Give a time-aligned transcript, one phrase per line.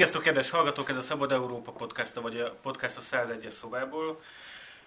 [0.00, 0.88] Sziasztok, kedves hallgatók!
[0.88, 4.20] Ez a Szabad Európa podcast, vagy a podcast a 101-es szobából.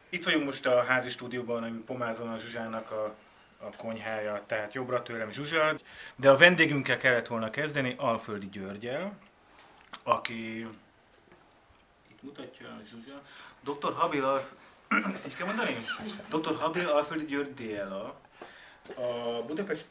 [0.09, 3.15] Itt vagyunk most a házi stúdióban, ami Pomázon a Zsuzsának a,
[3.57, 5.75] a konyhája, tehát jobbra tőlem Zsuzsa.
[6.15, 9.18] De a vendégünkkel kellett volna kezdeni, Alföldi Györgyel,
[10.04, 10.60] aki...
[12.07, 13.21] Itt mutatja a Zsuzsa.
[13.64, 13.93] Dr.
[13.93, 14.52] Habil Alf...
[15.14, 15.86] Ezt így kell mondani?
[16.30, 16.55] Dr.
[16.60, 18.19] Habil Alföldi György DLA.
[18.96, 19.86] A Budapest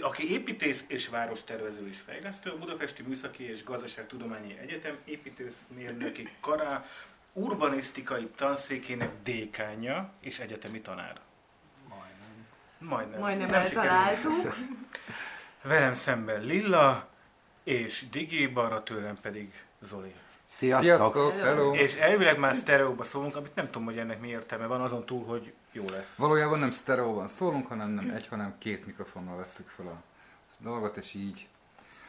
[0.00, 6.84] aki építész és várostervező és fejlesztő, a Budapesti Műszaki és Gazdaságtudományi Egyetem építészmérnöki kará
[7.32, 11.20] urbanisztikai tanszékének dékánya és egyetemi tanár.
[11.88, 12.46] Majdnem.
[12.78, 13.20] Majdnem.
[13.20, 14.54] Majdnem Nem eltaláltuk.
[15.62, 17.08] Velem szemben Lilla,
[17.62, 20.14] és Digi, balra tőlem pedig Zoli.
[20.44, 20.84] Sziasztok!
[20.84, 21.44] Sziasztok, Hello.
[21.44, 21.74] hello!
[21.74, 25.24] És elvileg már sztereóba szólunk, amit nem tudom, hogy ennek mi értelme van, azon túl,
[25.24, 26.14] hogy jó lesz.
[26.16, 30.02] Valójában nem sztereóban szólunk, hanem nem egy, hanem két mikrofonnal veszük fel a
[30.58, 31.48] dolgot, és így.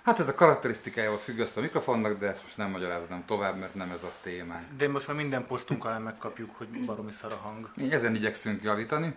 [0.04, 3.76] Hát ez a karakterisztikájával függ össze a mikrofonnak, de ezt most nem magyaráznám tovább, mert
[3.76, 4.66] nem ez a témánk.
[4.78, 7.70] De most már minden posztunk alá megkapjuk, hogy baromi szar a hang.
[7.76, 9.16] Mi ezen igyekszünk javítani.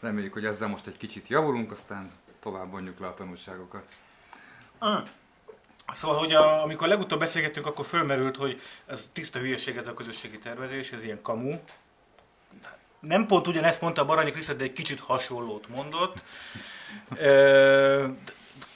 [0.00, 2.10] Reméljük, hogy ezzel most egy kicsit javulunk, aztán
[2.40, 3.84] tovább vonjuk le a tanulságokat.
[4.78, 5.06] Ah.
[5.92, 10.38] Szóval, hogy a, amikor legutóbb beszélgettünk, akkor fölmerült, hogy ez tiszta hülyeség ez a közösségi
[10.38, 11.56] tervezés, ez ilyen kamu.
[13.08, 16.22] Nem pont ugyanezt mondta a Baranyi Krisztus, de egy kicsit hasonlót mondott.
[17.16, 18.06] Ö,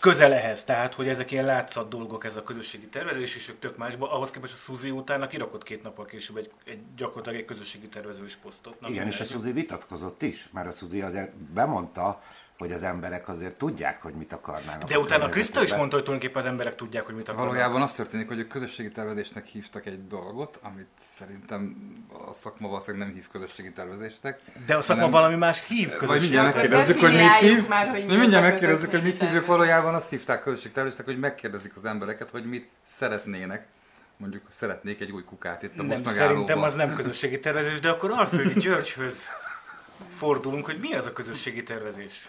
[0.00, 3.76] közel ehhez, tehát, hogy ezek ilyen látszat dolgok, ez a közösségi tervezés, és ők tök
[3.76, 4.12] másba.
[4.12, 8.38] Ahhoz képest a Suzy utána kirakott két nappal később egy, egy gyakorlatilag egy közösségi tervezős
[8.42, 8.80] posztot.
[8.80, 9.24] Na, Igen, és a.
[9.24, 12.22] Suzi vitatkozott is, mert a Suzi azért bemondta,
[12.60, 14.88] hogy az emberek azért tudják, hogy mit akarnának.
[14.88, 17.46] De utána a Krista is mondta, hogy tulajdonképpen az emberek tudják, hogy mit akarnak.
[17.46, 21.76] Valójában az történik, hogy a közösségi tervezésnek hívtak egy dolgot, amit szerintem
[22.28, 24.40] a szakma valószínűleg nem hív közösségi tervezésnek.
[24.66, 27.68] De a szakma hanem- valami más hív Vagy közösségi mindjárt megkérdezzük, hogy mit hív.
[27.68, 29.46] már, hogy mi mindjárt megkérdezzük, hogy mit közösségi hívjuk.
[29.46, 33.66] Valójában azt hívták közösségtervezésnek, hogy megkérdezik az embereket, hogy mit szeretnének.
[34.16, 37.88] Mondjuk szeretnék egy új kukát itt a Nem, most szerintem az nem közösségi tervezés, de
[37.88, 39.26] akkor Alföldi Györgyhöz
[40.16, 42.28] fordulunk, hogy mi az a közösségi tervezés?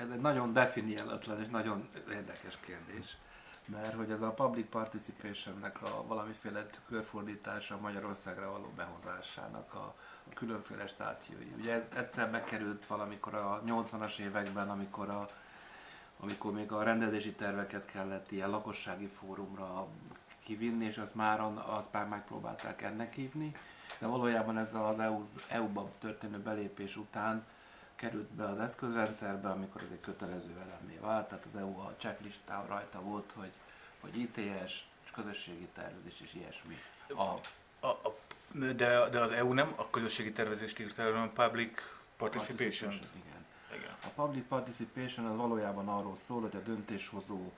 [0.00, 3.16] Ez egy nagyon definiálatlan és nagyon érdekes kérdés,
[3.64, 9.94] mert hogy ez a public participationnek a valamiféle körfordítása Magyarországra való behozásának a,
[10.30, 11.52] a különféle stációi.
[11.58, 15.28] Ugye ez egyszer megkerült valamikor a 80-as években, amikor a
[16.22, 19.86] amikor még a rendezési terveket kellett ilyen lakossági fórumra
[20.44, 23.52] kivinni, és azt már, azt már megpróbálták ennek hívni,
[23.98, 27.44] de valójában ez az EU, EU-ban történő belépés után
[28.00, 32.66] került be az eszközrendszerbe, amikor ez egy kötelező elemé vált, tehát az EU a checklistán
[32.66, 33.52] rajta volt, hogy,
[34.00, 34.84] hogy ITS,
[35.14, 36.78] közösségi tervezés és ilyesmi.
[37.08, 37.22] A,
[37.80, 38.16] A, a,
[38.52, 41.82] de, de az EU nem a közösségi tervezést írta el, hanem a public
[42.16, 42.92] participation.
[42.92, 43.44] Igen.
[43.76, 43.94] Igen.
[44.04, 47.52] A public participation az valójában arról szól, hogy a döntéshozó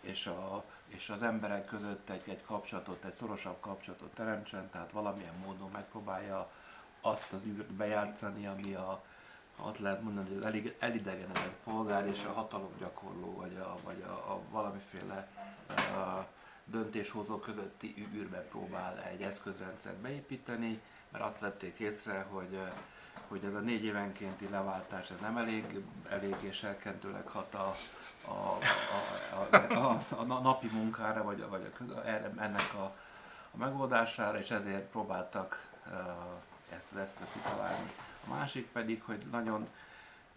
[0.00, 5.34] és, a, és az emberek között egy, egy kapcsolatot, egy szorosabb kapcsolatot teremtsen, tehát valamilyen
[5.44, 6.50] módon megpróbálja
[7.00, 9.02] azt az űrt bejátszani, ami a,
[9.64, 14.12] azt lehet mondani, hogy az elig- elidegenedett polgár és a hatalomgyakorló, vagy a, vagy a,
[14.12, 15.28] a valamiféle
[15.96, 16.26] a
[16.64, 20.80] döntéshozó közötti űrbe próbál egy eszközrendszert beépíteni,
[21.10, 22.58] mert azt vették észre, hogy
[23.28, 27.76] hogy ez a négy évenkénti leváltás ez nem elég, eléggé serkentőleg hat a,
[28.24, 28.58] a,
[29.50, 32.06] a, a, a, a, napi munkára, vagy, a, vagy a,
[32.42, 32.84] ennek a,
[33.50, 35.92] a megoldására, és ezért próbáltak uh,
[36.74, 37.92] ezt az eszközt kitalálni.
[38.26, 39.68] A másik pedig, hogy nagyon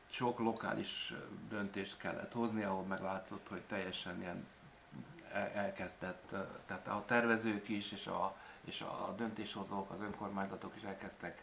[0.10, 1.14] sok lokális
[1.50, 4.48] döntést kellett hozni, ahol meglátszott, hogy teljesen ilyen
[5.32, 8.36] el- elkezdett, uh, tehát a tervezők is, és a,
[8.66, 11.42] és a döntéshozók, az önkormányzatok is elkezdtek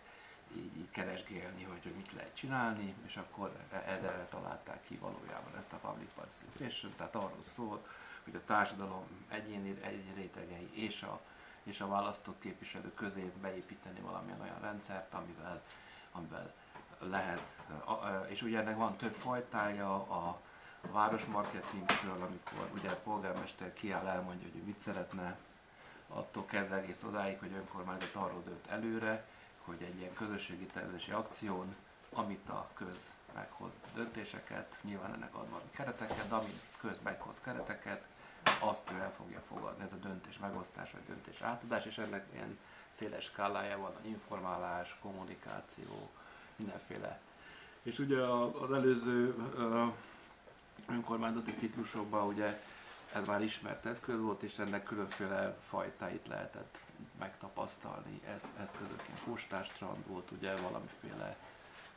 [0.56, 5.56] így, így keresgélni, hogy, hogy mit lehet csinálni, és akkor e- erre találták ki valójában
[5.58, 7.86] ezt a public participation, tehát arról szól,
[8.24, 11.20] hogy a társadalom egyéni, egyéni rétegei és a,
[11.62, 15.62] és a választott képviselők közé beépíteni valamilyen olyan rendszert, amivel,
[16.12, 16.52] amivel
[16.98, 17.42] lehet,
[18.26, 20.40] és ugye ennek van több fajtája, a
[20.90, 25.36] városmarketingtől, amikor ugye a polgármester kiáll, elmondja, hogy mit szeretne,
[26.08, 29.26] attól kezdve egész odáig, hogy önkormányzat arról dönt előre,
[29.64, 31.76] hogy egy ilyen közösségi tervezési akción,
[32.12, 38.04] amit a köz meghoz döntéseket, nyilván ennek ad valami kereteket, de amit köz meghoz kereteket,
[38.58, 42.58] azt ő el fogja fogadni, ez a döntés megosztás vagy döntés átadás, és ennek ilyen
[43.02, 46.10] széles skálája informálás, kommunikáció,
[46.56, 47.20] mindenféle.
[47.82, 48.20] És ugye
[48.62, 49.34] az előző
[50.88, 52.62] önkormányzati ciklusokban ugye
[53.12, 56.78] ez már ismert eszköz volt, és ennek különféle fajtáit lehetett
[57.18, 58.20] megtapasztalni.
[58.34, 61.36] Ez, eszközöként postástrand volt, ugye valamiféle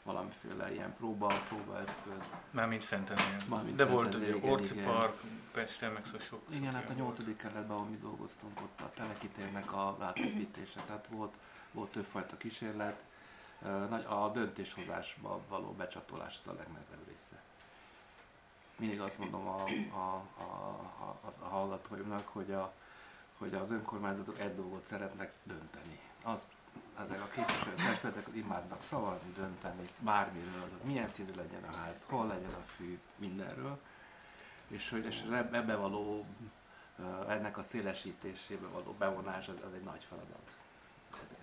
[0.06, 2.32] valamiféle ilyen próba, próbaeszköz.
[2.52, 3.38] Mármint Szentendrén.
[3.50, 4.74] Mármint De volt ugye Orci.
[4.74, 5.22] Park,
[5.52, 6.42] Pesten, meg szóval sok.
[6.50, 11.34] Igen, hát a nyolcadik kerületben, ahol mi dolgoztunk, ott a telekitérnek a látépítése, tehát volt,
[11.72, 13.04] volt többfajta kísérlet.
[13.90, 17.42] Nagy, a döntéshozásba való becsatolás az a legnehezebb része.
[18.78, 19.64] Mindig azt mondom a,
[19.94, 20.44] a, a,
[21.00, 22.74] a, a hallgatóimnak, hogy, a,
[23.38, 26.00] hogy az önkormányzatok egy dolgot szeretnek dönteni.
[26.22, 26.48] Azt,
[27.04, 32.28] ezek a képviselő testületek imádnak szavazni, dönteni, bármiről, hogy milyen színű legyen a ház, hol
[32.28, 33.80] legyen a fű, mindenről
[34.68, 36.26] és hogy és eb- ebbe való,
[37.28, 40.56] ennek a szélesítésébe való bevonás, az, az egy nagy feladat.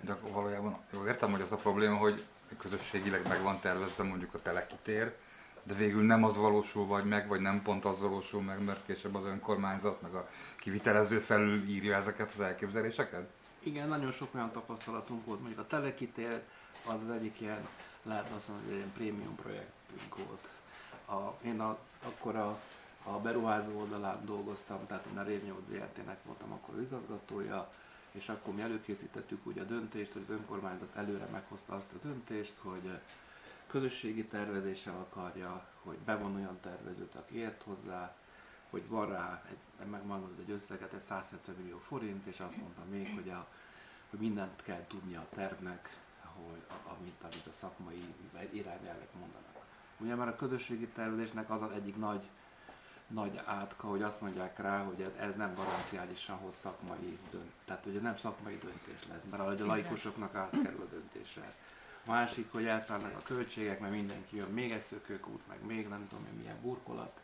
[0.00, 2.25] De akkor valójában jól értem, hogy az a probléma, hogy
[2.58, 5.16] közösségileg meg van tervezve mondjuk a telekitér,
[5.62, 9.14] de végül nem az valósul vagy meg, vagy nem pont az valósul meg, mert később
[9.14, 13.31] az önkormányzat, meg a kivitelező felül írja ezeket az elképzeléseket?
[13.62, 16.42] Igen, nagyon sok olyan tapasztalatunk volt, mondjuk a telekitér
[16.86, 17.68] az az egyik ilyen,
[18.02, 20.48] lehet azt mondani, hogy egy ilyen prémium projektünk volt.
[21.20, 22.60] A, én a, akkor a,
[23.04, 27.72] a beruházó oldalán dolgoztam, tehát én a Rév 8 ZRT-nek voltam akkor az igazgatója,
[28.12, 32.54] és akkor mi előkészítettük úgy a döntést, hogy az önkormányzat előre meghozta azt a döntést,
[32.62, 32.98] hogy
[33.66, 38.14] közösségi tervezéssel akarja, hogy bevon olyan tervezőt, aki ért hozzá,
[38.72, 43.14] hogy van rá, egy, megmondod egy összeget, egy 170 millió forint, és azt mondta még,
[43.14, 43.46] hogy, a,
[44.10, 45.96] hogy mindent kell tudnia a tervnek,
[46.34, 48.14] hogy, a, amit, amit a szakmai
[48.50, 49.56] irányelvek mondanak.
[49.98, 52.28] Ugye már a közösségi tervezésnek az az egyik nagy,
[53.06, 57.86] nagy átka, hogy azt mondják rá, hogy ez, ez nem garanciálisan hoz szakmai dönt, tehát
[57.86, 61.54] ugye nem szakmai döntés lesz, mert ahogy a laikusoknak átkerül a döntésre.
[62.06, 66.26] Másik, hogy elszállnak a költségek, mert mindenki jön, még egy szökőkút, meg még nem tudom
[66.26, 67.21] én milyen burkolat.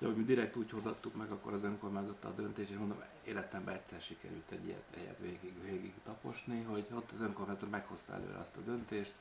[0.00, 3.74] De hogy mi direkt úgy hozattuk meg akkor az önkormányzattal a döntést, és mondom, életemben
[3.74, 8.56] egyszer sikerült egy ilyet, ilyet végig, végig taposni, hogy ott az önkormányzat meghozta előre azt
[8.56, 9.14] a döntést,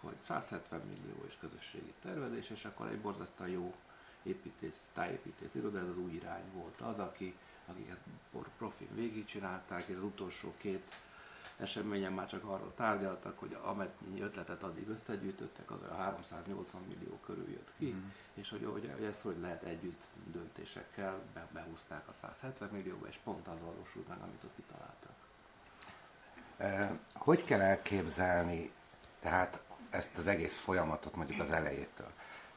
[0.00, 3.74] hogy 170 millió és közösségi tervezés, és akkor egy borzasztóan jó
[4.22, 7.34] építész, tájépítész iroda, ez az új irány volt az, aki,
[7.66, 8.00] akiket
[8.58, 10.94] profin végigcsinálták, és az utolsó két
[11.60, 17.50] eseményen már csak arról tárgyaltak, hogy amennyi ötletet addig összegyűjtöttek, az a 380 millió körül
[17.50, 18.08] jött ki, mm.
[18.34, 20.00] és hogy, hogy, hogy ezt hogy lehet együtt
[20.32, 25.12] döntésekkel, be, behúzták a 170 millióba, és pont az valósult meg, amit ott kitaláltak.
[26.56, 28.70] Eh, Hogy kell elképzelni
[29.20, 29.60] tehát
[29.90, 32.10] ezt az egész folyamatot mondjuk az elejétől?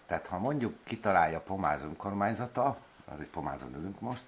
[0.05, 4.23] Tehát ha mondjuk kitalálja Pomáz önkormányzata, az egy Pomázon ülünk most,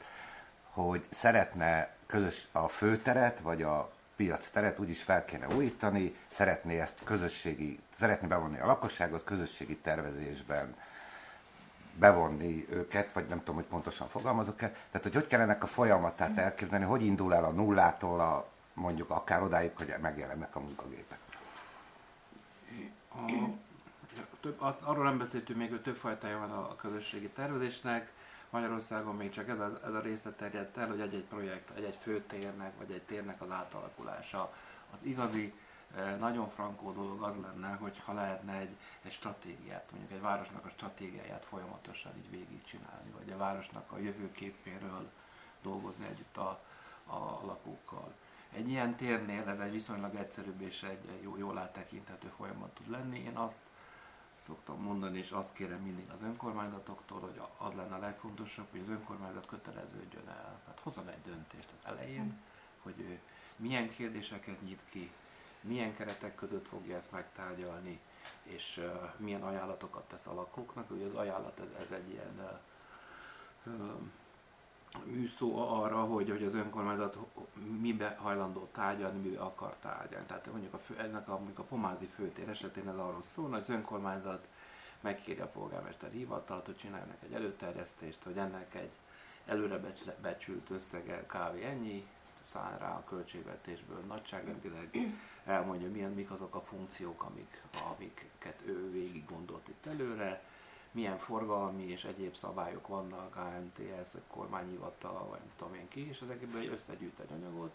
[0.70, 6.98] hogy szeretne közös a főteret, vagy a piac teret úgyis fel kéne újítani, szeretné ezt
[7.04, 10.76] közösségi, szeretné bevonni a lakosságot közösségi tervezésben,
[11.96, 14.68] bevonni őket, vagy nem tudom, hogy pontosan fogalmazok-e.
[14.70, 19.10] Tehát, hogy hogy kell ennek a folyamatát elképzelni, hogy indul el a nullától a, mondjuk
[19.10, 21.18] akár odáig, hogy megjelennek a munkagépek.
[24.58, 28.12] A, arról nem beszéltünk még, hogy több fajtája van a közösségi tervezésnek.
[28.56, 32.78] Magyarországon még csak ez a, ez a része terjedt el, hogy egy-egy projekt, egy-egy főtérnek,
[32.78, 34.54] vagy egy térnek az átalakulása.
[34.92, 35.54] Az igazi,
[35.96, 40.66] eh, nagyon frankó dolog az lenne, hogy ha lehetne egy, egy stratégiát, mondjuk egy városnak
[40.66, 45.10] a stratégiáját folyamatosan így végigcsinálni, vagy a városnak a jövőképéről
[45.62, 46.64] dolgozni együtt a,
[47.06, 48.14] a lakókkal.
[48.54, 53.20] Egy ilyen térnél ez egy viszonylag egyszerűbb és egy jó, jól áttekinthető folyamat tud lenni.
[53.20, 53.60] Én azt
[54.46, 58.90] szoktam mondani, és azt kérem mindig az önkormányzatoktól, hogy az lenne a legfontosabb, hogy az
[58.90, 60.60] önkormányzat köteleződjön el.
[60.64, 62.40] Tehát hozzon egy döntést az elején,
[62.82, 63.20] hogy ő
[63.56, 65.12] milyen kérdéseket nyit ki,
[65.62, 68.00] milyen keretek között fogja ezt megtárgyalni,
[68.44, 70.92] és uh, milyen ajánlatokat tesz a lakóknak.
[70.92, 72.60] Ugye az ajánlat ez, ez egy ilyen
[73.66, 73.92] uh,
[75.04, 77.18] műszó arra, hogy, hogy az önkormányzat
[77.80, 80.26] mibe hajlandó tárgyalni, mibe akar tárgyalni.
[80.26, 83.60] Tehát mondjuk a, fő, ennek a, mondjuk a pomázi főtér esetén ez arról szól, hogy
[83.60, 84.48] az önkormányzat
[85.02, 88.92] megkéri a polgármester hivatalt, hogy csináljanak egy előterjesztést, hogy ennek egy
[89.46, 91.64] előre becs- becsült összege kb.
[91.64, 92.08] ennyi,
[92.46, 94.98] száll rá a költségvetésből nagyságrendileg,
[95.46, 97.62] elmondja milyen, mik azok a funkciók, amik,
[97.96, 100.44] amiket ő végig gondolt itt előre,
[100.96, 106.22] milyen forgalmi és egyéb szabályok vannak, ANTS, vagy kormányhivatal, vagy nem tudom én ki, és
[106.22, 107.72] ezekből egy összegyűjt egy anyagot,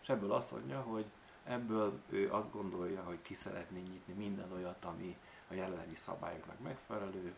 [0.00, 1.04] és ebből azt mondja, hogy
[1.44, 5.16] ebből ő azt gondolja, hogy ki szeretné nyitni minden olyat, ami
[5.50, 7.34] a jelenlegi szabályoknak megfelelő,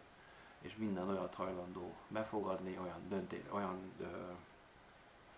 [0.61, 4.07] és minden olyat hajlandó befogadni, olyan, dönté, olyan ö,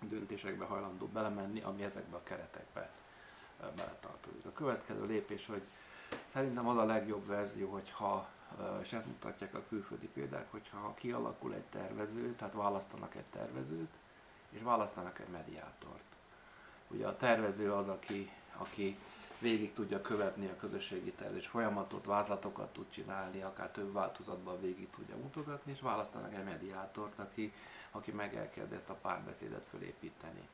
[0.09, 2.91] döntésekbe hajlandó belemenni, ami ezekbe a keretekbe
[3.61, 4.47] beletartozik.
[4.47, 5.63] A következő lépés, hogy
[6.27, 8.29] szerintem az a legjobb verzió, hogyha
[8.83, 13.91] és ezt mutatják a külföldi példák, hogyha kialakul egy tervező, tehát választanak egy tervezőt,
[14.51, 16.03] és választanak egy mediátort.
[16.89, 18.99] Ugye a tervező az, aki, aki
[19.39, 25.17] végig tudja követni a közösségi tervezés folyamatot, vázlatokat tud csinálni, akár több változatban végig tudja
[25.17, 27.53] mutogatni, és választanak egy mediátort, aki,
[27.91, 30.49] aki meg elkezd ezt a párbeszédet fölépíteni.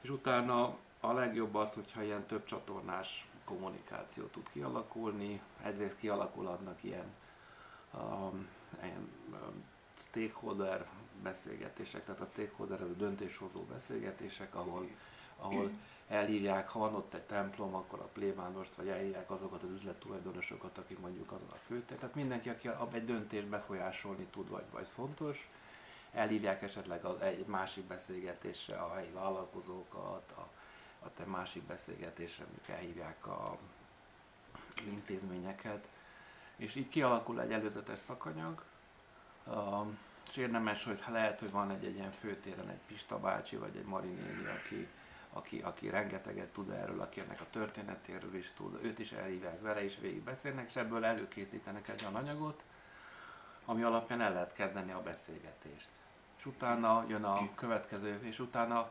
[0.00, 5.40] És utána a legjobb az, hogyha ilyen több csatornás kommunikáció tud kialakulni.
[5.62, 7.14] Egyrészt kialakulhatnak ilyen,
[7.94, 8.48] um,
[8.82, 9.64] ilyen um,
[9.98, 10.86] stakeholder
[11.22, 14.88] beszélgetések, tehát a stakeholder ez a döntéshozó beszélgetések, ahol,
[15.36, 15.70] ahol
[16.08, 20.98] elhívják, ha van ott egy templom, akkor a plébánost, vagy elhívják azokat az üzlettulajdonosokat, akik
[20.98, 21.96] mondjuk azon a főtér.
[21.96, 25.48] Tehát mindenki, aki egy döntést befolyásolni tud, vagy, vagy fontos,
[26.12, 30.48] elhívják esetleg az, egy másik beszélgetésre a helyi vállalkozókat, a,
[30.98, 33.58] a te másik beszélgetésre, amik elhívják a,
[34.84, 35.88] intézményeket,
[36.56, 38.62] és így kialakul egy előzetes szakanyag,
[39.46, 39.98] um,
[40.30, 43.84] és érdemes, hogy lehet, hogy van egy, egy ilyen főtéren egy Pista bácsi, vagy egy
[43.84, 44.88] Marinéni, aki,
[45.30, 49.84] aki, aki rengeteget tud erről, aki ennek a történetéről is tud, őt is elhívják vele,
[49.84, 52.62] és végig beszélnek, és ebből előkészítenek egy olyan anyagot,
[53.64, 55.88] ami alapján el lehet kezdeni a beszélgetést.
[56.38, 58.90] És utána jön a következő, és utána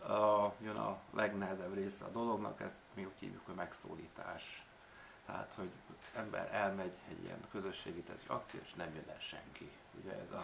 [0.00, 4.62] uh, jön a legnehezebb része a dolognak, ezt mi úgy hívjuk, hogy megszólítás.
[5.26, 5.70] Tehát, hogy
[6.16, 9.70] ember elmegy egy ilyen közösségi akció, és nem jön el senki.
[10.02, 10.42] Ugye ez, a,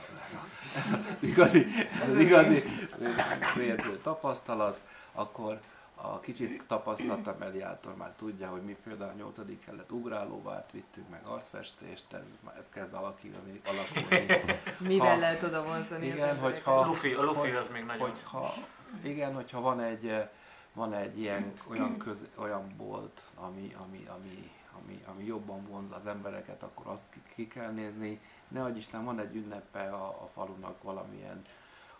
[0.76, 1.66] ez az igazi,
[2.02, 2.62] ez az igazi
[3.56, 4.80] vérző tapasztalat,
[5.12, 5.60] akkor
[5.94, 11.20] a kicsit tapasztaltabb mediátor már tudja, hogy mi például a nyolcadik kellett ugrálóvárt vittünk, meg
[11.24, 12.20] arcfestést, ez,
[12.58, 13.60] ez kezd alakulni.
[13.64, 14.60] alakulni.
[14.94, 16.78] Mivel ha, lehet oda vonzani Igen, hogyha...
[16.78, 18.08] A Luffy, a Luffy hogy, az még nagyon...
[18.08, 18.54] Hogyha,
[19.02, 20.28] igen, hogyha van egy,
[20.72, 24.50] van egy ilyen olyan, köz, olyan bolt, ami, ami, ami,
[24.82, 28.20] ami, ami jobban vonz az embereket, akkor azt ki, ki kell nézni.
[28.48, 31.42] Ne Isten, van egy ünnepe a, a falunak valamilyen,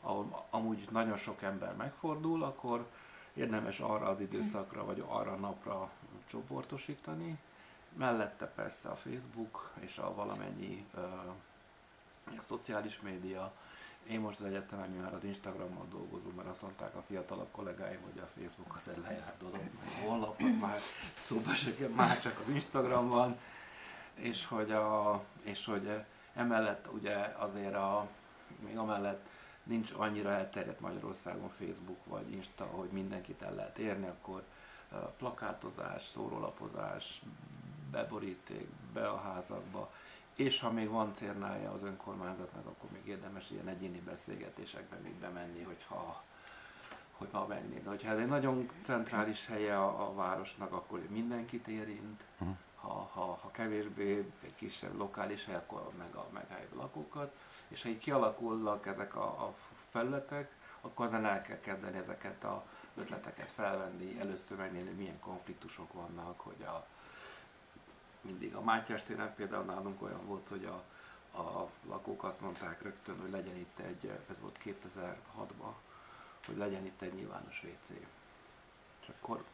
[0.00, 2.86] ahol amúgy nagyon sok ember megfordul, akkor
[3.34, 5.90] érdemes arra az időszakra, vagy arra a napra
[6.26, 7.38] csoportosítani.
[7.96, 11.02] Mellette persze a Facebook és a valamennyi uh,
[12.26, 13.52] a szociális média.
[14.08, 18.22] Én most az egyetemen már az Instagrammal dolgozom, mert azt mondták a fiatalabb kollégáim, hogy
[18.22, 20.80] a Facebook az egy lejárt dolog, meg honlap már
[21.24, 23.38] szóba se már csak az Instagram van,
[24.14, 25.90] és hogy, a, és hogy
[26.34, 28.06] emellett ugye azért a,
[28.58, 29.26] még amellett
[29.62, 34.42] nincs annyira elterjedt Magyarországon Facebook vagy Insta, hogy mindenkit el lehet érni, akkor
[35.18, 37.22] plakátozás, szórólapozás,
[37.90, 39.92] beboríték, be a házakba,
[40.34, 45.62] és ha még van cérnája az önkormányzatnak, akkor még érdemes ilyen egyéni beszélgetésekbe még bemenni,
[45.62, 46.22] hogyha
[47.12, 47.80] hogy ha menni.
[47.82, 52.24] De hogyha ez egy nagyon centrális helye a, a városnak, akkor mindenkit érint.
[52.38, 52.56] Uh-huh.
[52.74, 57.34] Ha, ha, ha kevésbé egy kisebb lokális hely, akkor meg a meg lakókat
[57.68, 59.54] és ha így kialakulnak ezek a, a
[59.90, 62.64] felületek, akkor azon el kell kezdeni ezeket a
[62.96, 66.86] ötleteket felvenni, először megnézni, milyen konfliktusok vannak, hogy a,
[68.24, 70.82] mindig a Mátyás téren például nálunk olyan volt, hogy a,
[71.38, 75.72] a lakók azt mondták rögtön, hogy legyen itt egy, ez volt 2006-ban,
[76.46, 77.88] hogy legyen itt egy nyilvános WC.
[79.00, 79.44] És akkor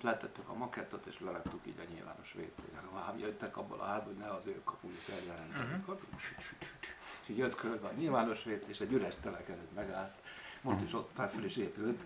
[0.00, 3.14] letettük a makettot, és leraktuk így a nyilvános WC-re.
[3.18, 5.78] Jöttek abból a házból, hogy ne az ő kapujuk eljelentenek, uh-huh.
[5.78, 5.98] akkor
[7.22, 10.14] és így jött körbe a nyilvános vécé, és egy üres telek előtt megállt.
[10.60, 12.00] Most is ott fel is épült.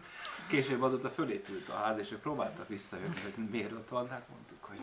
[0.49, 4.65] Később azóta fölépült a ház, és ők próbáltak visszajönni, hogy miért ott van, hát mondtuk,
[4.65, 4.79] hogy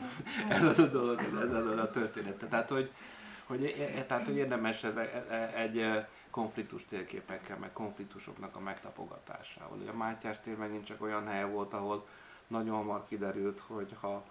[0.50, 2.46] ez az a dolog, ez az a történet.
[2.50, 2.92] Tehát, hogy,
[3.46, 9.78] hogy, e, e, tehát, hogy érdemes ez e, egy konfliktus térképekkel, meg konfliktusoknak a megtapogatásával.
[9.78, 12.08] Ugye a Mátyás tér megint csak olyan hely volt, ahol
[12.48, 14.24] nagyon hamar kiderült, hogy ha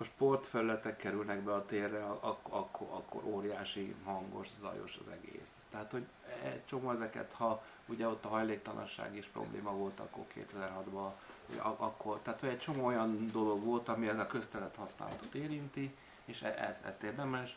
[0.00, 5.48] ha sportfelületek kerülnek be a térre, akkor, akkor, akkor óriási hangos, zajos az egész.
[5.70, 6.06] Tehát, hogy
[6.42, 11.10] egy csomó ezeket, ha ugye ott a hajléktalanság is probléma volt akkor 2006-ban,
[11.56, 16.54] akkor, tehát egy csomó olyan dolog volt, ami ez a köztelet használatot érinti, és e,
[16.68, 17.56] ez, ezt érdemes.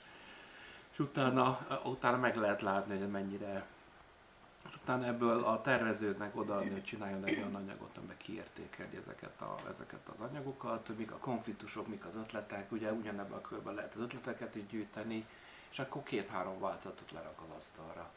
[0.91, 3.65] És utána, utána meg lehet látni, hogy mennyire
[4.69, 9.55] és utána ebből a tervezőnek odaadni, hogy csináljon egy olyan anyagot, amiben kiértékeli ezeket, a,
[9.73, 14.01] ezeket az anyagokat, mik a konfliktusok, mik az ötletek, ugye ugyanebben a körben lehet az
[14.01, 15.25] ötleteket így gyűjteni,
[15.69, 18.09] és akkor két-három változatot lerak az asztalra.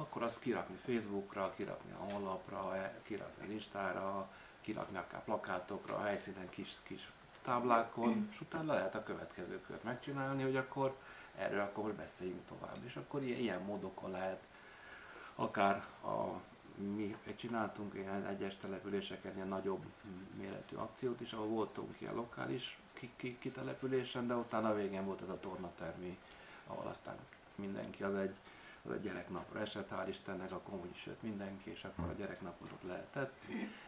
[0.00, 4.28] Akkor azt kirakni Facebookra, kirakni a honlapra, e, kirakni az Instára,
[4.60, 7.10] kirakni akár plakátokra, a helyszínen kis, kis
[7.42, 10.96] táblákon, és utána lehet a következő kört megcsinálni, hogy akkor
[11.36, 12.76] erről akkor beszéljünk tovább.
[12.84, 14.42] És akkor ilyen, ilyen módokon lehet
[15.34, 16.40] akár a,
[16.94, 19.84] mi csináltunk ilyen egyes településeken ilyen nagyobb
[20.38, 22.78] méretű akciót is, ahol voltunk ilyen lokális
[23.38, 26.18] kitelepülésen, de utána a végén volt ez a tornatermi,
[26.66, 27.16] ahol aztán
[27.54, 28.34] mindenki az egy,
[28.88, 32.88] egy gyereknapra esett, hál' Istennek, akkor úgy is jött mindenki, és akkor a gyereknapot ott
[32.88, 33.32] lehetett.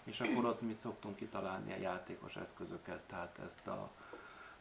[0.05, 3.91] és akkor ott mit szoktunk kitalálni a játékos eszközöket, tehát ezt a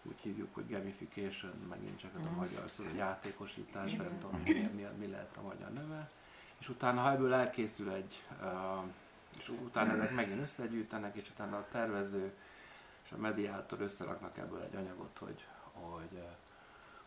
[0.04, 4.54] úgy hívjuk, hogy gamification, megint csak ez a magyar szó, a játékosítás, nem tudom, mi,
[4.54, 6.10] mi, mi lehet a magyar neve.
[6.58, 8.84] És utána, ha ebből elkészül egy, uh,
[9.40, 12.34] és utána ezek megint összegyűjtenek, és utána a tervező
[13.04, 16.24] és a mediátor összeraknak ebből egy anyagot, hogy, hogy uh,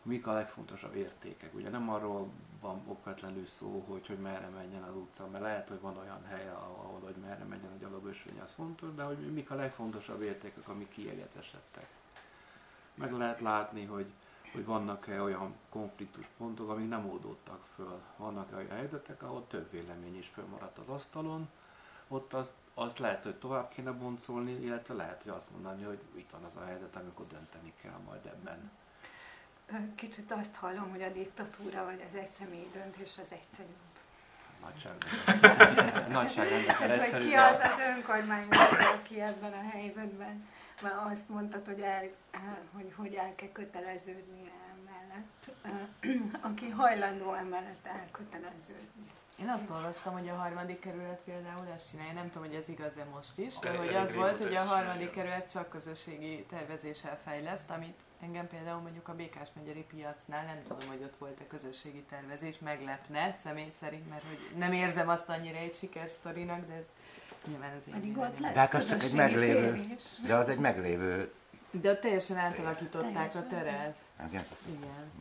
[0.05, 1.53] mik a legfontosabb értékek.
[1.53, 2.29] Ugye nem arról
[2.61, 6.49] van okvetlenül szó, hogy, hogy merre menjen az utca, mert lehet, hogy van olyan hely,
[6.49, 10.89] ahol hogy merre menjen a gyalogösvény, az fontos, de hogy mik a legfontosabb értékek, amik
[10.89, 11.87] kiegecesedtek.
[12.93, 14.11] Meg lehet látni, hogy,
[14.53, 18.01] hogy vannak-e olyan konfliktuspontok, amik nem oldódtak föl.
[18.17, 21.49] Vannak-e olyan helyzetek, ahol több vélemény is fölmaradt az asztalon,
[22.07, 26.29] ott azt, azt lehet, hogy tovább kéne boncolni, illetve lehet, hogy azt mondani, hogy itt
[26.29, 28.71] van az a helyzet, amikor dönteni kell majd ebben.
[29.95, 33.83] Kicsit azt hallom, hogy a diktatúra vagy az egyszemélyi döntés az egyszerűbb.
[34.61, 40.47] Nagyságrendekkel Nagyságrendekkel Hát, hogy ki az az önkormányzat, aki ebben a helyzetben,
[40.81, 42.03] mert azt mondtad, hogy el,
[42.73, 45.51] hogy, hogy el kell köteleződni emellett,
[46.49, 49.11] aki hajlandó emellett elköteleződni.
[49.39, 53.03] Én azt olvastam, hogy a harmadik kerület például ezt csinálja, nem tudom, hogy ez igaz-e
[53.13, 57.99] most is, de hogy az volt, hogy a harmadik kerület csak közösségi tervezéssel fejleszt, amit
[58.19, 62.59] engem például mondjuk a Békás megyeri piacnál nem tudom, hogy ott volt a közösségi tervezés,
[62.59, 66.85] meglepne személy szerint, mert hogy nem érzem azt annyira egy sikersztorinak, de ez
[67.47, 70.03] nyilván az én Pedig ott lesz De hát az csak egy meglévő, tévés.
[70.27, 71.33] de az egy meglévő,
[71.71, 73.47] De ott teljesen átalakították a Teljesen.
[73.47, 73.97] teret.
[74.27, 75.11] igen, Igen.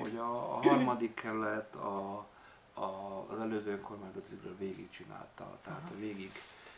[0.00, 2.26] hogy a, a harmadik kerület a,
[2.74, 2.84] a,
[3.30, 5.98] az előző önkormányzatcikről végigcsinálta, tehát Aha.
[5.98, 6.32] végig,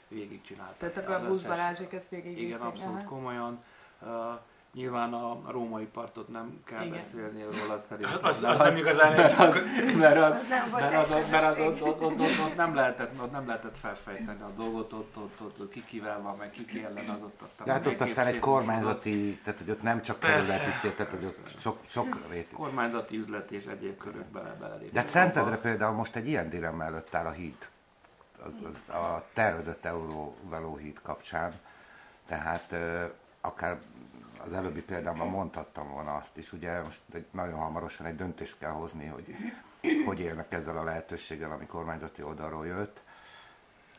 [0.09, 0.75] végigcsinálta.
[0.79, 3.65] Tehát akkor a Az Busz összes- Balázsék ezt végig Igen, abszolút komolyan.
[4.01, 4.09] Uh,
[4.75, 6.97] nyilván a, római partot nem kell Igen.
[6.97, 8.19] beszélni róla szerintem.
[8.23, 11.45] Az, mert az nem igazán mert az, Az nem volt mert az, egy az, mert
[11.45, 11.83] az, közösség.
[11.87, 15.41] ott, ott, ott, ott, ott, nem lehetett, ott nem lehetett felfejteni a dolgot, ott, ott,
[15.41, 17.43] ott, ott ki kivel van, meg ki ki ellen az ott.
[17.43, 21.25] ott de hát ott aztán egy kormányzati, tehát hogy ott nem csak kerületi, tehát hogy
[21.25, 22.55] ott sok, sok rétű.
[22.55, 24.93] kormányzati üzlet és egyéb körök bele belelépnek.
[24.93, 27.69] De hát Szentedre például most egy ilyen dilemma előtt áll a híd,
[28.45, 31.53] az, az, a tervezett euróveló híd kapcsán.
[32.27, 32.75] Tehát
[33.41, 33.79] akár
[34.45, 38.71] az előbbi példámban mondhattam volna azt is, ugye most egy, nagyon hamarosan egy döntést kell
[38.71, 39.35] hozni, hogy
[40.05, 43.01] hogy élnek ezzel a lehetőséggel, ami kormányzati oldalról jött.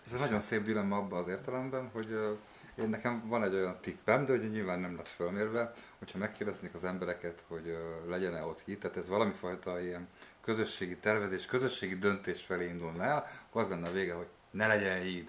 [0.06, 2.38] Ez egy nagyon szép dilemma abban az értelemben, hogy
[2.76, 6.84] én nekem van egy olyan tippem, de ugye nyilván nem lett fölmérve, hogyha megkérdeznék az
[6.84, 7.78] embereket, hogy
[8.08, 10.08] legyen-e ott hit, tehát ez valami fajta ilyen
[10.42, 15.02] közösségi tervezés, közösségi döntés felé indulna el, akkor az lenne a vége, hogy ne legyen
[15.02, 15.28] híd.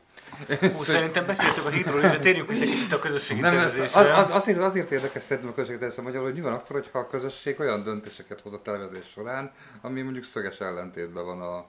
[0.79, 4.31] Ú, szerintem beszéltük a hitról is, de térjünk vissza kicsit a közösségi Nem, az, az,
[4.31, 7.61] azért, azért érdekes szerintem a közösségi tervezés magyarul, hogy mi van akkor, hogyha a közösség
[7.61, 11.67] olyan döntéseket hoz a tervezés során, ami mondjuk szöges ellentétben van a,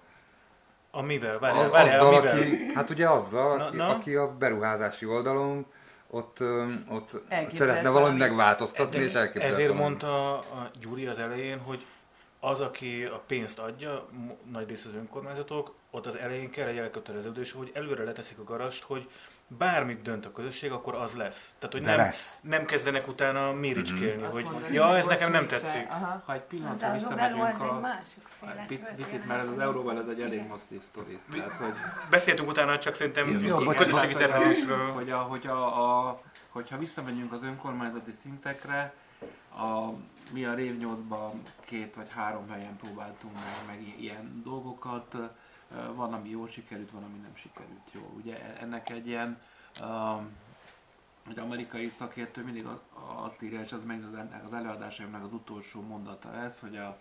[0.91, 1.39] Amivel?
[1.39, 2.37] Várjál, várjál, azzal, amivel?
[2.37, 3.87] aki, hát ugye azzal, Na, aki, na?
[3.89, 5.65] aki a beruházási oldalon
[6.09, 6.37] ott,
[6.89, 7.09] ott
[7.49, 8.19] szeretne valami valamit.
[8.19, 9.87] megváltoztatni, De és elképzelhet Ezért valami.
[9.87, 11.85] mondta a Gyuri az elején, hogy
[12.39, 14.07] az, aki a pénzt adja,
[14.51, 18.83] nagy rész az önkormányzatok, ott az elején kell egy elköteleződés, hogy előre leteszik a garast,
[18.83, 19.09] hogy
[19.47, 21.53] bármit dönt a közösség, akkor az lesz.
[21.59, 22.37] Tehát, hogy De nem, lesz.
[22.41, 25.89] nem kezdenek utána méricskélni, Azt hogy mondani, ja, ez nekem nem tetszik.
[25.89, 26.23] Aha.
[26.25, 27.79] Ha egy pillanatra visszamegyünk a...
[27.79, 31.19] másik féle Picit, picit, mert az euróval ez egy elég masszív sztori.
[31.31, 31.73] Tehát, hogy,
[32.09, 34.91] Beszéltünk utána, csak szerintem Jó, a közösségi hogy a- tervezésről.
[34.91, 38.93] hogy, a, hogy a, a, hogyha visszamegyünk az önkormányzati szintekre,
[39.55, 39.89] a,
[40.31, 41.31] mi a Rév 8-ban
[41.65, 45.15] két vagy három helyen próbáltunk meg, meg ilyen dolgokat.
[45.95, 48.09] Van, ami jól sikerült, van, ami nem sikerült jól.
[48.17, 49.41] Ugye e- ennek egy ilyen
[49.81, 50.29] um,
[51.29, 52.65] egy amerikai szakértő mindig
[53.15, 54.03] azt írja, és az meg
[54.45, 56.99] az, előadásaimnak az utolsó mondata ez, hogy a,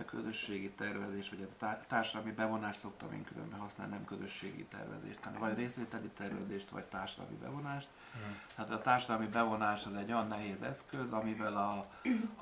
[0.00, 5.20] a közösségi tervezés, vagy a tá- társadalmi bevonást szoktam én különben használni, nem közösségi tervezést,
[5.22, 7.88] hanem vagy részvételi tervezést, vagy társadalmi bevonást.
[8.54, 11.86] Tehát a társadalmi bevonás az egy olyan nehéz eszköz, amivel a,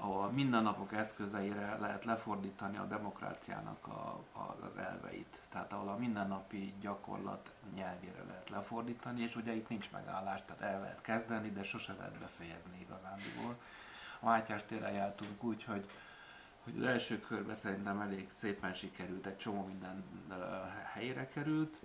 [0.07, 5.38] a mindennapok eszközeire lehet lefordítani a demokráciának a, a, az elveit.
[5.49, 10.81] Tehát ahol a mindennapi gyakorlat nyelvére lehet lefordítani, és ugye itt nincs megállás, tehát el
[10.81, 13.57] lehet kezdeni, de sose lehet befejezni igazándiból.
[14.21, 15.91] A Mátyás téren jártunk úgy, hogy
[16.64, 20.05] hogy az első körben szerintem elég szépen sikerült, egy csomó minden
[20.92, 21.77] helyre került,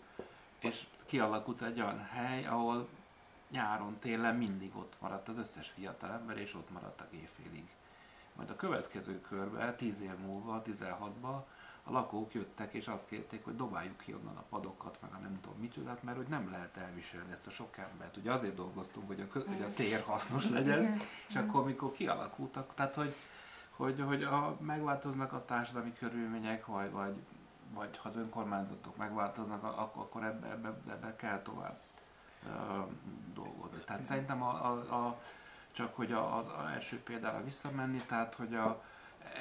[0.60, 2.88] és kialakult egy olyan hely, ahol
[3.50, 7.68] nyáron, télen mindig ott maradt az összes fiatal ember, és ott maradtak éjfélig.
[8.36, 11.42] Majd a következő körben, 10 év múlva, 16-ban,
[11.84, 15.40] a lakók jöttek, és azt kérték, hogy dobáljuk ki onnan a padokat, meg a nem
[15.42, 18.18] tudom micsodát, mert hogy nem lehet elviselni ezt a sok embert.
[18.18, 22.74] Ugye azért dolgoztunk, hogy a, kö- hogy a tér hasznos legyen, és akkor, mikor kialakultak,
[22.74, 23.16] tehát hogy,
[23.78, 27.16] hogy, hogy a, megváltoznak a társadalmi körülmények, vagy, vagy,
[27.74, 31.80] vagy ha az önkormányzatok megváltoznak, akkor, akkor ebbe, ebbe, ebbe kell tovább
[33.34, 33.78] dolgozni.
[33.86, 35.22] Tehát szerintem a, a, a
[35.72, 38.84] csak hogy az első példára visszamenni, tehát hogy a,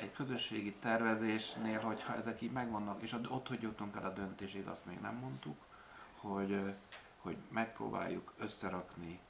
[0.00, 4.86] egy közösségi tervezésnél, hogyha ezek így megvannak, és ott, hogy jutunk el a döntésig, azt
[4.86, 5.56] még nem mondtuk,
[6.16, 6.74] hogy,
[7.20, 9.20] hogy megpróbáljuk összerakni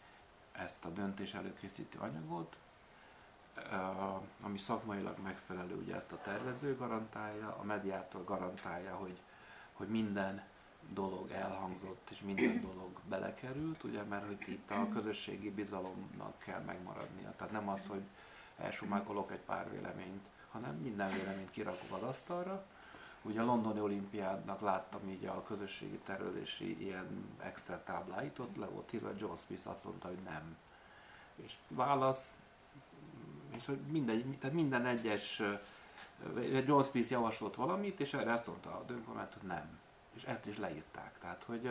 [0.53, 2.57] ezt a döntés előkészítő anyagot,
[4.41, 9.21] ami szakmailag megfelelő, ugye ezt a tervező garantálja, a mediátor garantálja, hogy,
[9.73, 10.43] hogy minden
[10.89, 17.35] dolog elhangzott, és minden dolog belekerült, ugye, mert hogy itt a közösségi bizalomnak kell megmaradnia.
[17.37, 18.03] Tehát nem az, hogy
[18.57, 22.65] elsumákolok egy pár véleményt, hanem minden véleményt kirakok az asztalra.
[23.23, 28.93] Ugye a londoni olimpiádnak láttam így a közösségi tervezési ilyen Excel tábláit, ott le volt
[28.93, 30.57] írva, John Smith azt mondta, hogy nem.
[31.37, 32.33] És válasz,
[33.57, 35.43] és hogy mindegy, tehát minden egyes,
[36.67, 39.79] John Smith javasolt valamit, és erre azt mondta a dönkormányt, hogy nem.
[40.15, 41.19] És ezt is leírták.
[41.19, 41.71] Tehát, hogy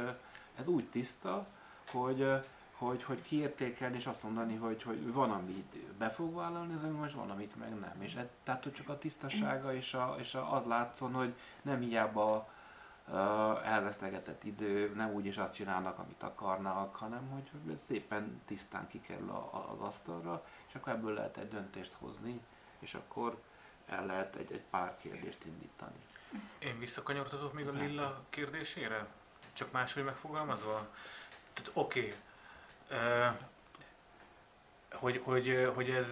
[0.56, 1.48] ez úgy tiszta,
[1.92, 2.44] hogy
[2.78, 7.20] hogy, hogy kiértékelni és azt mondani, hogy, hogy van, amit be fog vállalni az önkormányzat,
[7.20, 7.96] van, amit meg nem.
[8.00, 11.80] És ez, tehát, hogy csak a tisztasága és, a, és a, az látszon, hogy nem
[11.80, 12.50] hiába
[13.64, 19.30] elvesztegetett idő, nem úgy is azt csinálnak, amit akarnak, hanem hogy, szépen tisztán kikerül
[19.72, 22.42] az asztalra, és akkor ebből lehet egy döntést hozni,
[22.80, 23.42] és akkor
[23.86, 25.96] el lehet egy, egy pár kérdést indítani.
[26.60, 29.08] Én visszakanyarodhatok még a Lilla kérdésére?
[29.54, 30.88] Csak máshogy megfogalmazva?
[31.54, 32.14] Tehát oké, okay
[34.92, 36.12] hogy, hogy, hogy ez,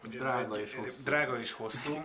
[0.00, 1.02] hogy ez drága, egy, és hosszú.
[1.02, 2.04] drága és hosszú.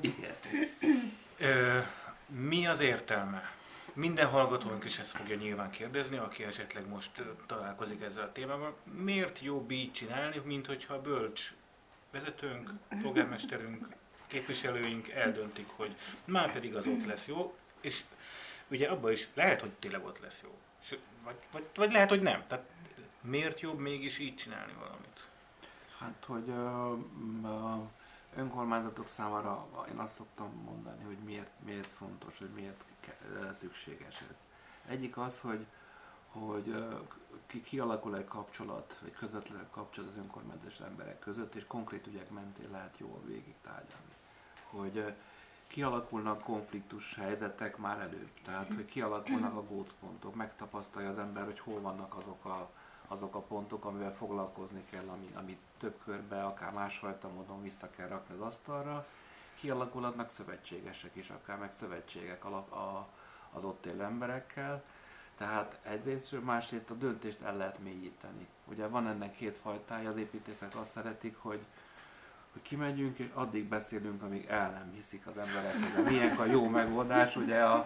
[2.25, 3.51] Mi az értelme?
[3.93, 8.77] Minden hallgatónk is ezt fogja nyilván kérdezni, aki esetleg most találkozik ezzel a témával.
[8.83, 11.53] Miért jobb így csinálni, mint hogyha a bölcs
[12.11, 12.69] vezetőnk,
[13.01, 13.87] polgármesterünk,
[14.27, 18.03] képviselőink eldöntik, hogy már pedig az ott lesz jó, és
[18.67, 20.57] ugye abban is lehet, hogy tényleg ott lesz jó.
[21.23, 22.43] Vagy, vagy, vagy lehet, hogy nem.
[22.47, 22.65] Tehát
[23.21, 25.27] miért jobb mégis így csinálni valamit?
[25.99, 27.87] Hát, hogy uh,
[28.35, 32.83] önkormányzatok számára én azt szoktam mondani, hogy miért, miért fontos, hogy miért
[33.59, 34.37] szükséges ez.
[34.85, 35.65] Egyik az, hogy,
[36.27, 36.85] hogy
[37.45, 42.71] ki, kialakul egy kapcsolat, egy közvetlen kapcsolat az önkormányzatos emberek között, és konkrét ügyek mentén
[42.71, 44.13] lehet jól végig tárgyalni.
[44.69, 45.13] Hogy
[45.67, 51.81] kialakulnak konfliktus helyzetek már előbb, tehát hogy kialakulnak a gócpontok, megtapasztalja az ember, hogy hol
[51.81, 52.69] vannak azok a
[53.07, 58.07] azok a pontok, amivel foglalkozni kell, ami, amit több körbe, akár másfajta módon vissza kell
[58.07, 59.05] rakni az asztalra.
[59.59, 63.07] Kialakulhatnak szövetségesek is, akár meg szövetségek alap a,
[63.53, 64.83] az ott élő emberekkel.
[65.37, 68.47] Tehát egyrészt, másrészt a döntést el lehet mélyíteni.
[68.65, 71.65] Ugye van ennek két fajtája, az építészek azt szeretik, hogy
[72.51, 76.67] hogy kimegyünk, és addig beszélünk, amíg el nem hiszik az emberek, hogy milyen a jó
[76.67, 77.35] megoldás.
[77.35, 77.85] Ugye a,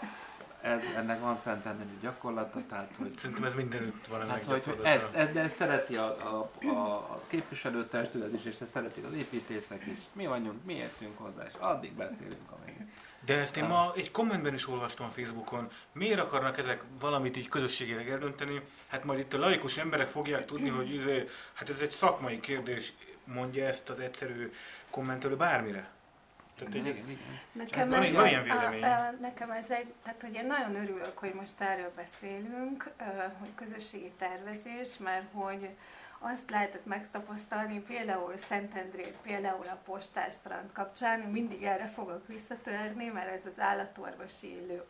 [0.67, 3.17] ez, ennek van szentelnemi gyakorlata, tehát hogy...
[3.17, 7.21] Szerintem ez mindenütt van hát, hogy, hogy ezt, ezt, de ezt szereti a, a, a,
[7.27, 9.99] képviselőtestület is, és ezt szeretik az építészek is.
[10.13, 12.75] Mi vagyunk, mi értünk hozzá, és addig beszélünk, amíg...
[13.25, 15.69] De ezt én ma egy kommentben is olvastam Facebookon.
[15.91, 18.61] Miért akarnak ezek valamit így közösségileg eldönteni?
[18.87, 22.93] Hát majd itt a laikus emberek fogják tudni, hogy izé, hát ez egy szakmai kérdés,
[23.23, 24.51] mondja ezt az egyszerű
[24.89, 25.89] kommentelő bármire.
[26.57, 27.39] Tehát, igen, igen, igen.
[27.51, 28.83] Nekem, ez, ez, ilyen vélemény.
[28.83, 32.91] A, a, nekem ez egy, tehát hogy én nagyon örülök, hogy most erről beszélünk,
[33.39, 35.69] hogy közösségi tervezés, mert hogy
[36.19, 43.45] azt lehetett megtapasztalni például Szentendrét, például a postástrand kapcsán, mindig erre fogok visszatörni, mert ez
[43.45, 44.81] az állatorvosi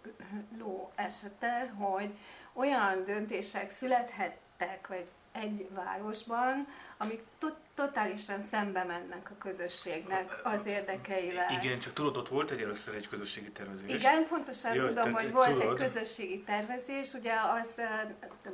[0.59, 2.17] ló esete, hogy
[2.53, 5.07] olyan döntések születhettek, vagy
[5.41, 11.49] egy városban, amik to- totálisan szembe mennek a közösségnek az érdekeivel.
[11.61, 13.93] Igen, csak tudod, ott volt egy először egy közösségi tervezés.
[13.93, 15.71] Igen, pontosan Jö, tudom, hogy volt tudod.
[15.71, 17.81] egy közösségi tervezés, ugye az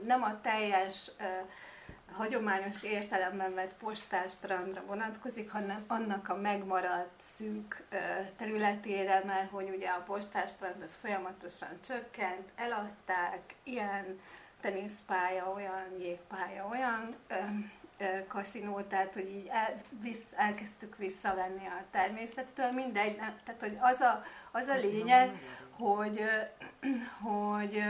[0.06, 1.12] nem a teljes
[2.12, 7.84] hagyományos értelemben vett postástrandra vonatkozik, hanem annak a megmaradt szűk
[8.38, 14.20] területére, mert hogy ugye a postástrand az folyamatosan csökkent, eladták, ilyen
[14.64, 17.34] teniszpálya, olyan jégpálya, olyan ö,
[17.98, 23.78] ö, kaszinó, tehát hogy így el, visz, elkezdtük visszavenni a természettől, mindegy, nem, tehát hogy
[23.80, 25.38] az a, az a lényeg,
[25.70, 26.24] hogy,
[27.22, 27.84] hogy,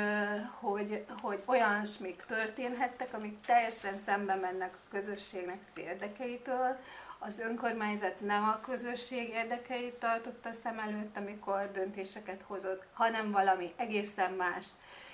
[0.60, 6.78] hogy, hogy olyan smik történhettek, amik teljesen szembe mennek a közösségnek az érdekeitől,
[7.20, 14.32] az önkormányzat nem a közösség érdekeit tartotta szem előtt, amikor döntéseket hozott, hanem valami egészen
[14.32, 14.66] más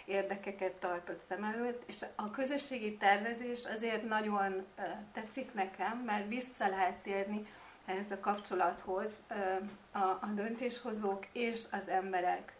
[0.09, 4.65] érdekeket tartott szem előtt, és a közösségi tervezés azért nagyon
[5.13, 7.47] tetszik nekem, mert vissza lehet térni
[7.85, 9.23] ehhez a kapcsolathoz
[9.91, 12.53] a, döntéshozók és az emberek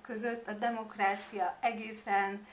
[0.00, 0.48] között.
[0.48, 2.46] A demokrácia egészen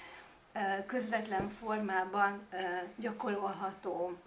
[0.86, 2.48] közvetlen formában
[2.96, 4.18] gyakorolható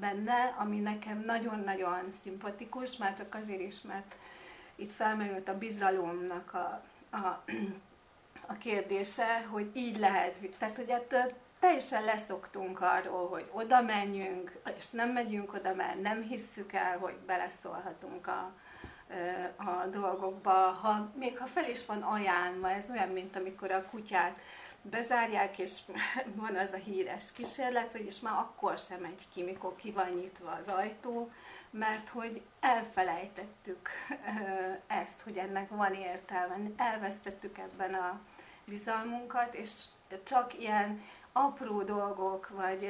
[0.00, 4.14] benne, ami nekem nagyon-nagyon szimpatikus, már csak azért is, mert
[4.74, 6.82] itt felmerült a bizalomnak a,
[7.16, 7.44] a,
[8.46, 14.90] a kérdése, hogy így lehet, tehát hogy ettől teljesen leszoktunk arról, hogy oda menjünk, és
[14.90, 18.52] nem megyünk oda, mert nem hisszük el, hogy beleszólhatunk a,
[19.56, 20.50] a dolgokba.
[20.50, 24.38] Ha, még ha fel is van ajánlva, ez olyan, mint amikor a kutyát
[24.82, 25.78] bezárják, és
[26.42, 30.10] van az a híres kísérlet, hogy és már akkor sem megy ki, mikor ki van
[30.10, 31.30] nyitva az ajtó,
[31.70, 33.88] mert hogy elfelejtettük
[34.86, 38.20] ezt, hogy ennek van értelme, elvesztettük ebben a
[38.64, 39.70] bizalmunkat, és
[40.24, 42.80] csak ilyen apró dolgok, vagy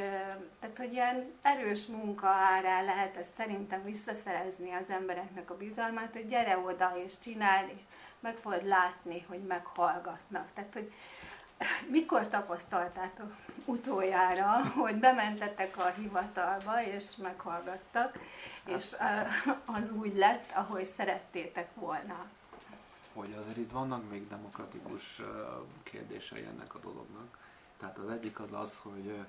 [0.61, 6.27] tehát, hogy ilyen erős munka árán lehet ezt szerintem visszaszerezni az embereknek a bizalmát, hogy
[6.27, 7.83] gyere oda és csinálni, és
[8.21, 10.49] meg fogod látni, hogy meghallgatnak.
[10.55, 10.93] Tehát, hogy
[11.91, 18.19] mikor tapasztaltátok utoljára, hogy bementetek a hivatalba, és meghallgattak,
[18.67, 18.97] és
[19.65, 22.27] az úgy lett, ahogy szerettétek volna?
[23.15, 25.23] Hogy azért itt vannak még demokratikus
[25.83, 27.39] kérdései ennek a dolognak.
[27.77, 29.25] Tehát az egyik az az, hogy,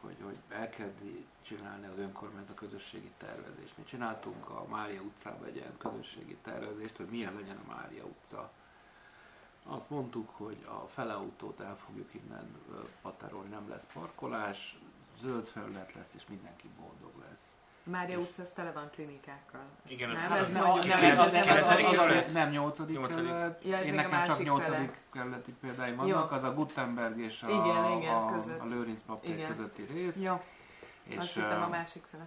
[0.00, 3.76] hogy, hogy elkezdi csinálni az önkormányzat a közösségi tervezést.
[3.76, 8.50] Mi csináltunk a Mária utcában egy ilyen közösségi tervezést, hogy milyen legyen a Mária utca
[9.66, 12.56] azt mondtuk, hogy a fele autót el fogjuk innen
[13.02, 14.78] paterolni, nem lesz parkolás,
[15.20, 17.49] zöld felület lesz, és mindenki boldog lesz.
[17.82, 19.62] Mária utca az tele van klinikákkal.
[19.86, 23.62] Igen, nem, ez nem, nem, nem, nyolcadik kerület.
[23.62, 28.34] Én nekem csak nyolcadik kerületi példáim vannak, az a Gutenberg és a, igen, igen, a,
[28.36, 30.16] a Lőrinc papír közötti rész.
[30.16, 30.42] Jó,
[31.02, 32.26] és, azt hittem a másik fele.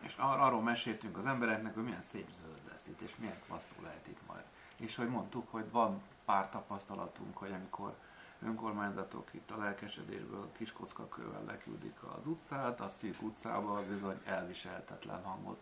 [0.00, 3.82] És ar- arról meséltünk az embereknek, hogy milyen szép zöld lesz itt, és milyen klasszul
[3.82, 4.42] lehet itt majd.
[4.76, 7.94] És hogy mondtuk, hogy van pár tapasztalatunk, hogy amikor
[8.42, 15.58] önkormányzatok itt a lelkesedésből kiskockakővel leküldik az utcát, a szűk utcába bizony elviselhetetlen hangot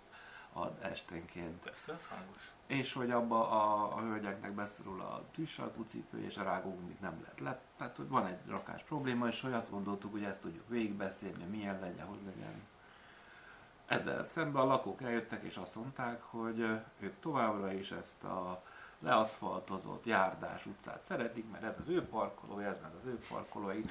[0.53, 1.62] ad esténként.
[1.62, 2.53] Persze, ez hangos.
[2.67, 7.61] És hogy abba a, a hölgyeknek beszorul a tűzsalkucipő és a rágógumit nem lehet le.
[7.77, 11.81] Tehát, hogy van egy rakás probléma, és hogy azt gondoltuk, hogy ezt tudjuk végigbeszélni, milyen
[11.81, 12.62] legyen, hogy legyen.
[13.87, 16.59] Ezzel szemben a lakók eljöttek, és azt mondták, hogy
[16.99, 18.62] ők továbbra is ezt a
[19.00, 23.78] leaszfaltozott, járdás utcát szeretik, mert ez az ő parkolója, ez meg az ő parkolója.
[23.78, 23.90] Itt,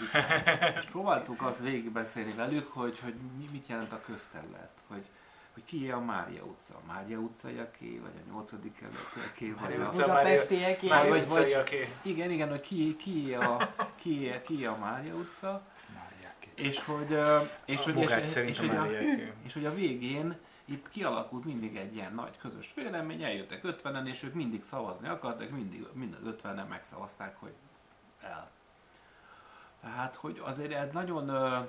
[0.80, 3.14] és próbáltuk azt végigbeszélni velük, hogy, hogy
[3.52, 5.06] mit jelent a közterület, hogy,
[5.54, 8.52] hogy ki a Mária utca, a Mária utcaiaké, vagy a 8.
[8.52, 14.78] kerületiaké, vagy a budapestieké, vagy, vagy, igen, igen, hogy ki, ki, a, ki, ki a
[14.80, 15.64] Mária utca,
[16.56, 17.18] és hogy,
[17.66, 18.88] és, hogy, és, és, és, hogy a,
[19.44, 24.24] és hogy a végén itt kialakult mindig egy ilyen nagy közös vélemény, eljöttek 50-en, és
[24.24, 27.54] ők mindig szavazni akartak, mindig mind az 50-en megszavazták, hogy
[28.22, 28.52] el.
[29.82, 31.60] Tehát, hogy azért ez nagyon ö,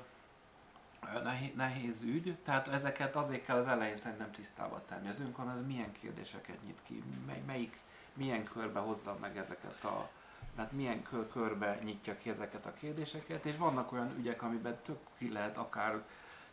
[1.55, 5.09] nehéz ügy, tehát ezeket azért kell az elején szerintem tisztába tenni.
[5.09, 7.81] Az önkormányzat milyen kérdéseket nyit ki, mely, melyik,
[8.15, 10.11] milyen körbe hozza meg ezeket a
[10.57, 14.99] tehát milyen kör, körbe nyitja ki ezeket a kérdéseket, és vannak olyan ügyek, amiben tök
[15.19, 16.03] ki lehet akár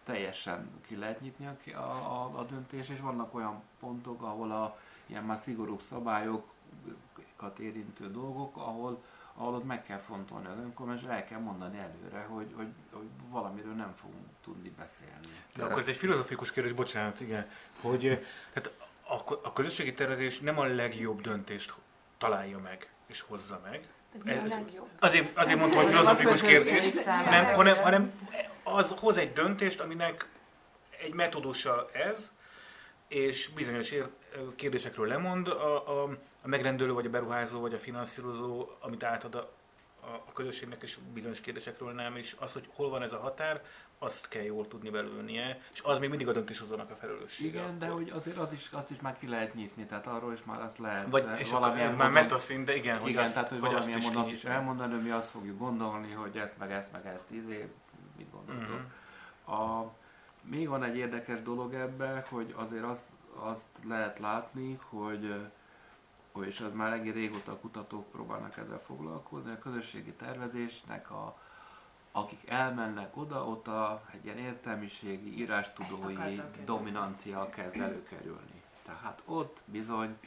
[0.04, 5.24] teljesen ki lehet nyitni a, a, a döntés, és vannak olyan pontok, ahol a ilyen
[5.24, 11.40] már szigorúbb szabályokat érintő dolgok, ahol, ahol ott meg kell fontolni az önkormányzat, el kell
[11.40, 15.40] mondani előre, hogy, hogy, hogy valamiről nem fogunk tudni beszélni.
[15.56, 17.50] De akkor ez egy filozofikus kérdés, bocsánat, igen,
[17.82, 21.74] hogy tehát a, a közösségi tervezés nem a legjobb döntést
[22.18, 23.88] találja meg és hozza meg.
[24.26, 24.88] Ez, a legjobb?
[25.00, 28.12] Azért, azért mondtam, hogy filozofikus kérdés, nem, hanem, hanem
[28.64, 30.28] az hoz egy döntést, aminek
[31.04, 32.32] egy metódusa ez,
[33.08, 34.10] és bizonyos ér,
[34.56, 36.04] kérdésekről lemond a, a,
[36.44, 39.52] a megrendelő, vagy a beruházó, vagy a finanszírozó, amit átad a,
[40.02, 43.62] a, a közösségnek, és bizonyos kérdésekről nem, és az, hogy hol van ez a határ,
[44.00, 47.50] azt kell jól tudni belőlnie, és az még mindig a döntéshozónak a felelőssége.
[47.50, 47.78] Igen, akkor.
[47.78, 50.62] de hogy azért az is, azt is már ki lehet nyitni, tehát arról is már
[50.62, 53.60] azt lehet Vagy, és valamilyen ez már metaszín, de igen, hogy igen, azt, tehát hogy
[53.60, 57.32] valamilyen mondat is, is elmondani, mi azt fogjuk gondolni, hogy ezt meg ezt meg ezt
[57.32, 57.70] izé,
[58.54, 58.92] mit gondoltok.
[59.46, 59.82] Uh-huh.
[59.82, 59.94] A,
[60.42, 65.52] még van egy érdekes dolog ebben, hogy azért azt, azt lehet látni, hogy
[66.42, 71.38] és az már egész régóta a kutatók próbálnak ezzel foglalkozni, a közösségi tervezésnek a,
[72.12, 78.62] akik elmennek oda, ott a, egy ilyen értelmiségi, írástudói dominancia kezd előkerülni.
[78.86, 80.18] Tehát ott bizony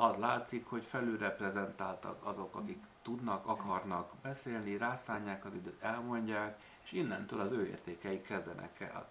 [0.00, 6.58] az látszik, hogy felülreprezentáltak azok, akik tudnak, akarnak beszélni, rászánják az időt, elmondják,
[6.90, 9.08] és innentől az ő értékeik kezdenek el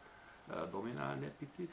[0.71, 1.71] dominálni egy picit.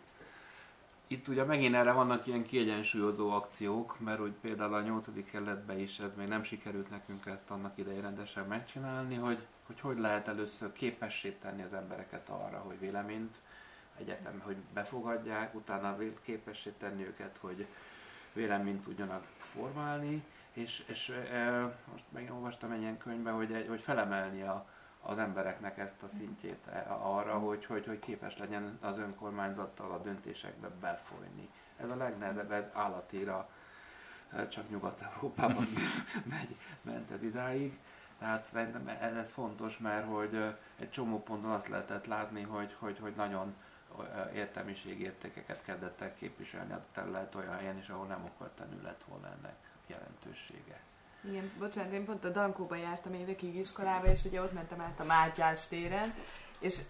[1.06, 5.30] itt ugye megint erre vannak ilyen kiegyensúlyozó akciók, mert úgy például a 8.
[5.30, 9.98] kerületben is ez még nem sikerült nekünk ezt annak idején rendesen megcsinálni, hogy hogy, hogy
[9.98, 13.36] lehet először képessé tenni az embereket arra, hogy véleményt
[13.98, 17.66] egyetem, hogy befogadják, utána képessé tenni őket, hogy
[18.32, 21.60] véleményt tudjanak formálni, és, és e,
[21.92, 24.66] most megolvastam egy ilyen könyvben, hogy, hogy felemelni a,
[25.06, 29.98] az embereknek ezt a szintjét e, arra, hogy, hogy, hogy képes legyen az önkormányzattal a
[29.98, 31.48] döntésekbe befolyni.
[31.76, 33.48] Ez a legnehezebb, ez állatira,
[34.32, 35.66] e, csak Nyugat-Európában
[36.34, 37.78] megy, ment ez idáig.
[38.18, 42.98] Tehát szerintem ez, ez fontos, mert hogy egy csomó ponton azt lehetett látni, hogy, hogy,
[42.98, 43.54] hogy nagyon
[44.34, 49.54] értelmiségi értékeket kezdettek képviselni a terület olyan helyen is, ahol nem okvetlenül lett volna ennek
[49.86, 50.80] jelentősége.
[51.28, 55.04] Igen, bocsánat, én pont a Dankóba jártam évekig iskolába, és ugye ott mentem át a
[55.04, 56.14] Mátyás téren,
[56.58, 56.80] és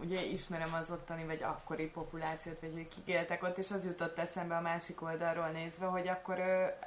[0.00, 4.56] ugye ismerem az ottani, vagy akkori populációt, vagy hogy kik ott, és az jutott eszembe
[4.56, 6.38] a másik oldalról nézve, hogy akkor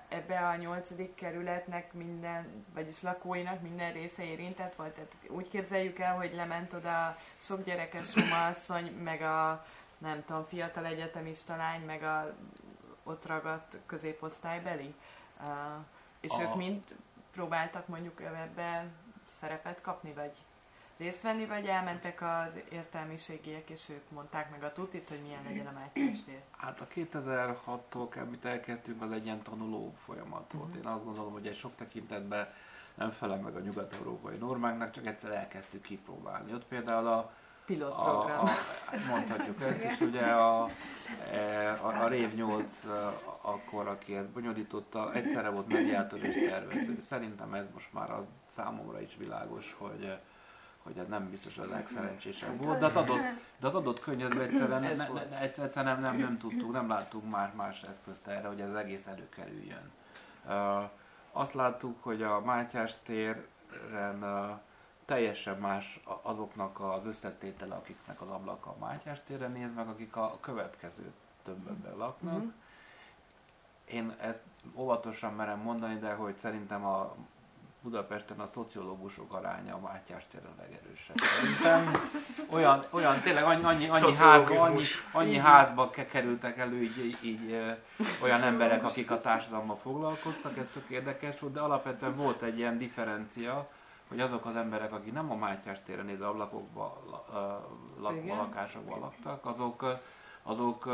[0.08, 4.93] ebbe a nyolcadik kerületnek minden, vagyis lakóinak minden része érintett volt.
[4.93, 9.65] Tehát úgy képzeljük el, hogy lement oda sok gyerekes roma asszony, meg a
[9.98, 12.36] nem tudom, fiatal egyetemista lány, meg a
[13.04, 14.93] ott ragadt középosztálybeli.
[15.39, 15.86] Uh,
[16.20, 16.42] és a...
[16.42, 16.82] ők mind
[17.32, 18.86] próbáltak mondjuk ebbe
[19.26, 20.32] szerepet kapni, vagy
[20.98, 25.68] részt venni, vagy elmentek az értelmiségiek, és ők mondták meg a tutit, hogy milyen legyen
[25.68, 26.42] a Mátyás tér?
[26.58, 30.68] Hát a 2006-tól, amit elkezdtünk, az egy ilyen tanuló folyamat volt.
[30.68, 30.86] Uh-huh.
[30.86, 32.54] Én azt gondolom, hogy egy sok tekintetben
[32.96, 36.54] nem felel meg a nyugat-európai normáknak, csak egyszer elkezdtük kipróbálni.
[36.54, 37.34] Ott például a
[37.68, 38.40] pilotprogram.
[38.40, 38.52] A, a,
[39.10, 40.70] mondhatjuk ezt is, ugye a,
[41.32, 42.84] e, a, a Rév 8
[43.42, 47.00] akkor, aki ezt bonyolította, egyszerre volt mediátor és tervező.
[47.02, 48.24] Szerintem ez most már az
[48.56, 50.18] számomra is világos, hogy
[50.88, 53.20] hogy ez nem biztos a legszerencsésebb volt, de az adott,
[53.60, 57.30] de az adott környezetben egyszerűen, ne, ne, ne, egyszerűen nem, nem, nem tudtuk, nem láttuk
[57.30, 59.92] más, más eszközt erre, hogy ez egész előkerüljön.
[60.46, 60.90] Uh,
[61.32, 64.50] azt láttuk, hogy a Mátyás téren uh,
[65.08, 70.38] teljesen más azoknak az összetétele, akiknek az ablaka a Mátyás térre néz meg, akik a
[70.41, 71.12] következő
[71.43, 72.34] tömbben laknak.
[72.34, 72.52] Mm-hmm.
[73.86, 74.43] Én ezt
[74.76, 77.15] óvatosan merem mondani, de hogy szerintem a
[77.82, 81.17] Budapesten a szociológusok aránya a Mátyás téren legerősebb.
[81.17, 82.10] Szerintem
[82.50, 87.62] olyan, olyan tényleg annyi, annyi, annyi, házba, annyi, annyi házba kerültek elő így, így, így
[88.24, 92.78] olyan emberek, akik a társadalommal foglalkoztak, ez tök érdekes volt, de alapvetően volt egy ilyen
[92.78, 93.70] differencia,
[94.08, 97.02] hogy azok az emberek, akik nem a Mátyás téren néző ablakokba,
[98.00, 99.86] lak, lakásokban laktak, azok,
[100.43, 100.86] azok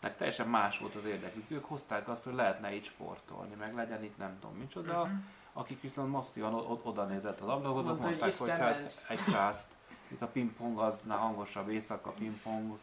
[0.00, 1.50] nek teljesen más volt az érdekük.
[1.50, 5.18] Ők hozták azt, hogy lehetne itt sportolni, meg legyen itt nem tudom micsoda, uh-huh
[5.58, 9.66] akik viszont masszívan oda nézett az ablakhoz, Mondta, mondták, hogy, hát egy kászt,
[10.08, 12.78] itt a pingpong az hangosabb, éjszaka pingpong,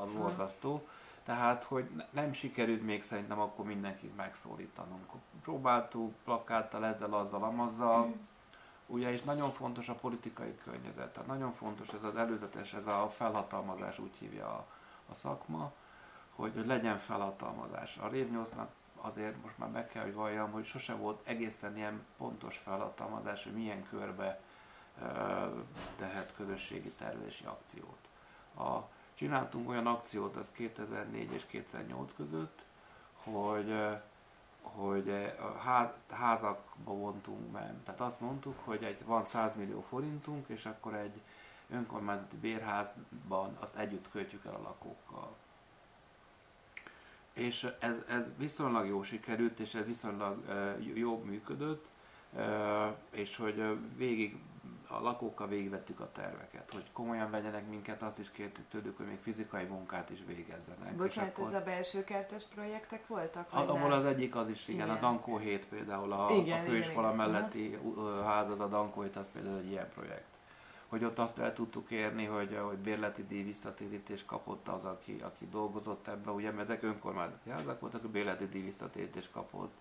[0.00, 0.86] a borzasztó.
[1.24, 5.10] Tehát, hogy nem sikerült még szerintem akkor mindenkit megszólítanunk.
[5.42, 8.12] Próbáltuk plakáttal, ezzel, azzal, amazzal.
[8.92, 11.12] Ugye, és nagyon fontos a politikai környezet.
[11.12, 14.66] Tehát nagyon fontos ez az előzetes, ez a felhatalmazás, úgy hívja a,
[15.08, 15.72] a szakma,
[16.34, 17.96] hogy, hogy legyen felhatalmazás.
[17.96, 22.56] A Révnyósznak azért most már meg kell, hogy valljam, hogy sose volt egészen ilyen pontos
[22.56, 24.40] felhatalmazás, hogy milyen körbe
[25.96, 28.08] tehet közösségi tervezési akciót.
[28.56, 32.62] A, csináltunk olyan akciót, az 2004 és 2008 között,
[33.14, 33.74] hogy,
[34.62, 35.08] hogy
[35.40, 35.58] a
[36.14, 37.74] házakba vontunk be.
[37.84, 41.20] Tehát azt mondtuk, hogy egy, van 100 millió forintunk, és akkor egy
[41.70, 45.36] önkormányzati bérházban azt együtt költjük el a lakókkal
[47.32, 51.86] és ez, ez viszonylag jó sikerült, és ez viszonylag uh, jó működött,
[52.32, 52.42] uh,
[53.10, 54.36] és hogy uh, végig
[54.96, 59.18] a lakókkal végigvettük a terveket, hogy komolyan vegyenek minket, azt is kértük tőlük, hogy még
[59.22, 60.96] fizikai munkát is végezzenek.
[60.96, 61.46] Bocsánat, akkor...
[61.46, 63.50] ez a belső kertes projektek voltak?
[63.50, 64.96] Hát, ahol az egyik az is, igen, igen.
[64.96, 68.24] a Dankó 7 például, a, igen, a főiskola igen, melletti igen.
[68.24, 70.30] házad, a Dankó 7, az például egy ilyen projekt
[70.92, 75.48] hogy ott azt el tudtuk érni, hogy, hogy bérleti díj visszatérítést kapott az, aki, aki
[75.50, 79.72] dolgozott ebbe, ugye, mert ezek önkormányzati házak voltak, a bérleti díj visszatérítést kapott,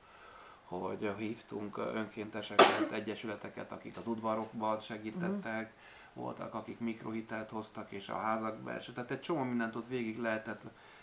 [0.79, 6.23] hogy hívtunk önkénteseket, egyesületeket, akik az udvarokban segítettek, uh-huh.
[6.23, 10.61] voltak, akik mikrohitelt hoztak, és a házak belső, tehát egy csomó mindent ott végig lehetett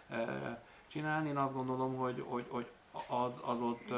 [0.08, 1.28] e, csinálni.
[1.28, 2.70] Én azt gondolom, hogy, hogy, hogy
[3.06, 3.92] az, az ott,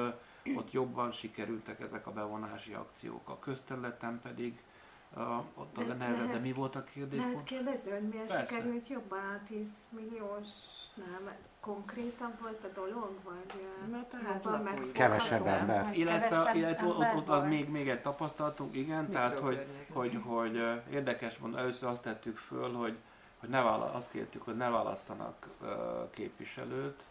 [0.56, 3.28] ott jobban sikerültek ezek a bevonási akciók.
[3.28, 4.62] A közterületen pedig
[5.16, 7.18] uh, ott az a nehezebb, de mi volt a kérdés?
[7.18, 8.54] Lehet kérdezni, hogy miért Persze.
[8.54, 10.48] sikerült jobban a 10 milliós,
[10.94, 15.90] nem, konkrétabb volt a dolog, vagy Mert a házban Kevesebb ember.
[15.96, 20.20] Illetve, kevesebb illetve ember ott, ott az még, még egy tapasztalatunk, igen, tehát hogy, hogy,
[20.24, 20.56] hogy
[20.90, 22.96] érdekes mond, először azt tettük föl, hogy
[23.40, 25.48] hogy ne vála, azt kértük, hogy ne választanak
[26.10, 27.02] képviselőt,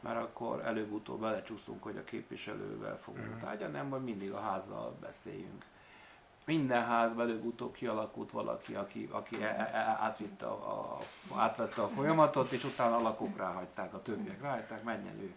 [0.00, 3.44] mert akkor előbb-utóbb belecsúszunk, hogy a képviselővel fogunk Mhm.
[3.44, 5.64] tárgyalni, nem, vagy mindig a házzal beszéljünk.
[6.44, 10.96] Minden házban előbb-utóbb kialakult valaki, aki, aki e, e, e, átvitte a,
[11.30, 15.34] a, átvette a folyamatot, és utána a lakók ráhagyták, a többiek ráhagyták, menjen ő.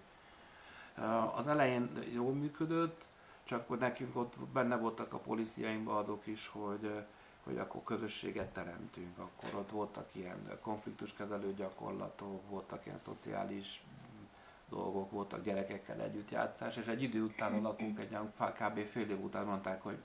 [1.36, 3.06] Az elején jól működött,
[3.44, 6.92] csak hogy nekünk ott benne voltak a policiainkban azok is, hogy,
[7.44, 13.84] hogy akkor közösséget teremtünk, akkor ott voltak ilyen konfliktuskezelő gyakorlatok, voltak ilyen szociális
[14.70, 18.80] dolgok, voltak gyerekekkel együtt játszás, és egy idő után a lakók egy kb.
[18.80, 19.98] fél év után mondták, hogy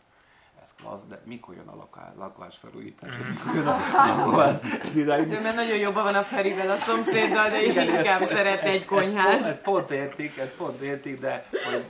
[0.76, 5.40] ez klassz, de mikor jön a lakás, lakásfelújítás, mikor jön a lakás, ez idáig Ő
[5.40, 8.76] mert nagyon jobban van a Ferivel a szomszéddal, de Igen, inkább ezt- szeretne egy ezt-
[8.76, 9.44] Ezt, konyhát.
[9.44, 11.84] ezt pont értik, ezt pont értik, de hogy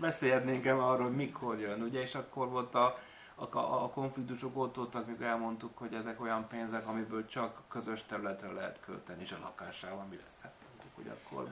[0.00, 2.98] beszélhetnénk arról, mikor jön, ugye, és akkor volt a,
[3.34, 8.52] a, a konfliktusok ott voltak, mikor elmondtuk, hogy ezek olyan pénzek, amiből csak közös területre
[8.52, 10.38] lehet költeni, és a lakással mi lesz?
[10.42, 11.48] Hát mondtuk, hogy akkor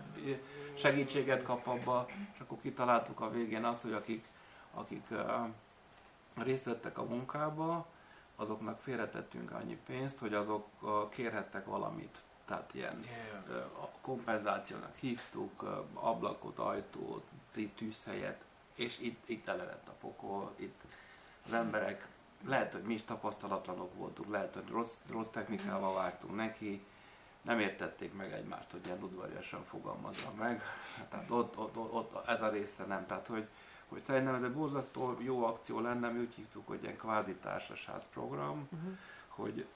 [0.75, 4.25] segítséget kap abba, és akkor kitaláltuk a végén azt, hogy akik,
[4.75, 5.03] akik
[6.35, 7.87] részt vettek a munkába,
[8.37, 10.69] azoknak félretettünk annyi pénzt, hogy azok
[11.11, 12.19] kérhettek valamit.
[12.45, 13.05] Tehát ilyen
[13.81, 15.63] a kompenzációnak hívtuk,
[15.95, 20.83] ablakot, ajtót, tű- tűzhelyet, és itt, itt tele lett a pokol, itt
[21.47, 22.07] az emberek,
[22.47, 26.85] lehet, hogy mi is tapasztalatlanok voltunk, lehet, hogy rossz, rossz technikával vágtunk neki,
[27.43, 30.63] nem értették meg egymást, hogy ilyen udvariasan fogalmazza meg.
[31.11, 33.07] Tehát ott, ott, ott, ott, ez a része nem.
[33.07, 33.49] Tehát, hogy,
[33.89, 38.09] hogy szerintem ez egy borzasztó jó akció lenne, mi úgy hívtuk, hogy ilyen kvázi társasház
[38.13, 38.97] program, Uh-huh.
[39.29, 39.67] hogy,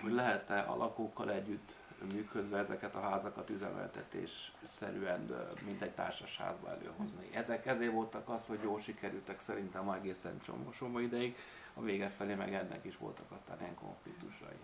[0.00, 1.74] hogy lehet-e a lakókkal együtt
[2.12, 7.28] működve ezeket a házakat üzemeltetésszerűen, ö, mint egy társasházba előhozni.
[7.32, 10.40] Ezek ezért voltak az, hogy jól sikerültek szerintem egészen
[10.78, 11.36] csomó, ideig,
[11.74, 14.56] a vége felé meg ennek is voltak aztán ilyen konfliktusai.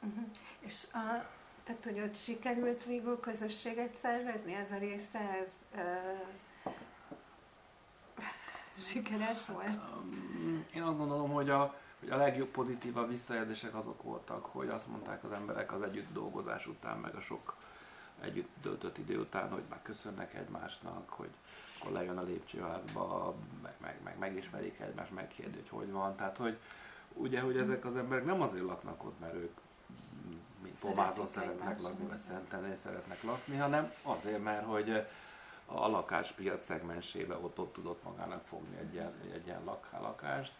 [0.00, 0.24] Uh-huh.
[0.58, 1.26] És a,
[1.64, 5.80] tehát, hogy ott sikerült végül közösséget szervezni, ez a része, ez uh,
[8.78, 9.80] sikeres volt?
[10.74, 15.24] Én azt gondolom, hogy a, hogy a legjobb pozitívabb visszajelzések azok voltak, hogy azt mondták
[15.24, 17.56] az emberek az együtt dolgozás után, meg a sok
[18.20, 21.30] együtt töltött idő után, hogy már köszönnek egymásnak, hogy
[21.78, 26.16] akkor lejön a lépcsőházba, meg, meg, meg megismerik egymást, megkérdi, hogy hogy van.
[26.16, 26.58] Tehát, hogy
[27.12, 29.56] ugye, hogy ezek az emberek nem azért laknak ott, mert ők
[30.62, 35.06] mint Pomázon szeretnek lakni, vagy Szentendrén szeretnek lakni, hanem azért, mert hogy
[35.66, 40.52] a lakáspiac szegmensébe ott, ott tudott magának fogni egy ilyen, egy ilyen lak, lakást.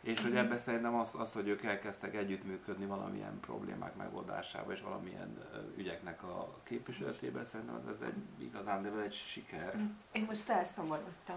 [0.00, 5.38] És hogy ebbe szerintem az, az, hogy ők elkezdtek együttműködni valamilyen problémák megoldásába és valamilyen
[5.76, 9.74] ügyeknek a képviseletében, szerintem ez, ez egy igazán, de egy siker.
[10.12, 11.36] Én most elszomorodtam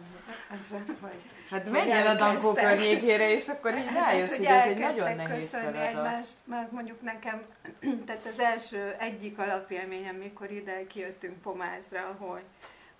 [0.52, 4.46] ezzel, hogy Hát Hogy menj el a Dankó környékére, és akkor így rájössz, Hát, hogy
[4.46, 5.88] ez egy nagyon nehéz köszönni feladat.
[5.88, 7.42] egymást, mert mondjuk nekem,
[8.06, 12.44] tehát az első egyik alapélményem, mikor ide kijöttünk Pomázra, hogy,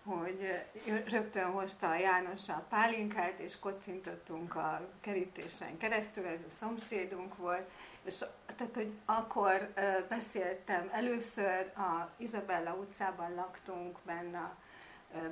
[0.04, 0.64] hogy
[1.10, 7.70] rögtön hozta a János a pálinkát, és kocintottunk a kerítésen keresztül, ez a szomszédunk volt,
[8.04, 8.16] és
[8.58, 9.74] tehát, hogy akkor
[10.10, 14.56] beszéltem először, a Izabella utcában laktunk benne a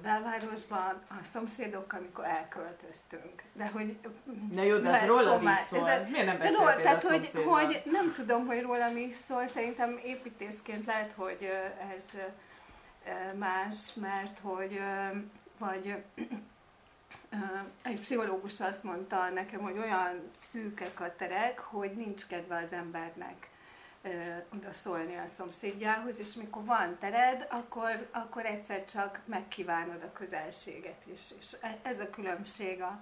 [0.02, 3.44] belvárosban, a szomszédokkal, amikor elköltöztünk.
[3.54, 3.98] De hogy...
[4.52, 5.84] Na jó, de rólad Pomá- is szól.
[5.84, 9.48] de- Miért nem beszéltél no, tehát, a hogy, hogy nem tudom, hogy rólam is szól,
[9.48, 11.50] szerintem építészként lehet, hogy
[11.96, 12.20] ez
[13.38, 14.82] más, mert hogy
[15.58, 16.04] vagy
[17.82, 23.50] egy pszichológus azt mondta nekem, hogy olyan szűkek a terek, hogy nincs kedve az embernek
[24.54, 31.02] oda szólni a szomszédjához, és mikor van tered, akkor, akkor egyszer csak megkívánod a közelséget
[31.14, 31.22] is.
[31.40, 33.00] És e- ez a különbség a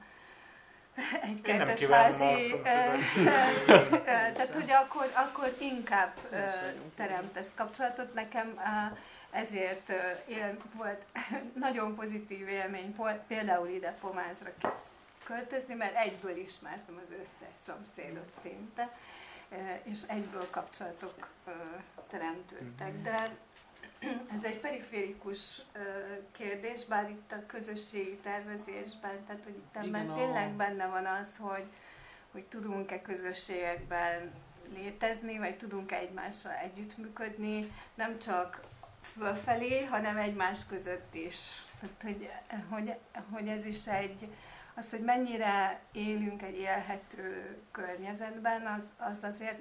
[1.21, 2.55] egy kettes házi,
[4.35, 6.13] tehát hogy akkor, akkor inkább
[6.95, 8.13] teremtesz kapcsolatot.
[8.13, 8.59] Nekem
[9.31, 9.89] ezért
[10.27, 11.05] él, volt
[11.65, 14.53] nagyon pozitív élmény volt például ide Pomázra
[15.23, 18.97] költözni, mert egyből ismertem az összes szomszédot szinte,
[19.83, 21.29] és egyből kapcsolatok
[22.09, 23.01] teremtődtek.
[23.01, 23.35] De
[24.33, 25.61] ez egy periférikus
[26.31, 31.65] kérdés, bár itt a közösségi tervezésben, tehát hogy itt ebben tényleg benne van az, hogy,
[32.31, 34.31] hogy tudunk-e közösségekben
[34.73, 38.61] létezni, vagy tudunk-e egymással együttműködni, nem csak
[39.13, 41.37] fölfelé, hanem egymás között is.
[41.79, 42.29] Tehát, hogy,
[42.69, 42.95] hogy,
[43.31, 44.27] hogy ez is egy,
[44.73, 49.59] az, hogy mennyire élünk egy élhető környezetben, az, az azért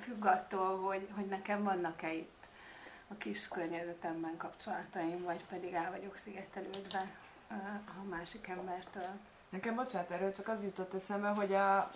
[0.00, 2.46] függ attól, hogy, hogy nekem vannak-e itt
[3.08, 7.10] a kis környezetemben kapcsolataim, vagy pedig el vagyok szigetelődve
[8.00, 9.18] a másik embertől.
[9.54, 11.90] Nekem, bocsánat, erről csak az jutott eszembe, hogy a,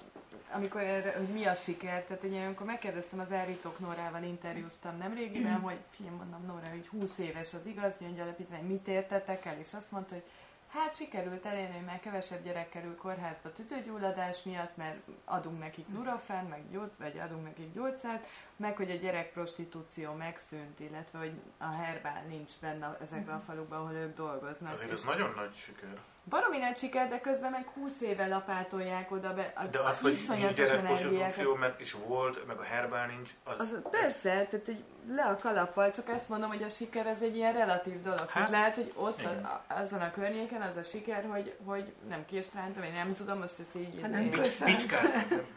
[0.52, 5.60] amikor erre, hogy mi a siker, tehát ugye amikor megkérdeztem az Elritok Nórával, interjúztam nemrégiben,
[5.68, 9.90] hogy fiam mondom Nóra, hogy 20 éves az igaz gyöngyalapítvány, mit értetek el, és azt
[9.90, 10.24] mondta, hogy
[10.68, 16.44] Hát sikerült elérni, hogy már kevesebb gyerek kerül kórházba tüdőgyulladás miatt, mert adunk nekik nurofen,
[16.44, 21.70] meg gyógy, vagy adunk nekik gyógyszert, meg hogy a gyerek prostitúció megszűnt, illetve hogy a
[21.70, 24.72] herbál nincs benne ezekben a falukban, ahol ők dolgoznak.
[24.72, 25.98] Azért ez nagyon nagy siker.
[26.28, 29.52] Baromi nagy siker, de közben meg 20 éve lapátolják oda be.
[29.54, 33.60] Az, de az, hogy nincs gyerekprostitúció, meg is volt, meg a herbál nincs, az...
[33.60, 37.36] az persze, tehát hogy le a kalappal, csak ezt mondom, hogy a siker az egy
[37.36, 38.26] ilyen relatív dolog.
[38.28, 42.82] Hát, lehet, hogy ott a, azon a környéken az a siker, hogy, hogy nem késtrántam,
[42.82, 44.00] én nem tudom, most ezt így...
[44.00, 44.76] Ha nem köszön.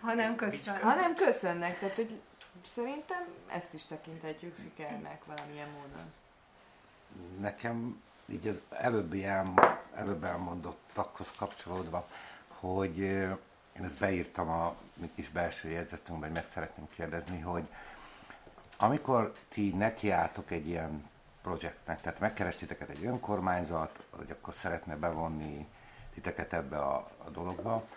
[0.01, 0.77] Ha nem köszön.
[0.77, 2.19] Ha nem köszönnek, tehát hogy
[2.65, 6.13] szerintem ezt is tekinthetjük sikernek valamilyen módon.
[7.39, 9.55] Nekem így az előbbi elm,
[9.95, 12.07] előbb elmondottakhoz kapcsolódva,
[12.47, 12.97] hogy
[13.77, 17.67] én ezt beírtam a mi kis belső jegyzetünkbe, hogy meg szeretném kérdezni, hogy
[18.77, 21.09] amikor ti nekiálltok egy ilyen
[21.41, 25.67] projektnek, tehát megkerestiteket egy önkormányzat, hogy akkor szeretne bevonni
[26.13, 27.87] titeket ebbe a, a dologba,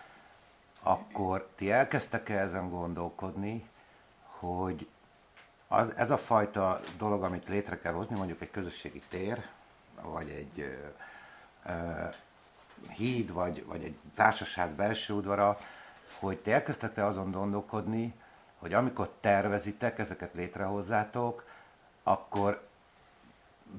[0.83, 3.69] akkor ti elkezdtek -e ezen gondolkodni,
[4.23, 4.87] hogy
[5.67, 9.45] az, ez a fajta dolog, amit létre kell hozni, mondjuk egy közösségi tér,
[10.01, 10.77] vagy egy
[12.89, 15.57] híd, vagy, vagy egy társaság belső udvara,
[16.19, 18.13] hogy ti elkezdtek azon gondolkodni,
[18.59, 21.45] hogy amikor tervezitek, ezeket létrehozzátok,
[22.03, 22.67] akkor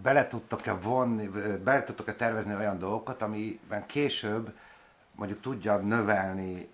[0.02, 1.28] bele tudtok-e vonni,
[1.64, 4.56] bele tudtok-e tervezni olyan dolgokat, amiben később
[5.14, 6.68] mondjuk tudja növelni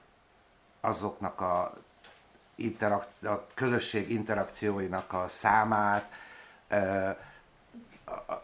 [0.80, 1.74] azoknak a,
[2.54, 6.10] interak- a közösség interakcióinak a számát,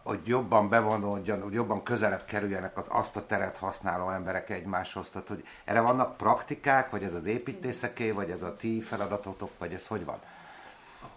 [0.03, 5.11] hogy jobban bevonódjon, hogy jobban közelebb kerüljenek az, azt a teret használó emberek egymáshoz.
[5.11, 9.73] Tehát, hogy erre vannak praktikák, vagy ez az építészeké, vagy ez a ti feladatotok, vagy
[9.73, 10.19] ez hogy van?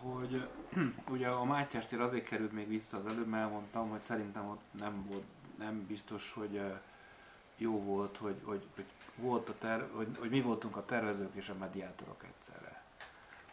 [0.02, 0.48] Hogy
[1.14, 4.62] ugye a Mátyás tér azért került még vissza az előbb, mert elmondtam, hogy szerintem ott
[4.80, 5.24] nem volt,
[5.58, 6.62] nem biztos, hogy
[7.58, 8.86] jó volt, hogy, hogy, hogy,
[9.16, 12.84] volt a ter, hogy, hogy mi voltunk a tervezők és a mediátorok egyszerre.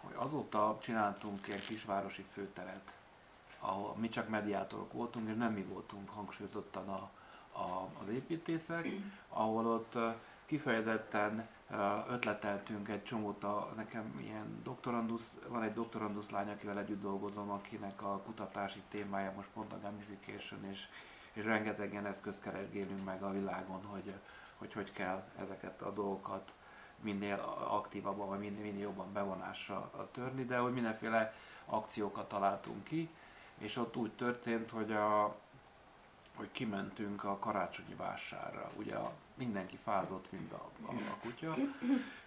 [0.00, 2.92] Hogy azóta csináltunk ilyen kisvárosi főteret,
[3.58, 7.10] ahol mi csak mediátorok voltunk, és nem mi voltunk hangsúlyozottan a,
[7.58, 8.88] a, az építészek,
[9.28, 9.98] ahol ott
[10.46, 11.48] kifejezetten
[12.10, 18.02] ötleteltünk egy csomót, a, nekem ilyen doktorandusz, van egy doktorandusz lány, akivel együtt dolgozom, akinek
[18.02, 20.86] a kutatási témája most pont a gamification, és,
[21.32, 24.12] és rengeteg ilyen eszközt keresgélünk meg a világon, hogy,
[24.58, 26.52] hogy hogy kell ezeket a dolgokat
[27.00, 27.38] minél
[27.68, 31.34] aktívabban, vagy minél, minél jobban bevonásra törni, de hogy mindenféle
[31.64, 33.10] akciókat találtunk ki,
[33.58, 35.36] és ott úgy történt, hogy, a,
[36.34, 38.70] hogy kimentünk a karácsonyi vásárra.
[38.76, 41.54] Ugye a, mindenki fázott, mint a, a, a kutya,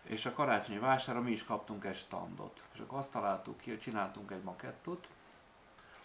[0.03, 2.63] és a karácsonyi vásárra mi is kaptunk egy standot.
[2.73, 5.07] És akkor azt találtuk ki, hogy csináltunk egy makettot,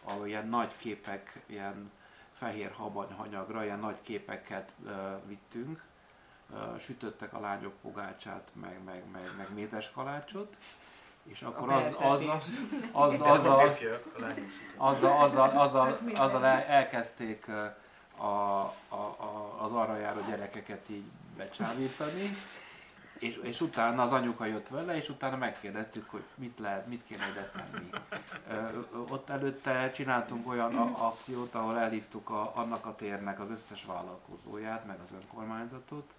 [0.04, 1.90] ahol ilyen nagy képek, ilyen
[2.32, 4.92] fehér habanyagra, ilyen nagy képeket uh,
[5.26, 5.84] vittünk,
[6.50, 10.56] uh, sütöttek a lányok pogácsát, meg, meg, meg, meg mézes kalácsot,
[11.26, 12.20] és akkor az, az,
[12.92, 13.44] az, az,
[14.76, 17.48] az, azzal, azzal, azzal elkezdték
[18.16, 18.24] a,
[18.88, 21.04] a, a, az arra járó gyerekeket így
[21.36, 22.30] becsábítani,
[23.18, 27.28] és, és utána az anyuka jött vele, és utána megkérdeztük, hogy mit lehet, mit kéne
[27.28, 27.90] ide tenni.
[29.08, 34.98] Ott előtte csináltunk olyan akciót, ahol elhívtuk a, annak a térnek az összes vállalkozóját, meg
[35.04, 36.14] az önkormányzatot,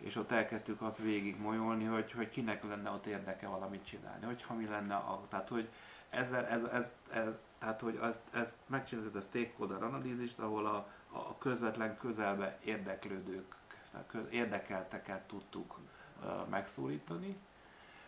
[0.00, 4.42] és ott elkezdtük azt végig molyolni, hogy, hogy kinek lenne ott érdeke valamit csinálni, hogy
[4.42, 5.68] ha mi lenne, a, tehát hogy
[6.10, 11.38] ezzel, ez, ez, ez, tehát hogy ezt, ezt megcsináltuk a stakeholder analízist, ahol a, a
[11.38, 13.54] közvetlen közelbe érdeklődők,
[14.30, 15.78] érdekelteket tudtuk
[16.22, 17.36] uh, megszólítani,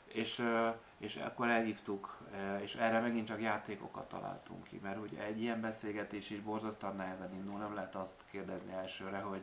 [0.05, 5.23] és, uh, és akkor elhívtuk, uh, és erre megint csak játékokat találtunk ki, mert ugye
[5.23, 9.43] egy ilyen beszélgetés is borzasztóan nehezen indul, nem lehet azt kérdezni elsőre, hogy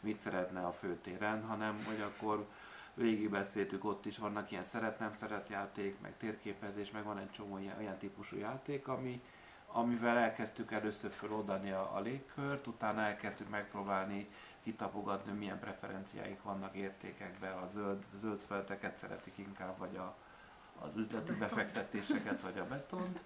[0.00, 2.46] mit szeretne a főtéren, hanem hogy akkor
[2.94, 7.78] végigbeszéltük, ott is vannak ilyen szeret-nem szeret játék, meg térképezés, meg van egy csomó ilyen,
[7.78, 9.22] olyan típusú játék, ami,
[9.66, 14.28] amivel elkezdtük először feloldani a, a légkört, utána elkezdtük megpróbálni
[14.62, 20.16] kitapogatni, milyen preferenciáik vannak értékekben, a zöld, zöld felteket szeretik inkább, vagy a,
[20.80, 23.20] az üzleti befektetéseket, vagy a betont.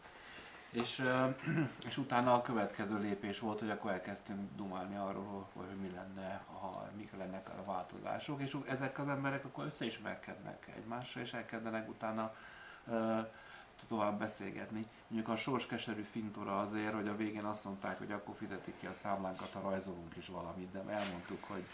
[0.75, 1.03] És,
[1.89, 6.89] és utána a következő lépés volt, hogy akkor elkezdtünk dumálni arról, hogy mi lenne, ha
[6.97, 12.35] mik lennek a változások, és ezek az emberek akkor összeismerkednek egymással, és elkezdenek utána
[13.89, 14.87] tovább beszélgetni.
[15.07, 18.87] Mondjuk a sors keserű fintora azért, hogy a végén azt mondták, hogy akkor fizetik ki
[18.87, 21.65] a számlánkat, ha rajzolunk is valamit, de elmondtuk, hogy,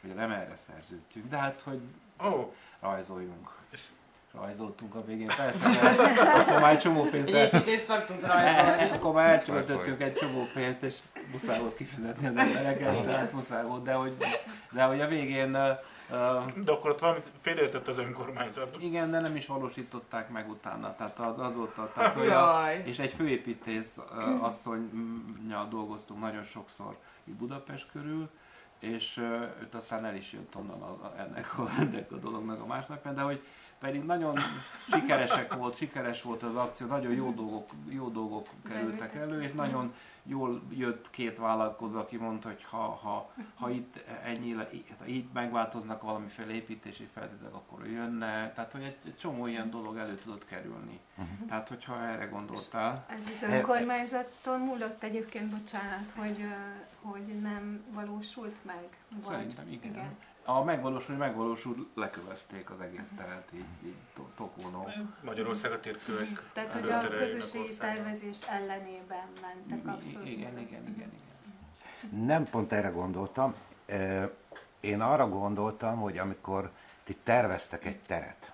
[0.00, 1.80] hogy nem erre szerződtünk, de hát, hogy
[2.16, 2.54] oh.
[2.80, 3.56] rajzoljunk.
[3.70, 3.88] És
[4.36, 5.26] rajzoltunk a végén.
[5.36, 5.98] Persze, mert
[6.38, 7.50] akkor már egy csomó pénzt el,
[7.86, 8.90] csak tud rajzolni.
[8.94, 10.96] akkor már elcsöltöttünk egy csomó pénzt, és
[11.32, 14.16] muszáj volt kifizetni az embereket, tehát muszáj volt, de hogy,
[14.70, 15.72] de hogy a végén ö,
[16.64, 18.76] De akkor ott valamit félreértett az önkormányzat.
[18.80, 20.94] igen, de nem is valósították meg utána.
[20.96, 22.82] Tehát az, az volt a, tehát, hogy a, Jaj.
[22.84, 28.30] és egy főépítész ö, asszonynyal dolgoztunk nagyon sokszor itt Budapest körül,
[28.78, 32.66] és ö, őt aztán el is jött onnan a, ennek, a, ennek a dolognak a
[32.66, 33.42] másnapján, de hogy
[33.84, 34.38] pedig nagyon
[34.88, 39.94] sikeresek volt, sikeres volt az akció, nagyon jó dolgok, jó dolgok kerültek elő, és nagyon
[40.22, 44.52] jól jött két vállalkozó, aki mondta, hogy ha, ha, ha itt ennyi,
[44.98, 48.52] ha itt megváltoznak valamiféle építési feltételek, akkor ő jönne.
[48.52, 51.00] Tehát, hogy egy, egy csomó ilyen dolog elő tudott kerülni.
[51.48, 53.06] Tehát, hogyha erre gondoltál.
[53.08, 56.44] Ez az önkormányzaton múlott egyébként, bocsánat, hogy,
[57.02, 58.88] hogy nem valósult meg.
[59.22, 60.16] Vagy, Szerintem igen.
[60.44, 64.88] A megvalósul, megvalósul, lekövezték az egész teret, így, így to- Tokónó.
[65.20, 66.42] Magyarország a térkövek.
[66.52, 70.28] Tehát, hogy a közösségi tervezés ellenében mentek abszolút.
[70.28, 72.24] Igen, igen, igen, igen.
[72.24, 73.54] Nem pont erre gondoltam.
[74.80, 76.70] Én arra gondoltam, hogy amikor
[77.04, 78.52] ti terveztek egy teret,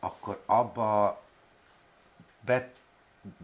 [0.00, 1.22] akkor abba
[2.40, 2.72] be,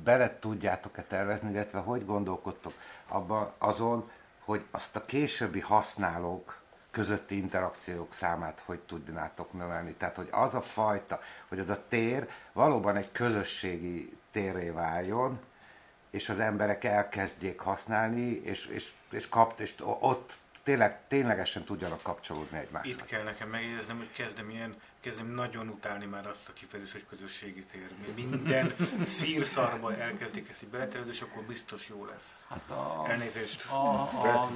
[0.04, 2.72] bele tudjátok-e tervezni, illetve hogy gondolkodtok
[3.08, 4.10] abban azon,
[4.44, 6.60] hogy azt a későbbi használók
[6.96, 9.92] közötti interakciók számát hogy tudnátok növelni.
[9.92, 15.40] Tehát, hogy az a fajta, hogy az a tér valóban egy közösségi térré váljon,
[16.10, 20.36] és az emberek elkezdjék használni, és, és, és, kapt, és ott
[20.66, 22.92] tényleg, ténylegesen tudjanak kapcsolódni egymáshoz.
[22.92, 27.06] Itt kell nekem megjegyeznem, hogy kezdem ilyen, kezdem nagyon utálni már azt a kifejezést, hogy
[27.08, 27.90] közösségi tér.
[28.14, 28.74] Minden
[29.18, 32.44] szírszarba elkezdik ezt így beletervezni, és akkor biztos jó lesz.
[32.48, 33.70] Hát a, Elnézést.
[33.70, 34.48] a, a.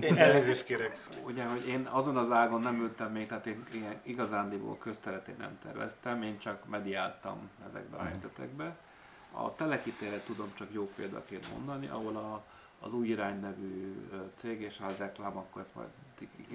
[0.00, 0.98] Én elnézést kérek.
[1.22, 5.58] ugye, hogy én azon az ágon nem ültem még, tehát én ilyen igazándiból közteretén nem
[5.62, 8.76] terveztem, én csak mediáltam ezekbe a helyzetekbe.
[9.32, 12.44] A telekitére tudom csak jó példaként mondani, ahol a,
[12.80, 13.94] az új irány nevű
[14.36, 15.88] cég, és ha reklám, akkor ezt majd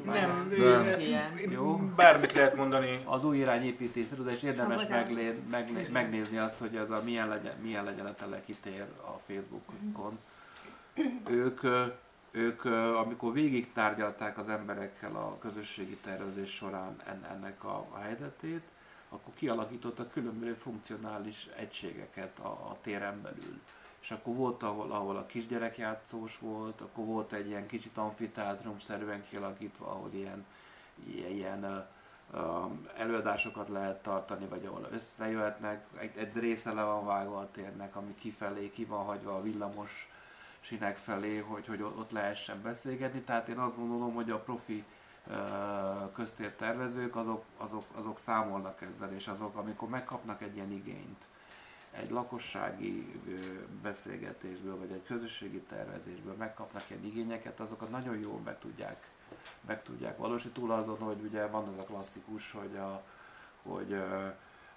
[0.06, 1.52] Nem, Nem.
[1.52, 1.78] Jó.
[1.78, 3.02] bármit lehet mondani.
[3.06, 7.28] Az új irány építész iroda, és érdemes meglé, meglé, megnézni azt, hogy ez a milyen
[7.28, 10.20] legyen, milyen legyen a telekitér a Facebookon.
[11.30, 11.62] Ők,
[12.32, 12.66] ők,
[12.96, 18.64] amikor végig tárgyalták az emberekkel a közösségi tervezés során en- ennek a, a helyzetét,
[19.10, 23.60] akkor kialakítottak különböző funkcionális egységeket a, a téren belül.
[24.06, 29.86] És akkor volt, ahol, ahol a kisgyerekjátszós volt, akkor volt egy ilyen kicsit amfiteátrumszerűen kialakítva,
[29.86, 30.45] ahol ilyen,
[31.08, 31.86] ilyen, ilyen
[32.97, 38.16] előadásokat lehet tartani, vagy ahol összejöhetnek, egy, egy része le van vágva a térnek, ami
[38.16, 40.10] kifelé, ki van hagyva a villamos
[40.60, 43.22] sinek felé, hogy, hogy ott lehessen beszélgetni.
[43.22, 44.84] Tehát én azt gondolom, hogy a profi
[46.14, 51.26] köztértervezők azok, azok, azok számolnak ezzel, és azok, amikor megkapnak egy ilyen igényt,
[52.02, 53.22] egy lakossági
[53.82, 59.10] beszélgetésből, vagy egy közösségi tervezésből megkapnak ilyen igényeket, azokat nagyon jól meg tudják,
[59.66, 63.04] meg tudják valósítani, túl azon, hogy ugye van az a klasszikus, hogy, a,
[63.64, 64.02] hogy,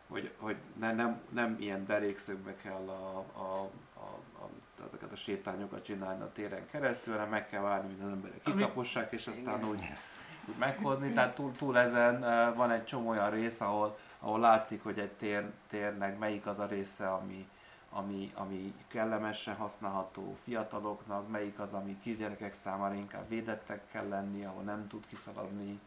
[0.08, 4.06] hogy, hogy ne, nem, nem ilyen derékszögbe kell a, a, a,
[4.42, 4.48] a,
[4.86, 9.12] ezeket a sétányokat csinálni a téren keresztül, hanem meg kell várni, hogy az emberek kitapossák,
[9.12, 9.82] és aztán úgy,
[10.48, 11.12] úgy meghozni.
[11.12, 12.20] Tehát túl, túl ezen
[12.54, 16.66] van egy csomó olyan rész, ahol, ahol látszik, hogy egy tér, térnek melyik az a
[16.66, 17.48] része, ami,
[17.90, 24.62] ami, ami kellemesen használható fiataloknak, melyik az, ami kisgyerekek számára inkább védettek kell lenni, ahol
[24.62, 25.80] nem tud kiszaladni,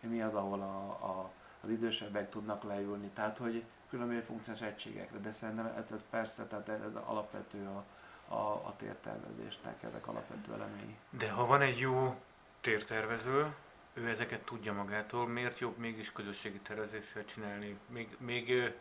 [0.00, 3.08] mi az, ahol a, a, az idősebbek tudnak leülni.
[3.08, 7.84] Tehát, hogy különböző funkciós egységekre, de szerintem ez, ez persze, tehát ez alapvető a,
[8.34, 10.96] a, a tértervezésnek, ezek alapvető elemei.
[11.10, 12.14] De ha van egy jó
[12.60, 13.54] tértervező,
[13.98, 17.78] ő ezeket tudja magától, miért jobb mégis közösségi tervezéssel csinálni?
[17.86, 18.72] Még, még,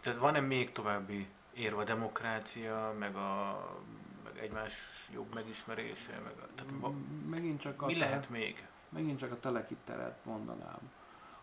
[0.00, 3.62] tehát van-e még további érv a demokrácia, meg, a,
[4.24, 4.72] meg egymás
[5.12, 6.20] jobb megismerése?
[6.24, 6.92] Meg a, tehát va,
[7.30, 8.66] Megint csak a mi lehet még?
[8.88, 10.90] megint csak a Teleki teret mondanám,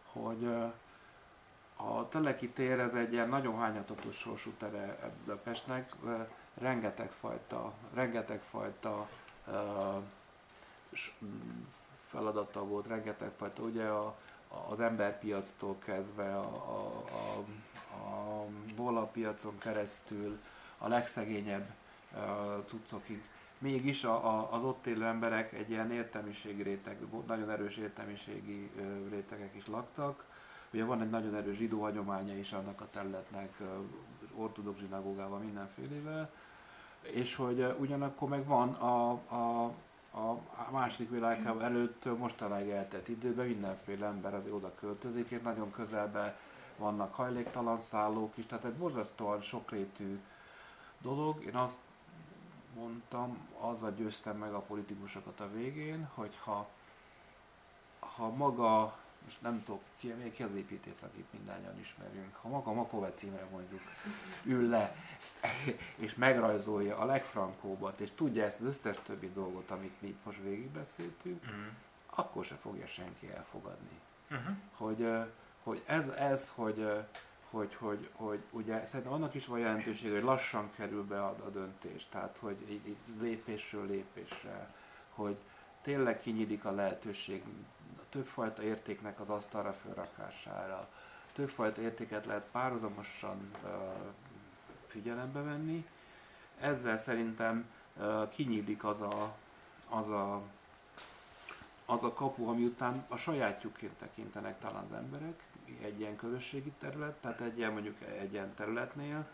[0.06, 0.46] hogy
[1.76, 5.94] a Teleki tér ez egy ilyen nagyon hányatatos sorsú tere Budapestnek,
[6.54, 9.10] rengeteg fajta, rengeteg fajta
[12.08, 14.18] feladata volt, rengeteg fajta, ugye a,
[14.70, 17.40] az emberpiactól kezdve a, a, a,
[17.98, 18.46] a
[18.76, 20.40] bólapiacon keresztül
[20.78, 21.70] a legszegényebb
[22.16, 23.24] ö, cuccokig
[23.58, 26.98] mégis a, a, az ott élő emberek egy ilyen értelmiségi réteg,
[27.28, 28.72] nagyon erős értelmiségi
[29.10, 30.26] rétegek is laktak.
[30.74, 33.66] Ugye van egy nagyon erős zsidó hagyománya is annak a területnek, ö,
[34.36, 36.32] ortodox zsinagógával, mindenfélevel,
[37.02, 39.72] és hogy ugyanakkor meg van a, a,
[40.12, 46.40] a második világháború előtt mostanáig eltelt időben mindenféle ember az oda költözik, és nagyon közelbe
[46.78, 50.20] vannak hajléktalan szállók is, tehát egy borzasztóan sokrétű
[51.02, 51.44] dolog.
[51.44, 51.78] Én azt
[52.76, 56.68] mondtam, azzal győztem meg a politikusokat a végén, hogy ha,
[58.00, 58.98] ha maga,
[59.28, 63.82] most nem tudok ki, ki az építész, akit mindannyian ismerünk, ha maga Makovec Imre mondjuk
[64.44, 64.96] ül le,
[66.06, 70.40] és megrajzolja a legfrankóbbat, és tudja ezt az összes többi dolgot, amit mi itt most
[70.42, 71.66] végigbeszéltünk, uh-huh.
[72.06, 74.00] akkor se fogja senki elfogadni.
[74.32, 74.56] Uh-huh.
[74.74, 75.10] Hogy,
[75.64, 76.88] hogy ez, ez hogy,
[77.50, 81.50] hogy, hogy, hogy ugye szerintem annak is van jelentősége, hogy lassan kerül be a, a
[81.50, 84.74] döntés, tehát hogy így, így lépésről lépésre,
[85.10, 85.38] hogy
[85.82, 87.44] tényleg kinyílik a lehetőség
[88.10, 90.88] többfajta értéknek az asztalra felrakására,
[91.34, 93.52] többfajta értéket lehet párhuzamosan
[94.88, 95.88] figyelembe venni.
[96.60, 97.72] Ezzel szerintem
[98.30, 99.36] kinyílik az a,
[99.90, 100.42] az a
[101.90, 105.44] az a kapu, ami után a sajátjukként tekintenek talán az emberek,
[105.82, 109.26] egy ilyen közösségi terület, tehát egy ilyen mondjuk egy ilyen területnél,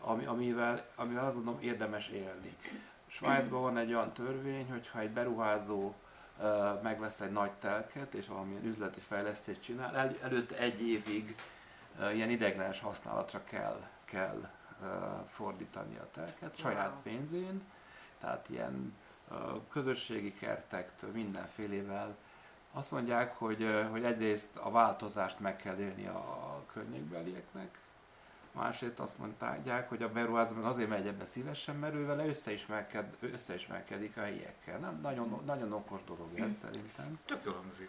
[0.00, 2.56] ami, amivel, amivel azt mondom érdemes élni.
[3.06, 5.94] Svájcban van egy olyan törvény, hogy ha egy beruházó uh,
[6.82, 11.36] megvesz egy nagy telket, és valamilyen üzleti fejlesztést csinál, el, előtte egy évig
[12.14, 14.50] ilyen ideglenes használatra kell, kell
[15.28, 17.62] fordítani a telket, saját pénzén,
[18.20, 18.96] tehát ilyen
[19.70, 22.16] közösségi kertektől, mindenfélével.
[22.72, 27.78] Azt mondják, hogy, hogy egyrészt a változást meg kell élni a környékbelieknek,
[28.56, 33.16] másrészt azt mondták, hogy a beruházó meg azért megy ebbe szívesen, mert ő vele összeismerked,
[33.20, 34.78] összeismerkedik a helyiekkel.
[34.78, 37.18] Nem, nagyon, nagyon okos dolog ez szerintem.
[37.24, 37.88] Tök jól hangzik.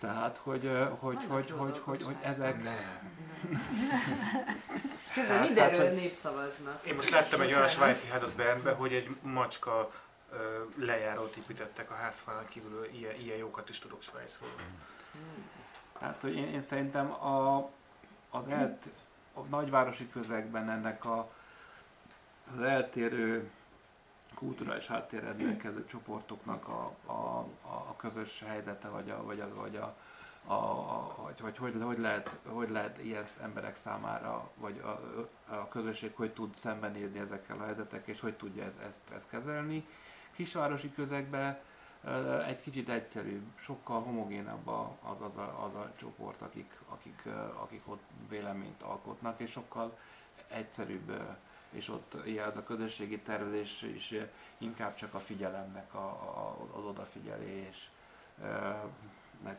[0.00, 2.62] Tehát, hogy, hogy, hogy, hogy, hogy, hogy ezek...
[2.62, 3.12] Nem.
[5.14, 6.86] Közben mindenről népszavaznak.
[6.86, 9.90] Én most láttam egy olyan svájci házat Bernbe, hogy egy macska
[10.76, 14.50] lejárót építettek a házfalán kívül, ilyen, ilyen jókat is tudok Svájcról.
[16.00, 17.70] Hát, hogy én, én szerintem a,
[18.30, 18.86] az elt,
[19.38, 21.30] a nagyvárosi közegben ennek a,
[22.54, 23.50] az eltérő
[24.34, 29.96] kulturális háttér rendelkező csoportoknak a, a, a, közös helyzete, vagy a, vagy a, vagy a,
[30.46, 35.00] a, a, hogy, hogy, hogy, lehet, hogy lehet ilyen emberek számára, vagy a,
[35.54, 39.86] a közösség hogy tud szembenézni ezekkel a helyzetek, és hogy tudja ez, ezt, ezt kezelni.
[40.34, 41.58] Kisvárosi közegben
[42.46, 44.68] egy kicsit egyszerűbb, sokkal homogénabb
[45.02, 47.22] az, az, a, az a csoport, akik, akik,
[47.62, 49.98] akik ott véleményt alkotnak, és sokkal
[50.48, 51.22] egyszerűbb,
[51.70, 54.14] és ott ilyen az a közösségi tervezés is
[54.58, 57.82] inkább csak a figyelemnek, a, a, az odafigyelésnek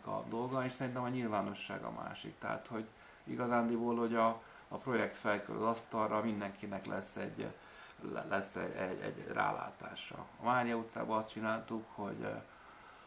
[0.08, 2.38] a dolga, és szerintem a nyilvánosság a másik.
[2.40, 2.88] Tehát, hogy
[3.24, 7.48] igazándiból, hogy a, a projekt felkerül az asztalra, mindenkinek lesz egy,
[8.30, 10.26] lesz egy, egy, egy rálátása.
[10.39, 12.41] A Mária utcában azt csináltuk, hogy, eh,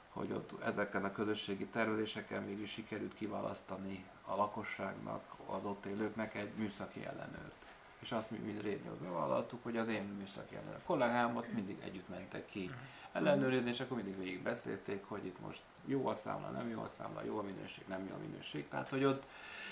[0.08, 6.52] hogy ott ezeken a közösségi tervezéseken végül sikerült kiválasztani a lakosságnak, az ott élőknek egy
[6.56, 7.54] műszaki ellenőrt.
[7.98, 12.46] És azt mi mind révnyót bevállaltuk, hogy az én műszaki ellenőr kollégámat mindig együtt mentek
[12.46, 12.70] ki
[13.12, 16.90] ellenőrizni, és akkor mindig végig beszélték, hogy itt most jó a számla, nem jó a
[16.98, 18.68] számla, jó a minőség, nem jó a minőség.
[18.68, 19.26] Tehát, hogy ott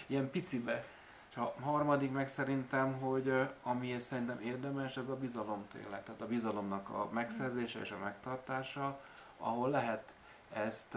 [0.06, 0.84] ilyen picibe
[1.30, 6.02] és a harmadik meg szerintem, hogy ami szerintem érdemes, ez a bizalom tényleg.
[6.04, 9.00] Tehát a bizalomnak a megszerzése és a megtartása,
[9.38, 10.12] ahol lehet
[10.52, 10.96] ezt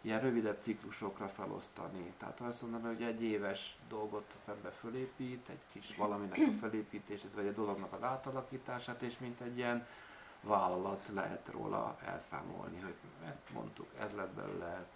[0.00, 2.12] ilyen rövidebb ciklusokra felosztani.
[2.18, 7.46] Tehát azt mondom, hogy egy éves dolgot febbe fölépít, egy kis valaminek a felépítését, vagy
[7.46, 9.86] egy dolognak az átalakítását, és mint egy ilyen
[10.40, 12.94] vállalat lehet róla elszámolni, hogy
[13.26, 14.86] ezt mondtuk, ez lett belőle,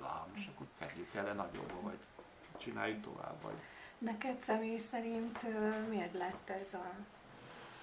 [0.00, 1.98] lám, és akkor kezdjük el nagyobb, vagy
[2.58, 3.42] csináljuk tovább.
[3.42, 3.54] Vagy...
[3.98, 5.38] Neked személy szerint
[5.88, 6.92] miért lett ez a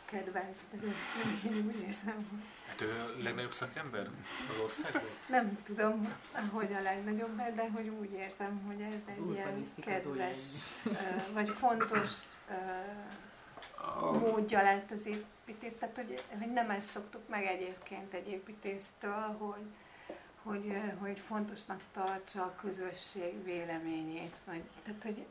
[0.06, 0.58] kedvenc
[1.46, 2.40] Én úgy érzem, hogy...
[2.68, 4.10] Hát ő a legnagyobb szakember
[4.50, 5.02] az országban?
[5.30, 6.14] Nem tudom,
[6.52, 10.40] hogy a legnagyobb, de hogy úgy érzem, hogy ez egy ilyen kedves,
[11.34, 12.10] vagy fontos
[14.20, 15.74] módja lett az építész.
[15.80, 19.66] Tehát, hogy, hogy nem ezt szoktuk meg egyébként egy építésztől, hogy,
[20.44, 24.36] hogy, hogy fontosnak tartsa a közösség véleményét.
[24.46, 25.26] Vagy, tehát, hogy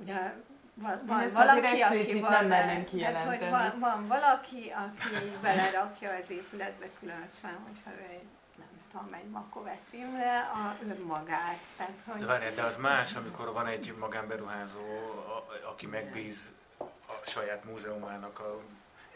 [0.00, 0.34] ugye
[0.74, 3.36] van, van valaki, aki van, nem merném kijelenteni.
[3.36, 8.26] hogy van, van valaki, aki belerakja az épületbe, különösen, hogyha ő egy
[8.56, 11.58] nem tudom, egy Makovec címre, a önmagát.
[11.76, 12.20] Tehát, hogy...
[12.20, 14.80] De várjál, de az más, amikor van egy magánberuházó,
[15.70, 18.60] aki megbíz a saját múzeumának a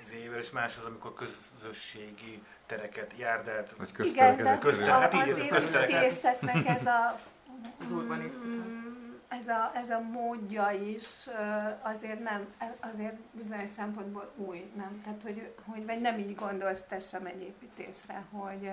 [0.04, 4.40] zével, és más az, amikor közösségi tereket, járdát, vagy köztereket.
[4.40, 6.66] Igen, köztereket, hát így, köztereket.
[6.66, 7.20] ez a,
[7.84, 7.92] az
[9.40, 11.28] ez a, ez a módja is
[11.82, 12.46] azért nem,
[12.80, 15.00] azért bizonyos szempontból új, nem?
[15.04, 18.70] Tehát, hogy, hogy vagy nem így gondolsz te sem egy építészre, hogy,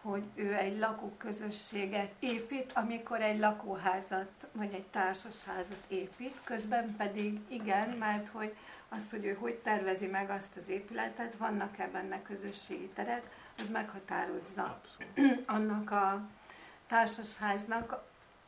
[0.00, 7.88] hogy ő egy lakóközösséget épít, amikor egy lakóházat vagy egy társasházat épít, közben pedig igen,
[7.88, 8.54] mert hogy
[8.94, 13.22] azt, hogy ő hogy tervezi meg azt az épületet, vannak-e benne közösségi terek,
[13.58, 15.42] az meghatározza Abszolút.
[15.56, 16.20] annak a
[16.86, 18.02] társasháznak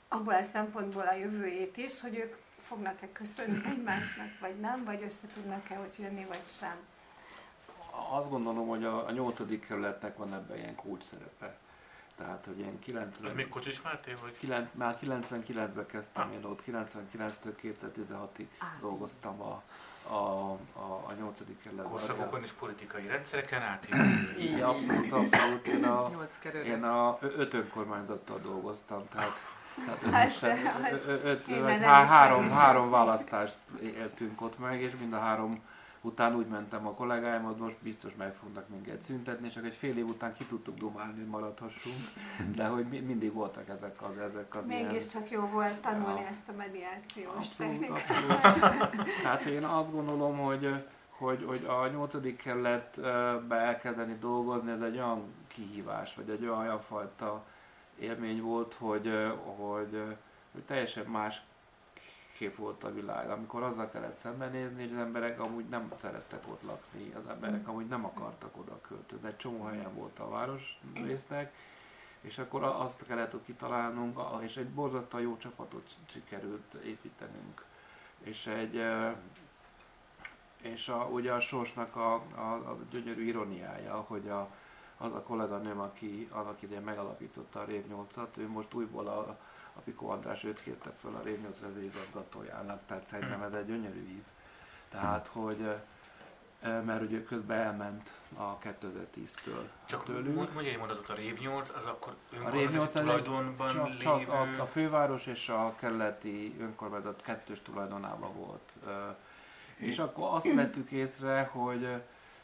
[0.08, 5.26] abból a szempontból a jövőjét is, hogy ők fognak-e köszönni egymásnak, vagy nem, vagy össze
[5.34, 6.76] tudnak-e hogy jönni, vagy sem.
[8.10, 9.66] Azt gondolom, hogy a, a 8.
[9.66, 11.58] kerületnek van ebben ilyen kulcs szerepe.
[12.16, 13.26] Tehát, hogy ilyen 90...
[13.26, 14.38] Ez még Kocsis Máté, vagy?
[14.38, 18.46] 9, már 99-ben kezdtem én ott, 99-től 2016-ig
[18.80, 19.62] dolgoztam a,
[20.08, 21.38] a, a, a 8.
[21.62, 21.92] kerületben.
[21.92, 24.36] Korszakokon és politikai rendszereken átépülő.
[24.38, 25.66] Így, abszolút, abszolút.
[25.66, 26.10] Én a,
[26.64, 29.36] én a öt önkormányzattal dolgoztam, tehát,
[29.84, 30.10] tehát én
[31.82, 35.62] há, is három, három választást éltünk ott meg, és mind a három
[36.06, 39.96] után úgy mentem a kollégáim, hogy most biztos meg fognak minket szüntetni, csak egy fél
[39.98, 41.96] év után ki tudtuk dumálni, hogy maradhassunk,
[42.54, 46.26] de hogy mi, mindig voltak ezek az, ezek az ilyen- Mégiscsak jó volt tanulni Ja.
[46.26, 48.10] ezt a mediációs Abszolút, technikát.
[48.44, 49.08] abszolút.
[49.24, 55.22] Hát én azt gondolom, hogy, hogy, hogy a nyolcadik kerületbe elkezdeni dolgozni, ez egy olyan
[55.48, 57.44] kihívás, vagy egy olyan, olyan fajta
[57.98, 60.02] élmény volt, hogy, hogy,
[60.52, 61.42] hogy teljesen más
[62.36, 66.62] kép volt a világ, amikor azzal kellett szembenézni, hogy az emberek amúgy nem szerettek ott
[66.62, 71.54] lakni, az emberek amúgy nem akartak oda költözni, egy csomó helyen volt a város résznek,
[72.20, 77.64] és akkor azt kellett ott kitalálnunk, és egy borzasztóan jó csapatot sikerült építenünk.
[78.18, 78.82] És egy,
[80.62, 84.50] és a, ugye a sorsnak a, a, a gyönyörű ironiája, hogy a,
[84.96, 89.38] az a kolléganőm, aki annak idején megalapította a Rév 8-at, ő most újból a,
[89.76, 94.08] a Piko András őt kérte föl a Rév 8 vezérigazgatójának, tehát szerintem ez egy gyönyörű
[94.08, 94.22] ív.
[94.88, 95.72] Tehát, hogy ö,
[96.68, 100.52] ö, mert ugye közben elment a 2010-től Csak tőlünk.
[100.52, 104.18] mondj egy mondatot, a Rév 8, az akkor önkormányzati 8 az egy- tulajdonban csak, csak
[104.18, 104.30] lévő...
[104.30, 108.72] a, a főváros és a kerületi önkormányzat kettős tulajdonában volt.
[109.76, 112.02] És akkor azt vettük észre, hogy,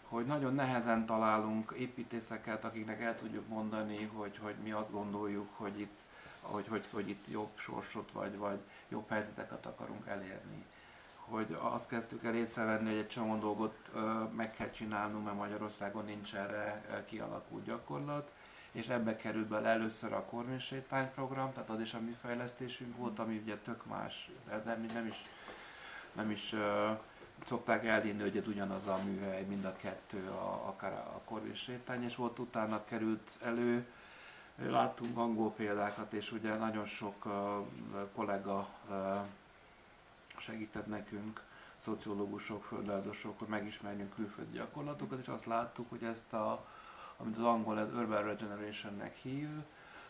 [0.08, 5.80] hogy nagyon nehezen találunk építészeket, akiknek el tudjuk mondani, hogy, hogy mi azt gondoljuk, hogy
[5.80, 6.00] itt,
[6.42, 10.64] hogy, hogy, hogy itt jobb sorsot vagy, vagy jobb helyzeteket akarunk elérni.
[11.16, 13.90] Hogy azt kezdtük el észrevenni, hogy egy csomó dolgot
[14.36, 18.30] meg kell csinálnunk, mert Magyarországon nincs erre kialakult gyakorlat,
[18.72, 22.96] és ebbe került bele először a Korvin sétány program, tehát az is a mi fejlesztésünk
[22.96, 25.16] volt, ami ugye tök más, de nem, nem is,
[26.12, 26.98] nem is uh,
[27.46, 32.04] szokták elhinni, hogy ez ugyanaz a műhely, mind a kettő, a, akár a Korvin sétány,
[32.04, 33.86] és volt utána került elő,
[34.56, 37.26] láttunk angol példákat, és ugye nagyon sok
[38.14, 38.68] kollega
[40.36, 41.42] segített nekünk,
[41.84, 46.64] szociológusok, földrajzosok, hogy megismerjünk külföldi gyakorlatokat, és azt láttuk, hogy ezt a,
[47.16, 49.48] amit az angol Urban Regenerationnek hív,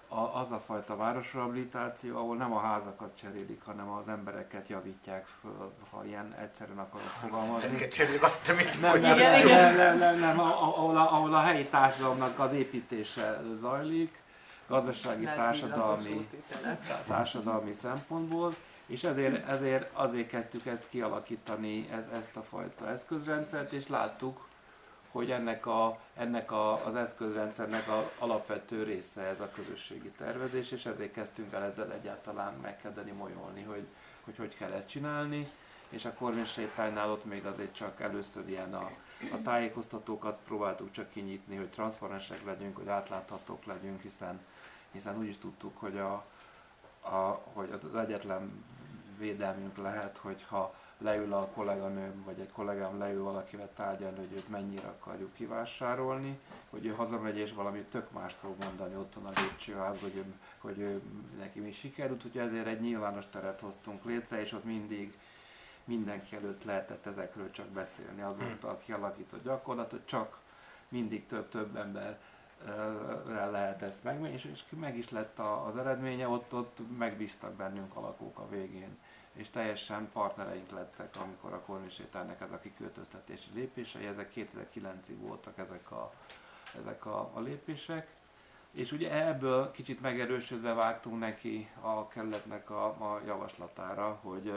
[0.08, 5.72] a, az a fajta városrehabilitáció, ahol nem a házakat cserélik, hanem az embereket javítják föl,
[5.90, 7.68] ha ilyen egyszerűen akarok fogalmazni.
[7.68, 8.46] Ezeket cseréljük, azt
[8.80, 13.42] Nem, nem, nem, nem, nem, nem, nem, ahol, a, ahol a helyi társadalomnak az építése
[13.60, 14.21] zajlik,
[14.72, 16.28] gazdasági, társadalmi,
[17.06, 18.54] társadalmi szempontból,
[18.86, 24.48] és ezért, ezért azért kezdtük ezt kialakítani, ez, ezt a fajta eszközrendszert, és láttuk,
[25.10, 30.86] hogy ennek, a, ennek a, az eszközrendszernek a alapvető része ez a közösségi tervezés, és
[30.86, 33.86] ezért kezdtünk el ezzel egyáltalán megkezdeni molyolni, hogy,
[34.24, 35.50] hogy hogy kell ezt csinálni,
[35.88, 38.90] és a Korvin sétánynál ott még azért csak először ilyen a,
[39.32, 44.40] a tájékoztatókat próbáltuk csak kinyitni, hogy transzparensek legyünk, hogy átláthatók legyünk, hiszen,
[44.92, 46.24] hiszen úgy is tudtuk, hogy, a,
[47.00, 48.64] a, hogy az egyetlen
[49.18, 54.86] védelmünk lehet, hogyha leül a kolléganőm, vagy egy kollégám leül valakivel tárgyalni, hogy őt mennyire
[54.88, 56.38] akarjuk kivásárolni,
[56.70, 60.24] hogy ő hazamegy és valami tök mást fog mondani otthon a lépcsőház, hogy, ő,
[60.58, 61.00] hogy ő,
[61.38, 65.18] neki mi sikerült, úgyhogy ezért egy nyilvános teret hoztunk létre, és ott mindig
[65.84, 68.22] mindenki előtt lehetett ezekről csak beszélni.
[68.22, 70.38] Az volt a kialakított gyakorlat, hogy csak
[70.88, 72.20] mindig több-több ember
[73.26, 77.96] lehet ezt meg, és, és meg is lett a, az eredménye, ott, ott megbíztak bennünk
[77.96, 78.98] a lakók a végén,
[79.32, 85.90] és teljesen partnereink lettek, amikor a kornisétának ez a kiköltöztetési lépései, ezek 2009-ig voltak ezek
[85.90, 86.12] a,
[86.80, 88.14] ezek a, a lépések,
[88.72, 94.52] és ugye ebből kicsit megerősödve vágtunk neki a kerületnek a, a javaslatára, hogy,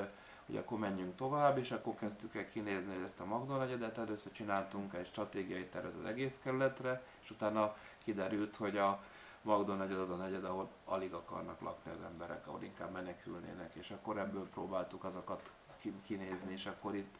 [0.45, 4.93] hogy akkor menjünk tovább, és akkor kezdtük el kinézni ezt a Magdal negyedet, először csináltunk
[4.93, 7.76] egy stratégiai tervet az egész kerületre, és utána
[8.06, 9.03] kiderült, hogy a
[9.41, 13.89] Magdal negyed az a negyed, ahol alig akarnak lakni az emberek, ahol inkább menekülnének, és
[13.91, 15.49] akkor ebből próbáltuk azokat
[15.82, 17.16] ki- kinézni, és akkor itt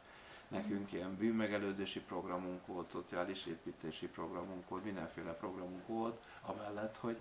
[0.48, 7.16] nekünk ilyen bűnmegelőzési programunk volt, szociális építési programunk volt, mindenféle programunk volt, amellett, hogy,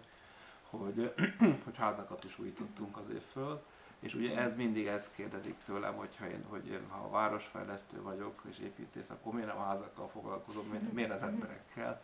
[0.69, 1.13] hogy,
[1.65, 3.63] hogy házakat is újítottunk azért föl,
[3.99, 8.59] és ugye ez mindig ezt kérdezik tőlem, hogyha én, hogy én, ha városfejlesztő vagyok és
[8.59, 12.01] építész, akkor miért nem a házakkal foglalkozom, miért, miért az emberekkel?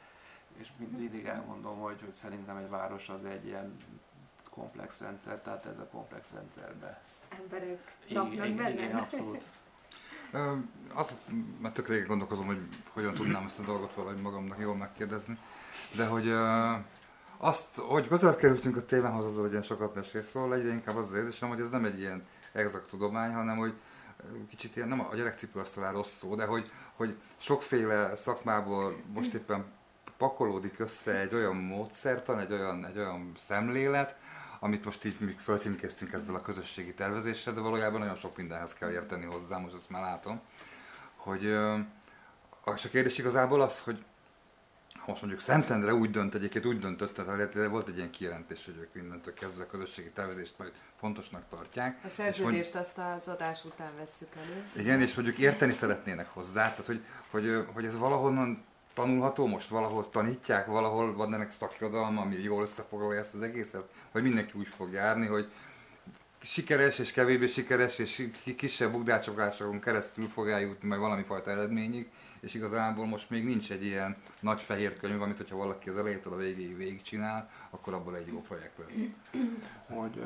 [0.58, 3.78] És mindig elmondom, hogy, hogy szerintem egy város az egy ilyen
[4.49, 7.02] komplex rendszer, tehát ez a komplex rendszerbe.
[7.39, 8.70] Emberek igen, benne.
[8.70, 9.43] igen, abszolút.
[10.32, 10.54] Ö,
[10.93, 11.14] Az,
[11.62, 12.60] mert tök régen gondolkozom, hogy
[12.93, 15.38] hogyan tudnám ezt a dolgot valahogy magamnak jól megkérdezni,
[15.95, 16.34] de hogy
[17.38, 21.08] azt, hogy közelebb kerültünk a témához, az, hogy ilyen sokat mesélsz róla, egyre inkább az
[21.08, 23.74] az érzésem, hogy ez nem egy ilyen exakt tudomány, hanem hogy
[24.49, 29.34] kicsit ilyen, nem a gyerekcipő azt talán rossz szó, de hogy, hogy sokféle szakmából most
[29.34, 29.66] éppen
[30.22, 34.15] pakolódik össze egy olyan módszertan, egy olyan, egy olyan szemlélet,
[34.59, 38.91] amit most így még fölcímkéztünk ezzel a közösségi tervezéssel, de valójában nagyon sok mindenhez kell
[38.91, 40.41] érteni hozzá, most ezt már látom.
[41.15, 41.43] Hogy,
[42.76, 44.03] és a kérdés igazából az, hogy
[45.05, 48.93] most mondjuk Szentendre úgy dönt, egyébként úgy döntött, tehát volt egy ilyen kijelentés, hogy ők
[48.93, 51.99] mindentől kezdve a közösségi tervezést majd fontosnak tartják.
[52.03, 54.63] A És szerződést azt az adás után vesszük elő.
[54.76, 60.10] igen, és mondjuk érteni szeretnének hozzá, tehát hogy, hogy, hogy ez valahonnan tanulható most, valahol
[60.10, 64.92] tanítják, valahol van ennek szakirodalma, ami jól összefoglalja ezt az egészet, vagy mindenki úgy fog
[64.92, 65.52] járni, hogy
[66.42, 72.12] sikeres és kevésbé sikeres és ki- kisebb bukdácsokásokon keresztül fog eljutni majd valami fajta eredményig,
[72.39, 76.34] és igazából most még nincs egy ilyen nagy fehér könyv, amit hogyha valaki az elejétől
[76.34, 78.98] a végéig végigcsinál, akkor abból egy jó projekt lesz.
[79.88, 80.24] hogy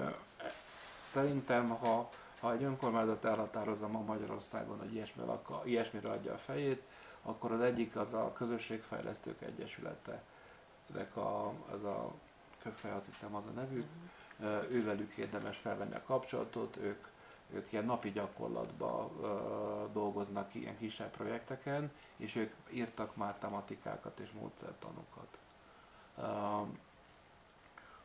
[1.13, 2.09] szerintem, ha,
[2.39, 6.81] ha egy önkormányzat elhatározza ma Magyarországon, hogy ilyesmire, akar, ilyesmire adja a fejét,
[7.25, 10.23] akkor az egyik az a Közösségfejlesztők Egyesülete.
[10.89, 12.11] Ezek a, az a
[12.61, 13.87] Köfej, azt hiszem az a nevük,
[14.39, 17.05] Ö, ővelük érdemes felvenni a kapcsolatot, ők,
[17.53, 19.09] ők ilyen napi gyakorlatban
[19.93, 25.37] dolgoznak ilyen kisebb projekteken, és ők írtak már tematikákat és módszertanokat.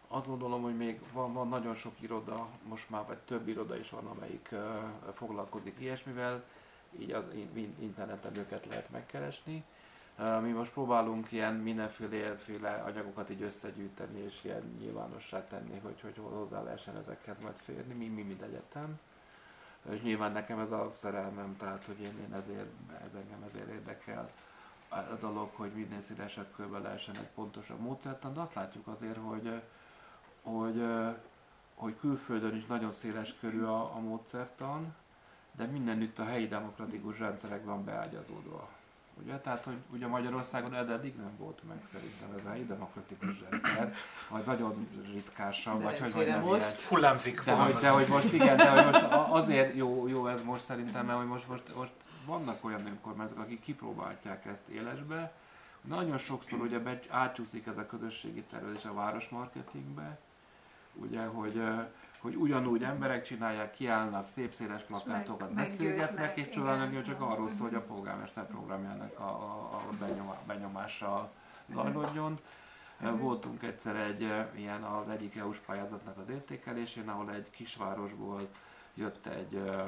[0.09, 3.91] Azt gondolom, hogy még van, van nagyon sok iroda, most már vagy több iroda is
[3.91, 4.55] van, amelyik
[5.15, 6.45] foglalkozik ilyesmivel,
[6.99, 9.65] így az in- interneten őket lehet megkeresni.
[10.41, 16.63] Mi most próbálunk ilyen mindenféle anyagokat így összegyűjteni és ilyen nyilvánossá tenni, hogy, hogy hozzá
[16.63, 18.99] lehessen ezekhez majd férni, mi, mi mind egyetem.
[19.91, 22.69] És nyilván nekem ez a szerelmem, tehát hogy én, én ezért,
[23.05, 24.31] ez engem ezért érdekel
[24.89, 29.63] a dolog, hogy minél szélesebb körben lehessen egy pontosabb módszertan, de azt látjuk azért, hogy,
[30.43, 30.85] hogy,
[31.75, 34.95] hogy külföldön is nagyon széles körű a, a módszertan,
[35.57, 38.69] de mindenütt a helyi demokratikus rendszerekben beágyazódva.
[39.23, 39.39] Ugye?
[39.39, 43.95] Tehát, hogy ugye Magyarországon eddig nem volt meg szerintem ez a helyi demokratikus rendszer,
[44.29, 46.57] vagy nagyon ritkásan, vagy hogy mondjam, most.
[46.61, 50.43] ilyen- Hullámzik de hogy, de hogy most igen, de hogy most azért jó, jó ez
[50.43, 51.93] most szerintem, mert hogy most, most, most
[52.27, 55.33] vannak olyan önkormányzatok, akik kipróbálják ezt élesbe.
[55.81, 60.19] Nagyon sokszor ugye be, átcsúszik ez a közösségi tervezés a városmarketingbe,
[60.95, 61.63] ugye, hogy,
[62.21, 67.67] hogy ugyanúgy emberek csinálják, kiállnak, szép széles plakátokat, meg- beszélgetnek, és tulajdonképpen csak arról szól,
[67.69, 71.31] hogy a polgármester programjának a, a, a benyomása
[71.75, 72.39] zajlódjon.
[73.01, 73.19] Mhm.
[73.19, 78.49] Voltunk egyszer egy ö, ilyen az egyik EU-s pályázatnak az értékelésén, ahol egy kisvárosból
[78.95, 79.83] jött egy ö,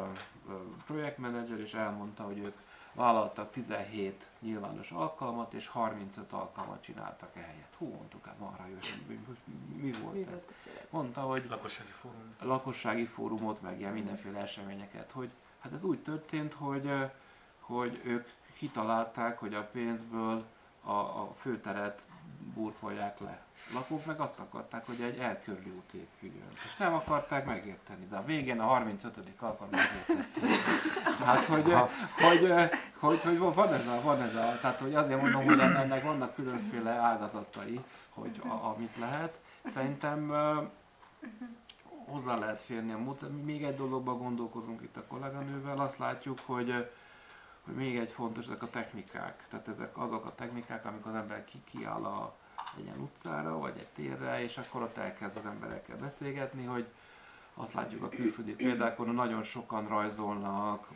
[0.49, 0.53] ö,
[0.87, 2.57] projektmenedzser, és elmondta, hogy ők
[2.93, 7.75] vállaltak 17 nyilvános alkalmat, és 35 alkalmat csináltak ehelyett.
[7.79, 8.77] Hú, mondtuk, hát marha jó,
[9.77, 10.45] mi, volt Mi ez?
[10.91, 12.35] Mondta, hogy Lakossági fórum.
[12.39, 15.31] a lakossági fórumot, meg ilyen mindenféle eseményeket, hogy
[15.61, 16.91] hát ez úgy történt, hogy,
[17.61, 20.45] hogy ők kitalálták, hogy a pénzből
[20.83, 22.03] a, a főteret
[22.55, 23.45] burkolják le.
[23.73, 26.49] Lakók meg azt akarták, hogy egy elkörli út épüljön.
[26.53, 29.19] És nem akarták megérteni, de a végén a 35.
[29.39, 30.51] alkalommal megértették.
[31.19, 31.73] Tehát, hogy,
[32.29, 32.53] hogy,
[32.99, 36.35] hogy, hogy, van ez a, van ez a, tehát hogy azért mondom, hogy ennek vannak
[36.35, 39.39] különféle ágazatai, hogy a, amit lehet.
[39.73, 40.33] Szerintem
[42.07, 43.31] hozzá lehet férni a módszer.
[43.31, 46.91] Még egy dologban gondolkozunk itt a kolléganővel, azt látjuk, hogy,
[47.65, 49.47] hogy még egy fontos, ezek a technikák.
[49.49, 52.37] Tehát ezek azok a technikák, amikor az ember ki, kiáll a,
[52.77, 56.87] egy ilyen utcára, vagy egy térre, és akkor ott elkezd az emberekkel beszélgetni, hogy
[57.55, 60.89] azt látjuk a külföldi példákon, nagyon sokan rajzolnak,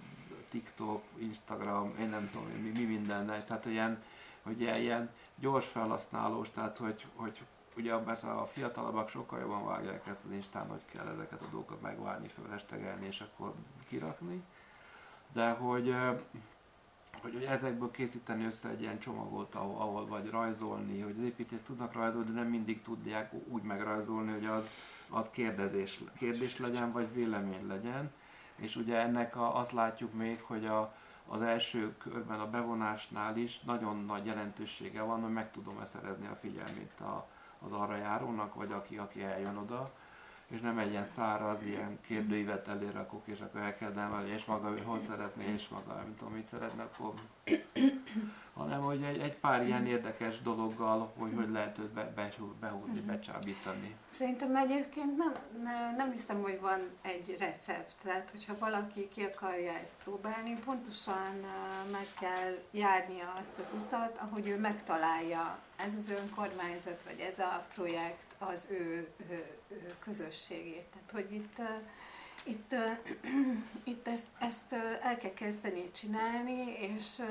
[0.48, 4.02] TikTok, Instagram, én nem tudom, mi, mi minden, tehát ilyen,
[4.42, 7.40] hogy ilyen, ilyen gyors felhasználós, tehát hogy, hogy
[7.76, 11.82] ugye persze a fiatalabbak sokkal jobban vágják ezt az Instán, hogy kell ezeket a dolgokat
[11.82, 13.54] megvárni, fölhestegelni és akkor
[13.88, 14.42] kirakni.
[15.32, 15.94] De hogy,
[17.26, 21.62] hogy, hogy ezekből készíteni össze egy ilyen csomagot, ahol, ahol vagy rajzolni, hogy az építész
[21.66, 24.64] tudnak rajzolni, de nem mindig tudják úgy megrajzolni, hogy az,
[25.08, 28.12] az kérdezés, kérdés legyen, vagy vélemény legyen.
[28.56, 30.94] És ugye ennek a, azt látjuk még, hogy a,
[31.28, 36.38] az első körben a bevonásnál is nagyon nagy jelentősége van, hogy meg tudom-e szerezni a
[36.40, 39.92] figyelmét a, az arra járónak, vagy aki, aki eljön oda
[40.48, 44.82] és nem egy ilyen száraz, ilyen kérdőívet elérakok, és akkor elkezdem, hogy és maga, hogy
[44.84, 47.14] hol szeretné, és maga, nem tudom, mit szeretne, akkor
[48.56, 52.98] hanem hogy egy, egy pár ilyen érdekes dologgal, hogy hogy lehet őt be, be, behúzni,
[52.98, 53.06] mhm.
[53.06, 53.96] becsábítani.
[54.10, 55.34] Szerintem egyébként nem,
[55.96, 57.94] nem hiszem, hogy van egy recept.
[58.02, 61.34] Tehát, hogyha valaki ki akarja ezt próbálni, pontosan
[61.92, 67.66] meg kell járnia azt az utat, ahogy ő megtalálja ez az önkormányzat, vagy ez a
[67.74, 70.84] projekt az ő, ő, ő közösségét.
[70.92, 71.60] Tehát, hogy itt
[72.44, 72.74] itt,
[73.92, 74.72] itt ezt, ezt
[75.02, 77.22] el kell kezdeni csinálni, és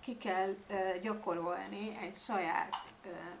[0.00, 0.54] ki kell
[1.02, 2.82] gyakorolni egy saját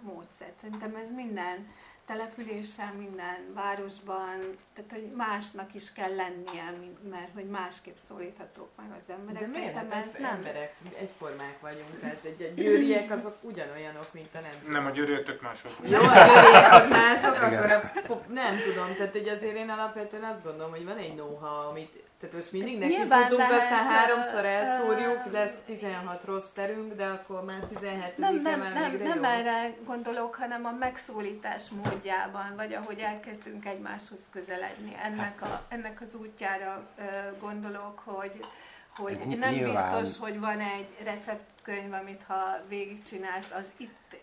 [0.00, 0.60] módszert.
[0.60, 1.68] Szerintem ez minden
[2.08, 6.74] településen, minden városban, tehát hogy másnak is kell lennie,
[7.10, 9.42] mert hogy másképp szólíthatók meg az emberek.
[9.42, 9.74] De miért?
[9.74, 14.72] Hát ez nem emberek, egyformák vagyunk, tehát egy, egy győriek azok ugyanolyanok, mint a nem
[14.72, 15.70] Nem, a győriek tök mások.
[15.84, 20.70] Jó, a győriek mások, akkor a, nem tudom, tehát hogy azért én alapvetően azt gondolom,
[20.70, 25.26] hogy van egy know-how, amit tehát most mindig neki Nyilván futunk, lehet, aztán háromszor elszórjuk,
[25.26, 30.34] uh, lesz 16 rossz terünk, de akkor már 17 Nem, nem, nem, nem erre gondolok,
[30.34, 34.96] hanem a megszólítás módjában, vagy ahogy elkezdünk egymáshoz közeledni.
[35.02, 37.04] Ennek, a, ennek az útjára uh,
[37.40, 38.40] gondolok, hogy
[38.96, 40.00] hogy Ny- nem nyilván.
[40.00, 44.16] biztos, hogy van egy receptkönyv, amit ha végigcsinálsz, az itt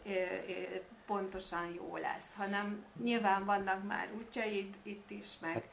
[1.06, 5.64] pontosan jó lesz, hanem nyilván vannak már útjaid itt is, meg hát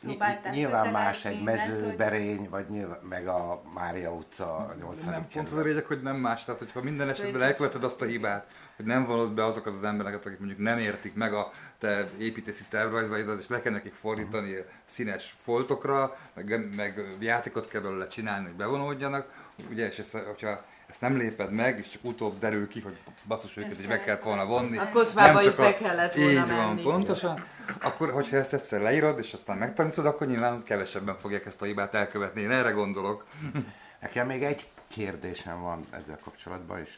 [0.00, 5.04] próbálták Nyilván más egy mezőberény, vagy nyilván, meg a Mária utca 8.
[5.04, 6.44] Nem, pont az a lényeg, hogy nem más.
[6.44, 10.26] Tehát, hogyha minden esetben elköveted azt a hibát, hogy nem vonod be azokat az embereket,
[10.26, 14.66] akik mondjuk nem értik meg a te építési tervrajzaidat, és le kell nekik fordítani uh-huh.
[14.84, 19.48] színes foltokra, meg, meg játékot kell belőle csinálni, hogy bevonódjanak.
[19.70, 23.56] Ugye, és ezt, hogyha ezt nem léped meg, és csak utóbb derül ki, hogy basszus
[23.56, 24.78] őket is be kellett volna vonni.
[24.78, 26.82] A kocsmába is be kellett volna Így van, menni.
[26.82, 27.44] pontosan.
[27.80, 31.94] Akkor, hogyha ezt egyszer leírod, és aztán megtanítod, akkor nyilván kevesebben fogják ezt a hibát
[31.94, 32.40] elkövetni.
[32.40, 33.26] Én erre gondolok.
[34.00, 36.96] Nekem még egy kérdésem van ezzel kapcsolatban, és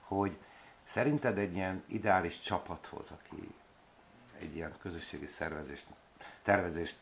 [0.00, 0.36] hogy
[0.88, 3.48] szerinted egy ilyen ideális csapathoz, aki
[4.40, 5.86] egy ilyen közösségi szervezést,
[6.42, 6.96] tervezést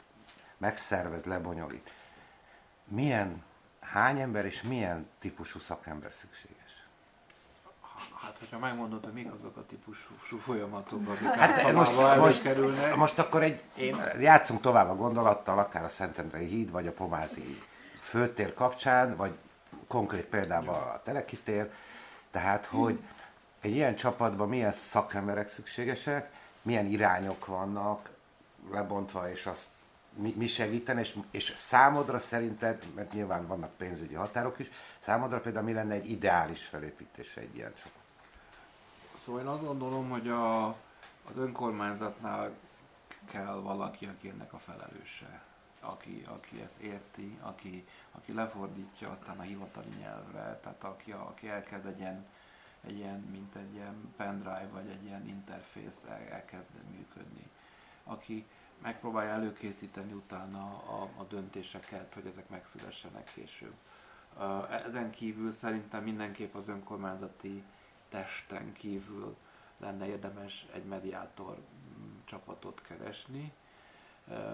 [0.57, 1.91] megszervez, lebonyolít,
[2.85, 3.43] milyen
[3.93, 6.57] hány ember és milyen típusú szakember szükséges?
[8.23, 12.97] Hát, hogyha megmondod, hogy mik azok a típusú folyamatok, amik hát most, most, kerülnek.
[12.97, 13.97] most akkor egy, Én...
[14.21, 17.63] játszunk tovább a gondolattal, akár a Szentendrei híd, vagy a Pomázi
[18.01, 19.33] főtér kapcsán, vagy
[19.87, 21.71] konkrét példában a Telekitér.
[22.31, 23.01] Tehát, hogy
[23.61, 26.31] egy ilyen csapatban milyen szakemberek szükségesek,
[26.63, 28.11] milyen irányok vannak
[28.71, 29.69] lebontva, és azt
[30.19, 35.65] mi, mi segítene, és, és számodra szerinted, mert nyilván vannak pénzügyi határok is, számodra például
[35.65, 38.03] mi lenne egy ideális felépítése egy ilyen csapat?
[39.25, 40.67] Szóval én azt gondolom, hogy a,
[41.29, 42.51] az önkormányzatnál
[43.31, 45.43] kell valaki, aki ennek a felelőse,
[45.81, 51.87] aki, aki ezt érti, aki, aki lefordítja aztán a hivatali nyelvre, tehát aki, aki elkezd
[51.87, 52.27] egy ilyen,
[52.81, 57.49] egy ilyen, mint egy ilyen pendrive vagy egy ilyen interfész el, elkezd működni.
[58.05, 58.47] Aki,
[58.83, 63.75] megpróbálja előkészíteni utána a, a döntéseket, hogy ezek megszülessenek később.
[64.87, 67.63] Ezen kívül szerintem mindenképp az önkormányzati
[68.09, 69.37] testen kívül
[69.79, 73.53] lenne érdemes egy mediátor mm, csapatot keresni,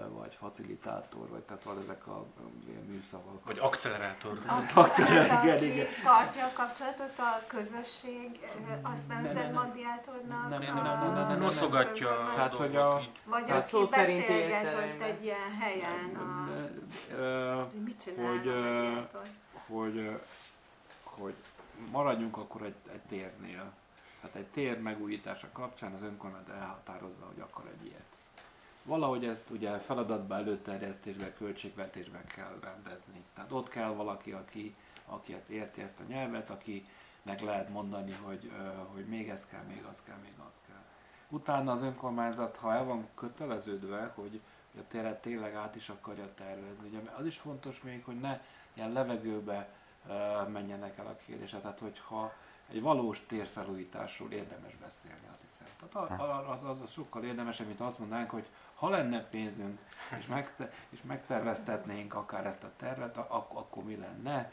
[0.09, 2.25] vagy facilitátor, vagy tehát van ezek a
[2.87, 3.45] műszavak.
[3.45, 4.39] Vagy accelerátor.
[4.73, 5.85] Accelerátor, igen, igen.
[6.03, 8.39] Tartja a kapcsolatot a közösség,
[8.81, 10.49] azt nem szed mediátornak.
[10.49, 12.31] Nem, nem, nem, nem, nem, Noszogatja.
[12.35, 13.01] Tehát, hogy a...
[13.25, 16.11] Vagy aki beszélget ott egy ilyen helyen.
[17.83, 18.51] Mit csinál hogy,
[19.67, 20.19] hogy,
[21.03, 21.35] hogy
[21.91, 23.71] maradjunk akkor egy, egy térnél.
[24.21, 28.14] Tehát egy tér megújítása kapcsán az önkormányzat elhatározza, hogy akar egy ilyet
[28.85, 33.23] valahogy ezt ugye feladatba előterjesztésbe, költségvetésbe kell rendezni.
[33.33, 34.75] Tehát ott kell valaki, aki,
[35.05, 38.51] aki ezt érti ezt a nyelvet, akinek lehet mondani, hogy,
[38.93, 40.83] hogy még ez kell, még az kell, még az kell.
[41.29, 44.41] Utána az önkormányzat, ha el van köteleződve, hogy
[44.77, 48.41] a téret tényleg át is akarja tervezni, ugye az is fontos még, hogy ne
[48.73, 49.69] ilyen levegőbe
[50.47, 52.33] menjenek el a kérdések, tehát hogyha
[52.69, 55.67] egy valós térfelújításról érdemes beszélni, azt hiszem.
[55.89, 58.45] Tehát az, az, az sokkal érdemesebb, mint azt mondanánk, hogy
[58.75, 59.79] ha lenne pénzünk,
[60.19, 64.51] és, megte- és megterveztetnénk akár ezt a tervet, ak- akkor mi lenne?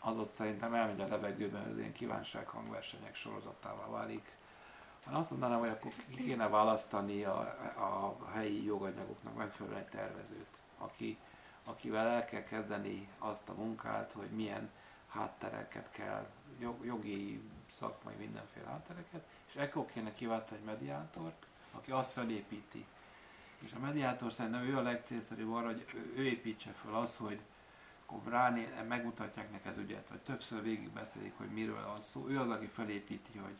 [0.00, 4.32] Az ott szerintem elmegy a levegőben, az ilyen kívánság hangversenyek sorozatává válik.
[5.04, 7.38] Ha azt mondanám, hogy akkor ki kéne választani a,
[7.76, 11.18] a helyi joganyagoknak megfelelően tervezőt, aki,
[11.64, 14.70] akivel el kell kezdeni azt a munkát, hogy milyen
[15.08, 16.26] háttereket kell,
[16.82, 17.42] jogi,
[17.78, 22.86] szakmai, mindenféle háttereket, és ekkor kéne kiváltani egy mediátort, aki azt felépíti.
[23.64, 25.84] És a mediátor szerintem ő a legcélszerűbb arra, hogy
[26.16, 27.40] ő építse fel azt, hogy
[28.06, 32.28] akkor ráné, megmutatják neki az ügyet, vagy többször végigbeszélik, hogy miről van szó.
[32.28, 33.56] Ő az, aki felépíti, hogy,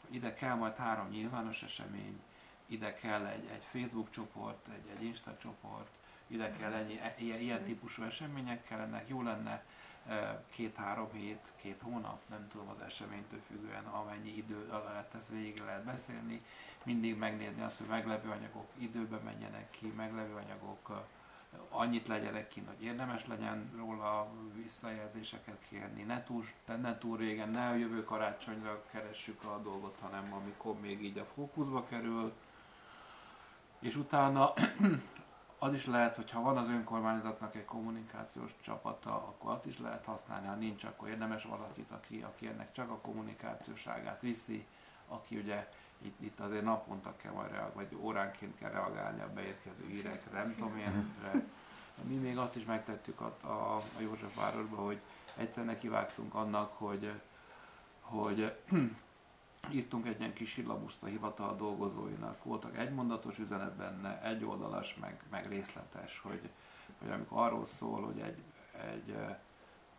[0.00, 2.20] hogy ide kell majd három nyilvános esemény,
[2.66, 5.90] ide kell egy, egy Facebook csoport, egy, egy Insta csoport,
[6.26, 9.64] ide kell ennyi, e, ilyen, ilyen típusú események kellenek, jó lenne
[10.06, 15.62] e, két-három hét, két hónap, nem tudom az eseménytől függően, amennyi idő alatt ezt végig
[15.64, 16.44] lehet beszélni,
[16.84, 21.04] mindig megnézni azt, hogy meglevő anyagok időbe menjenek ki, meglevő anyagok
[21.68, 26.44] annyit legyenek ki, hogy érdemes legyen róla visszajelzéseket kérni, ne túl,
[26.80, 31.24] ne túl régen, ne a jövő karácsonyra keressük a dolgot, hanem amikor még így a
[31.34, 32.32] fókuszba kerül,
[33.78, 34.52] és utána
[35.58, 40.04] az is lehet, hogy ha van az önkormányzatnak egy kommunikációs csapata, akkor azt is lehet
[40.04, 44.66] használni, ha nincs, akkor érdemes valakit, aki, aki ennek csak a kommunikációságát viszi,
[45.08, 45.68] aki ugye
[46.02, 50.54] itt, itt azért naponta kell majd reagálni, vagy óránként kell reagálni a beérkező hírekre, nem
[50.54, 51.44] tudom ilyenre.
[52.02, 55.00] Mi még azt is megtettük a, a, a Józsefvárosban, hogy
[55.36, 57.12] egyszer nekivágtunk annak, hogy,
[58.00, 58.56] hogy
[59.72, 62.44] írtunk egy ilyen kis illabuszt a hivatal dolgozóinak.
[62.44, 66.50] Voltak egymondatos üzenet benne, egy oldalas, meg, meg részletes, hogy,
[66.98, 68.42] hogy amikor arról szól, hogy egy,
[68.92, 69.16] egy,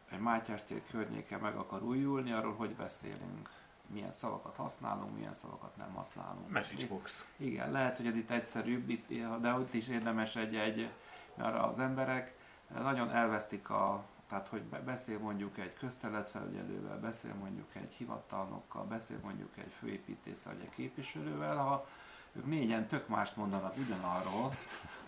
[0.09, 3.49] egy Mátyás tér környéke meg akar újulni, arról hogy beszélünk
[3.93, 6.49] milyen szavakat használunk, milyen szavakat nem használunk.
[6.49, 7.25] Message box.
[7.37, 9.07] Igen, lehet, hogy ez itt egyszerűbb,
[9.41, 10.89] de ott is érdemes egy-egy,
[11.35, 12.35] mert az emberek
[12.79, 19.57] nagyon elvesztik a, tehát hogy beszél mondjuk egy közterületfelügyelővel, beszél mondjuk egy hivatalnokkal, beszél mondjuk
[19.57, 21.87] egy főépítéssel vagy egy képviselővel, ha
[22.31, 24.55] ők négyen tök mást mondanak ugyanarról,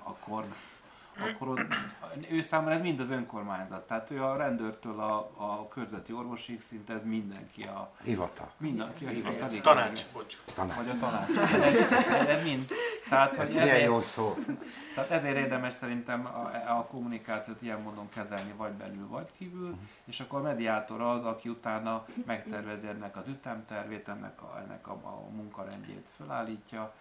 [0.03, 0.45] akkor
[1.17, 1.59] akkor ott,
[2.29, 3.87] ő számára ez mind az önkormányzat.
[3.87, 7.91] Tehát ő a rendőrtől a, a körzeti orvosig szinte ez mindenki a...
[8.03, 8.51] Hivatal.
[8.57, 9.61] Mindenki a hivatal.
[9.61, 10.37] Tanács, bocs.
[10.53, 10.75] Tanács.
[10.75, 11.51] Vagy a tanács.
[11.63, 12.67] Ez, ez mind.
[13.09, 14.37] Tehát, ez hogy milyen ezért, jó szó.
[14.95, 19.79] Tehát ezért érdemes szerintem a, a kommunikációt ilyen módon kezelni, vagy belül, vagy kívül, uh-huh.
[20.05, 24.91] és akkor a mediátor az, aki utána megtervezi ennek az ütemtervét, ennek a, ennek a,
[24.91, 26.93] a munkarendjét felállítja,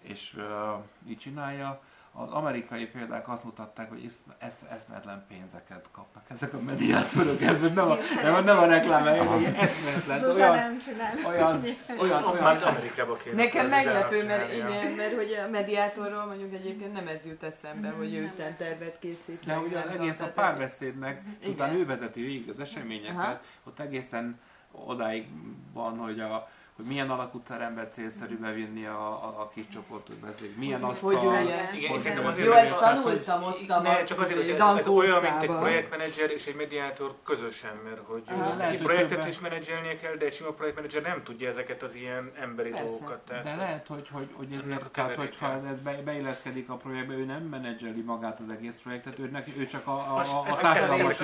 [0.00, 1.80] és uh, így csinálja
[2.12, 7.42] az amerikai példák azt mutatták, hogy esz, esz, eszmetlen pénzeket kapnak ezek a mediátorok.
[7.42, 10.18] Ez nem a, nem, a, nem a reklám, eszmetlen.
[10.18, 11.12] Zsuzsa olyan, nem csinál.
[11.26, 11.62] Olyan,
[12.00, 13.36] olyan, olyan, olyan Amerikába kéne.
[13.36, 18.14] Nekem meglepő, mert, igen, mert hogy a mediátorról mondjuk egyébként nem ez jut eszembe, hogy
[18.14, 19.44] ő tervet készít.
[19.44, 23.40] De ugye egész a párbeszédnek, és utána ő vezeti végig az eseményeket, Aha.
[23.64, 24.40] ott egészen
[24.70, 25.26] odáig
[25.72, 26.48] van, hogy a
[26.78, 31.40] hogy milyen alakútterembe célszerű bevinni a, a, a kis csoportot beszéljük, milyen azt hogy a...
[31.40, 35.22] Igen, igen, azért Jó, ezt tanultam ott a ne, csak azért, hogy ez, ez olyan,
[35.22, 39.28] mint egy projektmenedzser és egy mediátor közösen, mert hogy Aha, egy projektet többen...
[39.28, 42.86] is menedzselnie kell, de egy sima projektmenedzser nem tudja ezeket az ilyen emberi Persze.
[42.86, 43.18] dolgokat.
[43.18, 47.24] Tehát, de lehet, hogy, hogy, hogy ezért, tehát, hogyha ez be, beilleszkedik a projektbe, ő
[47.24, 51.20] nem menedzseli magát az egész projektet, ő, neki, ő csak a, a, a, a társadalmat.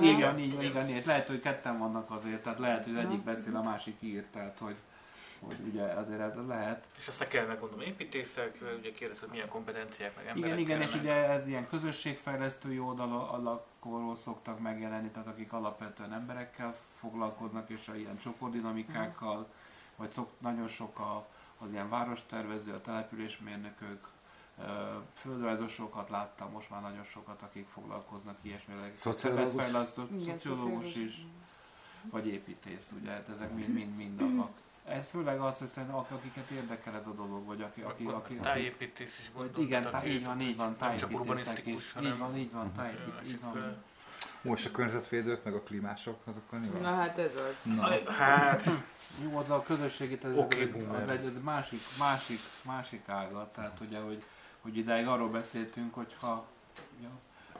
[0.00, 3.62] Igen, így, igen, igen, lehet, hogy ketten vannak azért, tehát lehet, hogy egyik beszél, a
[3.62, 4.76] másik ír, tehát hogy
[5.40, 6.86] hogy ugye azért ez lehet.
[6.98, 10.94] És aztán kell gondolom építészek, ugye kérdez, hogy milyen kompetenciák meg emberek Igen, igen, és
[10.94, 18.18] ugye ez ilyen közösségfejlesztői oldalakról szoktak megjelenni, tehát akik alapvetően emberekkel foglalkoznak, és a ilyen
[18.18, 19.46] csoportdinamikákkal,
[19.96, 21.26] vagy szok, nagyon sok a,
[21.58, 24.08] az ilyen várostervező, a településmérnökök,
[25.14, 28.90] földrajzosokat láttam, most már nagyon sokat, akik foglalkoznak ilyesmivel.
[28.96, 29.64] Szociológus?
[30.26, 31.26] Szociológus is,
[32.10, 34.50] vagy építész, ugye, hát ezek mind-mind azok
[34.88, 37.80] ez főleg az, hogy szerintem akiket érdekel ez a dolog, vagy aki...
[37.80, 39.58] aki, aki tájépítés is volt.
[39.58, 41.96] Igen, tá, így van, így van, tájépítészek is.
[42.02, 43.76] Így van, így van, tájépítés, így van.
[44.42, 46.80] Most a környezetvédők, meg a klímások, azokkal mi van?
[46.80, 47.72] Na hát ez az.
[47.74, 48.12] Na.
[48.12, 48.62] Hát...
[49.22, 50.72] Jó, az a közösségi ez okay,
[51.02, 54.22] az egy másik, másik, másik ága, tehát ugye, hogy,
[54.60, 56.46] hogy idáig arról beszéltünk, hogyha
[57.02, 57.10] ja,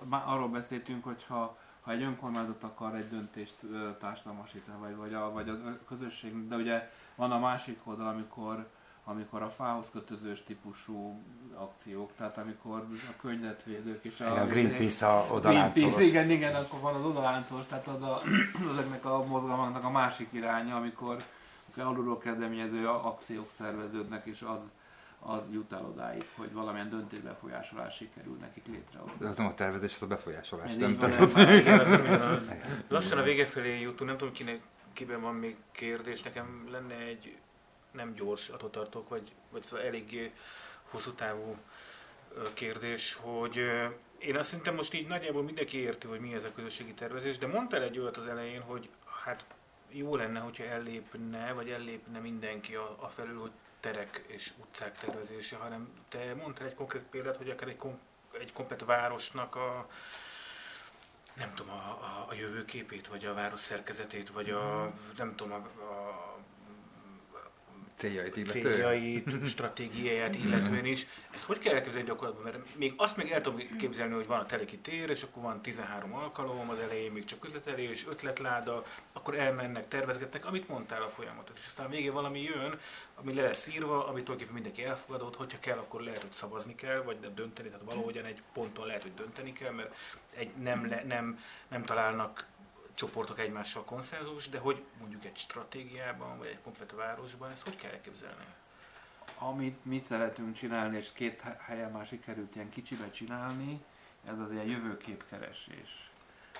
[0.09, 1.59] arról beszéltünk, hogyha
[1.89, 3.55] ha egy önkormányzat akar egy döntést
[4.01, 8.69] társadalmasítani, vagy, vagy, a, vagy a közösség, de ugye van a másik oldal, amikor,
[9.05, 11.23] amikor a fához kötözős típusú
[11.55, 16.01] akciók, tehát amikor a környezetvédők és a, a Greenpeace a odaláncolos.
[16.01, 18.23] igen, igen, akkor van az odaláncolos, tehát az a,
[18.73, 21.17] ezeknek a mozgalmaknak a másik iránya, amikor,
[21.67, 24.61] amikor alulról kezdeményező akciók szerveződnek, és az,
[25.21, 29.01] az jut el odáig, hogy valamilyen döntésbefolyásolás sikerül nekik létre.
[29.19, 30.75] De az nem a tervezés, az a befolyásolás.
[30.75, 32.49] Nem, nem, nem,
[32.89, 34.61] Lassan a vége felé jutunk, nem tudom kinek,
[34.93, 36.23] kiben van még kérdés.
[36.23, 37.37] Nekem lenne egy
[37.91, 40.33] nem gyors, attól tartok, vagy, vagy szóval elég
[40.91, 41.57] hosszú távú
[42.53, 43.57] kérdés, hogy
[44.19, 47.47] én azt szerintem most így nagyjából mindenki érti, hogy mi ez a közösségi tervezés, de
[47.47, 48.89] mondtál egy olyat az elején, hogy
[49.25, 49.45] hát
[49.89, 53.51] jó lenne, hogyha ellépne, vagy ellépne mindenki a, a felül, hogy
[53.81, 57.99] terek és utcák tervezése, hanem te mondtál egy konkrét példát, hogy akár egy, kom,
[58.39, 59.89] egy komplet városnak a,
[61.35, 65.83] nem tudom, a, a, a jövőképét, vagy a város szerkezetét, vagy a, nem tudom, a,
[65.83, 66.28] a
[67.99, 68.75] céljait illetően.
[68.75, 71.07] céljait, stratégiáját illetően is.
[71.31, 72.45] Ezt hogy kell elképzelni gyakorlatban?
[72.45, 75.63] Mert még azt még el tudom képzelni, hogy van a teleki tér, és akkor van
[75.63, 81.59] 13 alkalom, az elején még csak üzletelés, ötletláda, akkor elmennek, tervezgetnek, amit mondtál a folyamatot.
[81.59, 82.79] És aztán végén valami jön,
[83.15, 87.03] ami le lesz írva, amit tulajdonképpen mindenki elfogadott, hogyha kell, akkor lehet, hogy szavazni kell,
[87.03, 89.95] vagy dönteni, tehát valahogyan egy ponton lehet, hogy dönteni kell, mert
[90.37, 92.47] egy nem, le, nem, nem találnak
[92.99, 97.91] csoportok egymással konszenzus, de hogy mondjuk egy stratégiában, vagy egy komplet városban, ezt hogy kell
[97.91, 98.45] elképzelni?
[99.39, 103.85] Amit mi szeretünk csinálni, és két helyen már sikerült ilyen kicsibe csinálni,
[104.25, 106.11] ez az ilyen jövőképkeresés.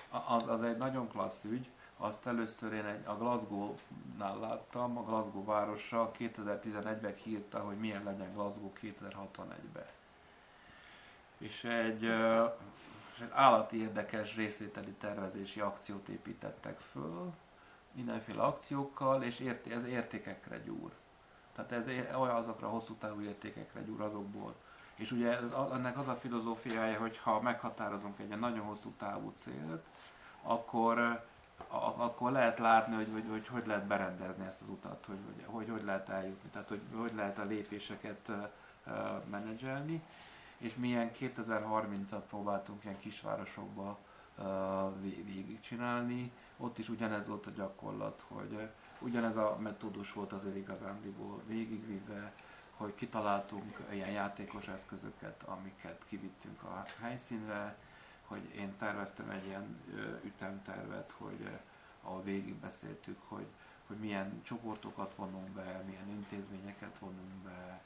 [0.09, 5.45] Az, az egy nagyon klassz ügy, azt először én egy, a Glasgow-nál láttam, a Glasgow
[5.45, 9.87] városa 2011-ben kiírta, hogy milyen legyen Glasgow 2061-ben.
[11.37, 12.11] És egy
[13.19, 17.33] és egy állati érdekes részvételi tervezési akciót építettek föl,
[17.91, 20.91] mindenféle akciókkal, és érté, ez értékekre gyúr.
[21.55, 24.55] Tehát ez olyan azokra a hosszú távú értékekre gyúr azokból.
[24.95, 25.37] És ugye
[25.73, 29.85] ennek az a filozófiája, hogy ha meghatározunk egy nagyon hosszú távú célt,
[30.41, 31.25] akkor,
[31.97, 35.83] akkor lehet látni, hogy hogy, hogy hogy lehet berendezni ezt az utat, hogy hogy, hogy,
[35.83, 38.31] lehet eljutni, tehát hogy hogy lehet a lépéseket
[39.29, 40.03] menedzselni
[40.59, 43.99] és milyen 2030-at próbáltunk ilyen kisvárosokba
[44.37, 44.45] uh,
[45.25, 46.31] végigcsinálni.
[46.57, 48.69] Ott is ugyanez volt a gyakorlat, hogy
[48.99, 52.33] ugyanez a metódus volt azért igazándiból végigvive,
[52.77, 57.77] hogy kitaláltunk ilyen játékos eszközöket, amiket kivittünk a helyszínre,
[58.25, 59.81] hogy én terveztem egy ilyen
[60.23, 61.49] ütemtervet, hogy
[62.01, 63.45] ahol végigbeszéltük, hogy,
[63.87, 67.81] hogy milyen csoportokat vonunk be, milyen intézményeket vonunk be,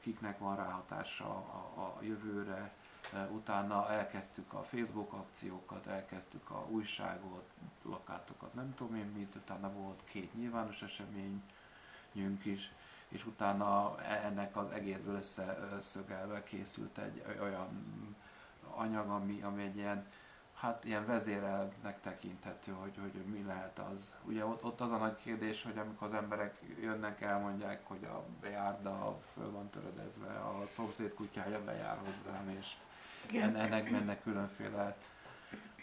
[0.00, 2.72] kiknek van ráhatása a, a jövőre.
[3.12, 7.50] E, utána elkezdtük a Facebook akciókat, elkezdtük a újságot,
[7.82, 12.72] plakátokat, nem tudom én mit, utána volt két nyilvános eseményünk is,
[13.08, 17.68] és utána e, ennek az egészből összeszögelve készült egy olyan
[18.74, 20.06] anyag, ami, ami egy ilyen
[20.60, 24.12] hát ilyen vezérelnek tekinthető, hogy, hogy mi lehet az.
[24.22, 28.24] Ugye ott, ott az a nagy kérdés, hogy amikor az emberek jönnek, elmondják, hogy a
[28.48, 32.66] járda föl van töredezve, a szomszéd kutyája bejár hozzám, és
[33.42, 34.96] ennek mennek különféle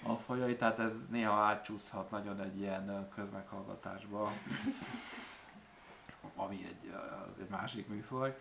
[0.04, 4.32] alfajai, tehát ez néha átcsúszhat nagyon egy ilyen közmeghallgatásba,
[6.36, 6.94] ami egy,
[7.40, 8.36] egy másik műfaj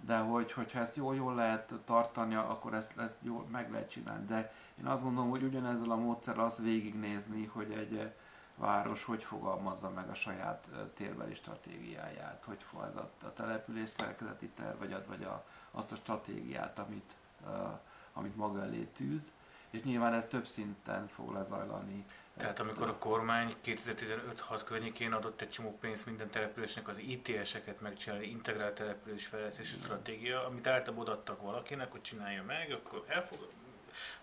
[0.00, 4.26] de hogy, hogyha ezt jól, jól lehet tartani, akkor ezt, ezt jól meg lehet csinálni.
[4.26, 8.12] De én azt gondolom, hogy ugyanezzel a módszer azt végignézni, hogy egy eh,
[8.56, 14.48] város hogy fogalmazza meg a saját eh, térbeli stratégiáját, hogy fog a, a település szerkezeti
[14.48, 17.12] terv, vagy, vagy a, azt a stratégiát, amit,
[17.46, 17.78] uh,
[18.12, 19.32] amit maga elé tűz,
[19.70, 22.04] és nyilván ez több szinten fog lezajlani.
[22.36, 28.26] Tehát amikor a kormány 2015-6 környékén adott egy csomó pénzt minden településnek az ITS-eket megcsinálni,
[28.26, 33.48] integrált település fejlesztési stratégia, amit általában odaadtak valakinek, hogy csinálja meg, akkor elfog,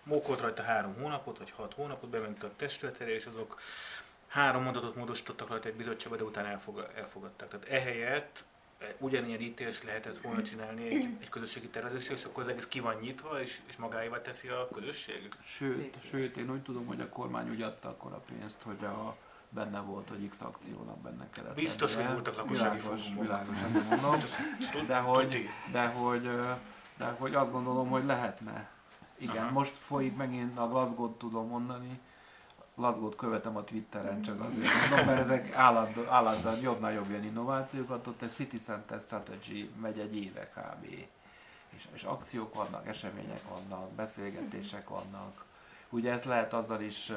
[0.02, 3.60] mókolt rajta három hónapot, vagy hat hónapot, bement a testületére, és azok
[4.28, 6.48] három mondatot módosítottak rajta egy bizottságba, de utána
[6.94, 7.48] elfogadták.
[7.48, 8.44] Tehát ehelyett
[8.98, 12.96] ugyanilyen ítélés lehetett volna csinálni egy, egy közösségi tervezésre, és akkor az egész ki van
[13.00, 15.28] nyitva, és, és magáévá teszi a közösség?
[15.44, 19.16] Sőt, sőt, én úgy tudom, hogy a kormány úgy adta akkor a pénzt, hogy a,
[19.48, 23.26] benne volt, hogy X akciónak benne kellett Biztos, hogy voltak lakossági fórumok.
[24.86, 26.22] de hogy, de hogy,
[26.96, 28.70] de hogy azt gondolom, hogy lehetne.
[29.22, 29.52] Igen, Aha.
[29.52, 32.00] most folyik megint a Glasgow-t tudom mondani,
[32.74, 38.06] Glasgow-t követem a Twitteren csak azért mondom, mert ezek állandóan, állandóan jobbnál jobb ilyen innovációkat,
[38.06, 40.84] ott egy City Center Strategy megy egy éve kb.
[41.68, 45.44] És, és akciók vannak, események vannak, beszélgetések vannak.
[45.88, 47.12] Ugye ezt lehet azzal is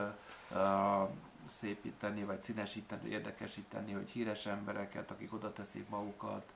[0.52, 1.10] uh,
[1.48, 6.52] szépíteni, vagy színesíteni, érdekesíteni, hogy híres embereket, akik oda teszik magukat,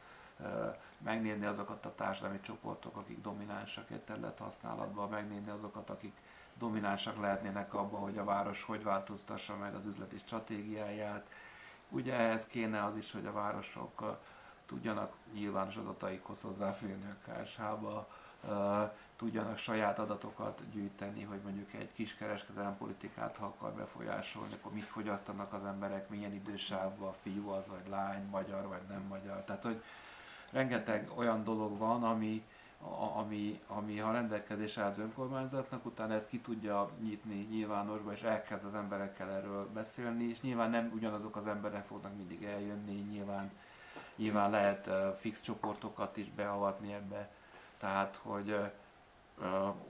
[0.97, 6.13] megnézni azokat a társadalmi csoportok, akik dominánsak egy terület használatban, megnézni azokat, akik
[6.57, 11.29] dominánsak lehetnének abban, hogy a város hogy változtassa meg az üzleti stratégiáját.
[11.89, 14.17] Ugye ehhez kéne az is, hogy a városok
[14.65, 18.07] tudjanak nyilvános adataikhoz hozzáférni a KSH-ba,
[19.15, 24.83] tudjanak saját adatokat gyűjteni, hogy mondjuk egy kis kereskedelmi politikát, ha akar befolyásolni, akkor mit
[24.83, 29.43] fogyasztanak az emberek, milyen idősávban, fiú az, vagy lány, magyar, vagy nem magyar.
[29.43, 29.83] Tehát, hogy
[30.51, 32.43] rengeteg olyan dolog van, ami,
[33.15, 38.73] ami, ami ha rendelkezés állt önkormányzatnak, utána ezt ki tudja nyitni nyilvánosba, és elkezd az
[38.73, 43.51] emberekkel erről beszélni, és nyilván nem ugyanazok az emberek fognak mindig eljönni, nyilván,
[44.15, 47.29] nyilván lehet uh, fix csoportokat is beavatni ebbe,
[47.77, 48.71] tehát hogy uh,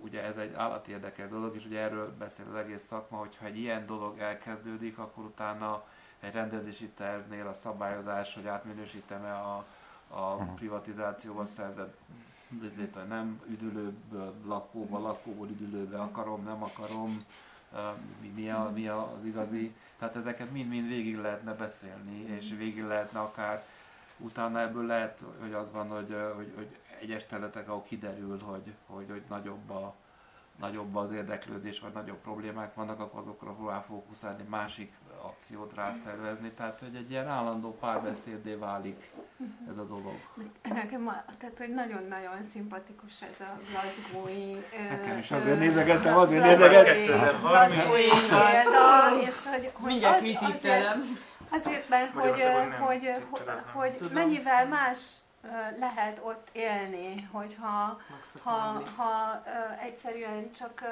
[0.01, 3.57] ugye ez egy állati érdekes dolog, és ugye erről beszél az egész szakma, hogyha egy
[3.57, 5.83] ilyen dolog elkezdődik, akkor utána
[6.19, 9.65] egy rendezési tervnél a szabályozás, hogy átminősítem-e a,
[10.09, 11.97] a privatizációval szerzett
[12.49, 17.17] bizét, hogy nem üdülőből lakóba, lakóból üdülőbe akarom, nem akarom,
[18.21, 19.75] mi, mi, a, mi az igazi.
[19.97, 23.65] Tehát ezeket mind-mind végig lehetne beszélni, és végig lehetne akár
[24.17, 29.05] utána ebből lehet, hogy az van, hogy, hogy, hogy egyes területek, ahol kiderül, hogy, hogy,
[29.09, 29.95] hogy nagyobb, a,
[30.59, 36.51] nagyobb az érdeklődés, vagy nagyobb problémák vannak, akkor azokra próbál fókuszálni, másik akciót rászervezni.
[36.51, 39.11] Tehát, hogy egy ilyen állandó párbeszédé válik
[39.69, 40.13] ez a dolog.
[40.63, 44.65] Nekem, a- tehát, hogy nagyon-nagyon szimpatikus ez a glasgow-i...
[44.89, 46.95] Nekem is azért nézegettem, azért nézegettem.
[46.95, 47.41] 2030.
[47.41, 51.17] glasgow-i példa, és hogy, hogy Mindjárt az-
[51.49, 52.43] azért, mert hogy,
[52.79, 53.11] hogy,
[53.73, 54.99] hogy, mennyivel más
[55.79, 58.01] lehet ott élni, hogyha
[58.43, 59.43] ha, ha
[59.81, 60.83] egyszerűen csak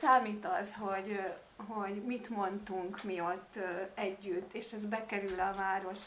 [0.00, 1.20] számít az, hogy,
[1.56, 3.58] hogy mit mondtunk mi ott
[3.94, 6.00] együtt, és ez bekerül a város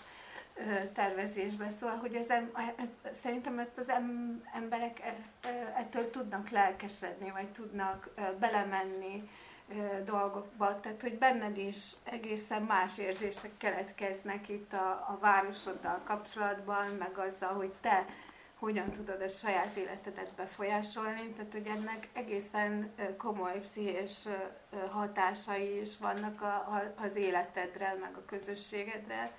[0.93, 1.69] tervezésbe.
[1.69, 2.29] Szóval, hogy ez,
[2.75, 2.89] ez,
[3.23, 8.09] szerintem ezt az em, emberek e- ö, ettől tudnak lelkesedni, vagy tudnak
[8.39, 9.29] belemenni
[10.05, 10.79] dolgokba.
[10.79, 17.53] Tehát, hogy benned is egészen más érzések keletkeznek itt a, a városoddal kapcsolatban, meg azzal,
[17.53, 18.05] hogy te
[18.61, 21.33] hogyan tudod a saját életedet befolyásolni.
[21.35, 24.27] Tehát, hogy ennek egészen komoly pszichés
[24.91, 29.31] hatásai is vannak a, a, az életedre, meg a közösségedre.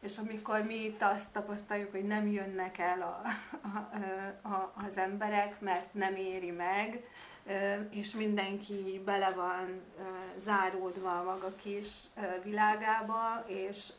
[0.00, 3.22] És amikor mi itt azt tapasztaljuk, hogy nem jönnek el a,
[3.68, 7.04] a, a, az emberek, mert nem éri meg,
[7.90, 9.80] és mindenki bele van
[10.44, 11.88] záródva a maga kis
[12.42, 13.92] világába, és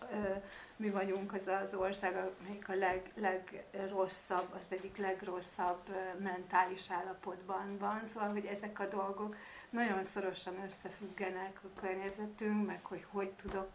[0.75, 8.01] mi vagyunk az az ország, amelyik a leg, legrosszabb, az egyik legrosszabb mentális állapotban van.
[8.13, 9.35] Szóval, hogy ezek a dolgok
[9.69, 13.69] nagyon szorosan összefüggenek a környezetünk, meg hogy hogy tudok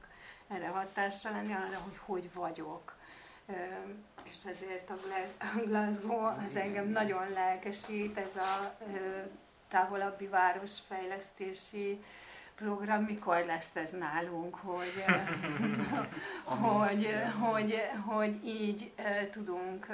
[0.49, 2.97] erre hatással lenni, arra, hogy hogy vagyok.
[4.23, 8.77] És ezért a Glas- a Glasgow az engem nagyon lelkesít, ez a
[9.69, 12.01] távolabbi városfejlesztési
[12.55, 15.05] program, mikor lesz ez nálunk, hogy,
[16.63, 17.09] hogy,
[17.41, 18.93] hogy, hogy így
[19.31, 19.87] tudunk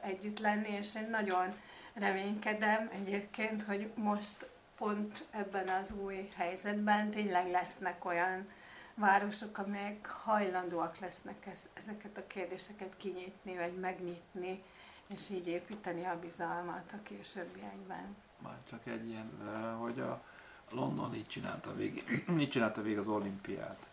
[0.00, 1.54] együtt lenni, és én nagyon
[1.94, 4.46] reménykedem egyébként, hogy most
[4.76, 8.48] pont ebben az új helyzetben tényleg lesznek olyan
[8.94, 14.62] városok, amelyek hajlandóak lesznek ez, ezeket a kérdéseket kinyitni, vagy megnyitni,
[15.06, 18.16] és így építeni a bizalmat a későbbiekben.
[18.42, 20.22] Már csak egy ilyen, eh, hogy a
[20.70, 23.86] London így csinálta végig, így csinálta végig az olimpiát.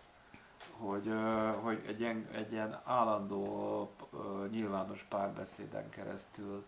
[0.72, 6.66] Hogy, eh, hogy egy, ilyen, egy ilyen állandó eh, nyilvános párbeszéden keresztül,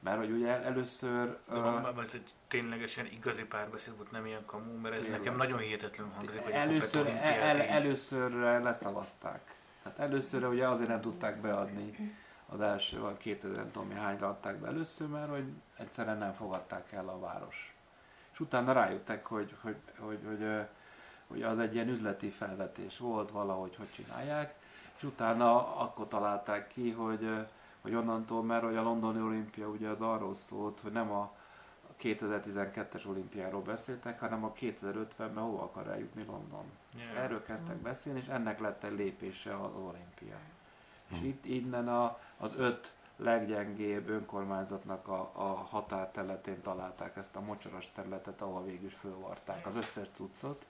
[0.00, 1.38] mert hogy ugye először...
[1.48, 5.20] De van, vagy egy ténylegesen igazi párbeszéd volt, nem ilyen kamú, mert ez Tényleg.
[5.20, 9.56] nekem nagyon hihetetlenül hangzik, hogy először, el, el, előszörre leszavazták.
[9.84, 12.16] Hát előszörre ugye azért nem tudták beadni
[12.48, 15.44] az első, a 2000 nem tudom hányra adták be először, mert hogy
[15.76, 17.76] egyszerűen nem fogadták el a város.
[18.32, 20.66] És utána rájöttek, hogy, hogy, hogy, hogy,
[21.26, 24.54] hogy az egy ilyen üzleti felvetés volt, valahogy hogy csinálják,
[24.96, 27.46] és utána akkor találták ki, hogy,
[27.80, 31.32] hogy onnantól, mert hogy a londoni olimpia ugye az arról szólt, hogy nem a
[32.02, 36.64] 2012-es olimpiáról beszéltek, hanem a 2050-ben hova akar eljutni London.
[36.96, 37.24] És Yeah.
[37.24, 40.36] erről kezdtek beszélni, és ennek lett egy lépése az olimpia.
[41.10, 47.90] És itt innen a, az öt leggyengébb önkormányzatnak a, a határterületén találták ezt a mocsaras
[47.94, 50.64] területet, ahol végül is fölvarták az összes cuccot,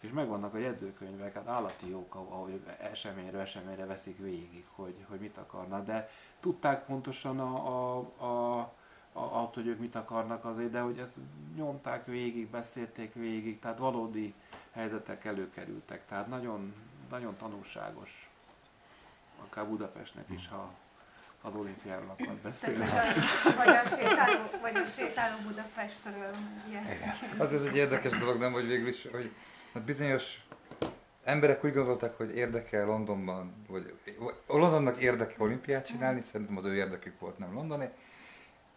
[0.00, 5.36] és megvannak a jegyzőkönyvek, hát állati jók, ahogy eseményről eseményre veszik végig, hogy, hogy mit
[5.36, 6.10] akarnak, de
[6.40, 8.72] tudták pontosan a, a, a,
[9.12, 11.16] azt, hogy ők mit akarnak azért, de hogy ezt
[11.56, 14.34] nyomták végig, beszélték végig, tehát valódi
[14.70, 16.74] helyzetek előkerültek, tehát nagyon,
[17.10, 18.30] nagyon tanulságos,
[19.44, 20.70] akár Budapestnek is, ha
[21.42, 22.78] az olimpiáról akar Tehát, beszélni.
[23.56, 26.34] vagy, a sétáló, vagy a sétáló Budapestről.
[26.68, 26.80] Ugye?
[27.38, 29.32] Az ez egy érdekes dolog, nem, hogy végül is, hogy
[29.74, 30.44] hát bizonyos
[31.24, 36.74] emberek úgy gondolták, hogy érdekel Londonban, vagy vagy Londonnak érdeke olimpiát csinálni, szerintem az ő
[36.74, 37.88] érdekük volt, nem londoni,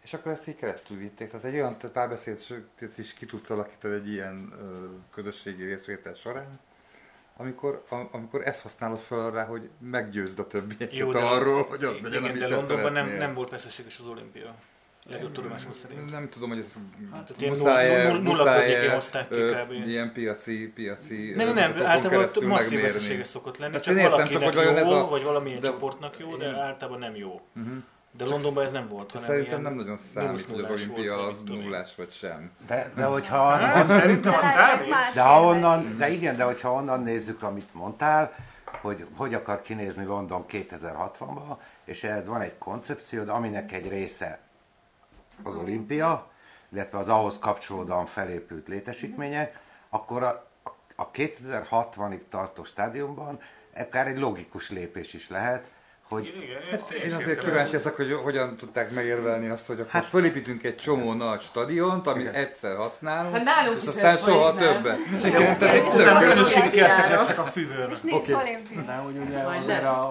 [0.02, 1.30] és akkor ezt így keresztül vitték.
[1.30, 6.60] Tehát egy olyan párbeszédet is ki tudsz alakítani egy ilyen ö, közösségi részvétel során,
[7.36, 11.96] amikor, amikor ezt használod fel rá, hogy meggyőzd a többieket Jó, de- arról, hogy az
[12.02, 14.54] legyen, amit de Londonban nem, nem volt veszélyes az olimpia.
[15.10, 16.10] Legjobb tudomásom szerint.
[16.10, 16.76] Nem tudom, hogy ez
[17.12, 18.70] Hát, muszáj nulla muszáj
[19.86, 22.80] ilyen piaci, piaci Nem, nem, általában masszív megmérni.
[22.80, 25.60] vesztesége szokott lenni, Ezt csak én értem, valakinek csak hogy jó, ez a- vagy valamilyen
[25.60, 27.40] de- csoportnak jó, de általában nem jó.
[27.56, 27.74] Uh-huh.
[28.16, 31.48] De Londonban ez nem volt, hanem szerintem nem nagyon számít, hogy az olimpia az volt,
[31.48, 32.50] vagy mit nullás vagy sem.
[32.66, 35.14] De, de hogyha Hát, szerintem De az lehetnek számít.
[35.14, 35.96] De ha onnan, is.
[35.96, 38.32] de igen, de hogyha onnan nézzük, amit mondtál,
[38.80, 44.38] hogy hogy akar kinézni London 2060-ban, és ehhez van egy koncepciód, aminek egy része
[45.42, 46.30] az olimpia,
[46.68, 50.46] illetve az ahhoz kapcsolódóan felépült létesítmények, akkor a,
[50.96, 53.40] a 2060-ig tartó stádiumban
[53.76, 55.64] akár egy logikus lépés is lehet,
[56.08, 59.80] hogy Igen, Hát ezt én is azért kíváncsi leszek, hogy hogyan tudták megérvelni azt, hogy
[59.80, 64.14] akkor hát, fölépítünk egy csomó nagy stadiont, amit egyszer használunk, Hát nálunk és is aztán
[64.14, 64.56] ez soha nem?
[64.56, 64.98] többet.
[65.24, 67.90] Igen, tehát aztán a közösségi kertek lesznek a füvön.
[67.90, 68.32] És nincs Oké.
[68.34, 68.80] olimpia.
[68.82, 69.44] De hogy ugye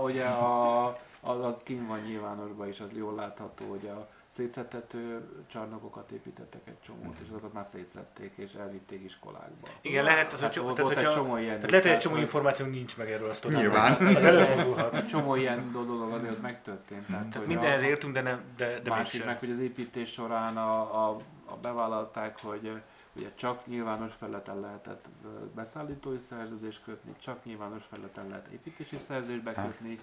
[0.03, 0.87] ugye a,
[1.21, 6.79] az, az kint van nyilvánosban is, az jól látható, hogy a szétszettető csarnokokat építettek egy
[6.85, 9.67] csomót, és azokat már szétszették, és elvitték iskolákba.
[9.81, 12.15] Igen, lehet az, hogy Hát csomó, tehát, egy csomó ilyen tehát lehet, hogy egy csomó
[12.15, 13.63] információnk nincs meg erről a sztoriról.
[13.63, 14.15] Nyilván.
[14.15, 14.93] Az előfordulhat.
[14.93, 17.05] Egy csomó ilyen dolog azért ott megtörtént.
[17.05, 20.57] Tehát, Tehát hogy mindenhez értünk, de, nem, de, de másik meg, hogy az építés során
[20.57, 22.81] a, a, a bevállalták, hogy
[23.13, 29.43] ugye csak nyilvános felületen lehetett eh, beszállítói szerződést kötni, csak nyilvános felületen lehet építési szerződést
[29.43, 29.99] bekötni,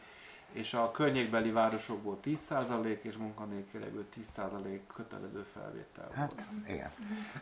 [0.52, 4.04] és a környékbeli városokból 10% és munkanélkülekből
[4.36, 6.16] 10% kötelező felvétel volt.
[6.16, 6.32] hát
[6.68, 6.90] igen.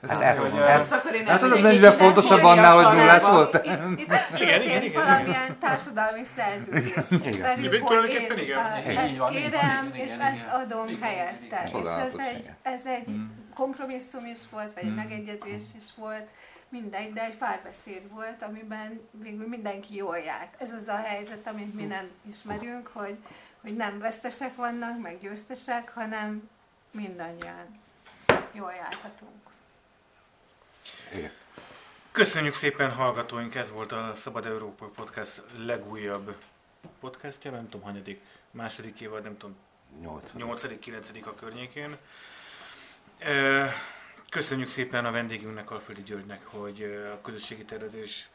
[0.02, 0.42] Ez Hát jó.
[0.42, 0.88] hogy ez,
[1.26, 3.54] Hát az mennyivel fontosabb annál, hogy nullás volt?
[3.54, 6.92] Itt, itt igen, igen, valamilyen társadalmi szerződés.
[7.40, 8.78] Szerű, hogy én igen.
[8.78, 11.62] Igen, így ezt kérem, és ezt adom helyette.
[11.64, 11.72] És
[12.62, 13.14] ez egy, egy
[13.54, 16.28] kompromisszum is volt, vagy egy megegyezés is volt,
[16.70, 20.60] mindegy, de egy párbeszéd volt, amiben végül mindenki jól járt.
[20.60, 23.16] Ez az a helyzet, amit mi nem ismerünk, hogy,
[23.60, 26.48] hogy nem vesztesek vannak, meg győztesek, hanem
[26.90, 27.80] mindannyian
[28.52, 29.40] jól járhatunk.
[31.14, 31.32] igen.
[32.12, 36.36] Köszönjük szépen hallgatóink, ez volt a Szabad Európa Podcast legújabb
[37.00, 38.20] podcastja, nem tudom, hanyadik,
[38.50, 39.56] második évad, nem tudom,
[40.00, 40.32] 8.
[40.32, 41.96] 8 9 a környékén.
[43.18, 43.66] Ö,
[44.30, 46.82] Köszönjük szépen a vendégünknek, Alföldi Györgynek, hogy
[47.14, 48.28] a közösségi tervezés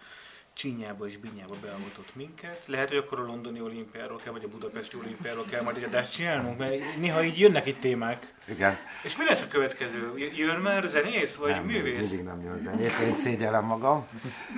[0.53, 2.63] csínyába és binyába beavatott minket.
[2.65, 6.11] Lehet, hogy akkor a londoni olimpiáról kell, vagy a budapesti olimpiáról kell majd egy adást
[6.11, 8.34] csinálnunk, mert néha így jönnek itt témák.
[8.45, 8.77] Igen.
[9.03, 10.17] És mi lesz a következő?
[10.17, 11.99] Jön már zenész, vagy nem, művész?
[11.99, 12.99] Mindig nem jön zenész.
[12.99, 14.07] Én szégyellem magam.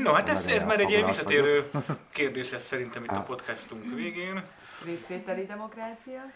[0.03, 1.72] No, hát ez, ez már egy ilyen visszatérő
[2.14, 4.43] kérdés lesz szerintem itt a podcastunk végén.
[4.85, 6.31] Részvételi demokrácia.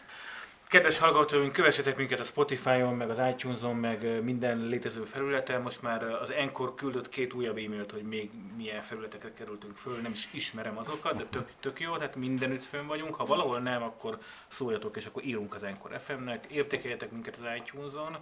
[0.72, 5.62] Kedves hallgatóink, kövessetek minket a Spotify-on, meg az iTunes-on, meg minden létező felületen.
[5.62, 10.02] Most már az Encore küldött két újabb e-mailt, hogy még milyen felületekre kerültünk föl.
[10.02, 13.16] Nem is ismerem azokat, de tök, tök jó, tehát mindenütt fönn vagyunk.
[13.16, 14.18] Ha valahol nem, akkor
[14.48, 16.46] szóljatok, és akkor írunk az Encore FM-nek.
[16.46, 18.18] Értékeljetek minket az iTunes-on,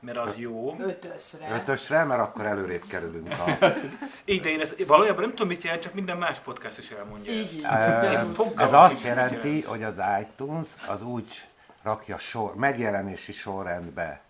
[0.00, 0.76] mert az jó.
[0.80, 1.54] Ötösre.
[1.54, 3.58] Ötösre, mert akkor előrébb kerülünk a...
[4.32, 7.32] Így, de én ezt valójában nem tudom, mit jelent, csak minden más podcast is elmondja
[7.32, 7.52] Így, ezt.
[7.52, 8.34] így.
[8.34, 11.48] Fogalmam Ez azt jelenti, mit hogy az iTunes az úgy
[11.82, 14.20] rakja sor, megjelenési sorrendbe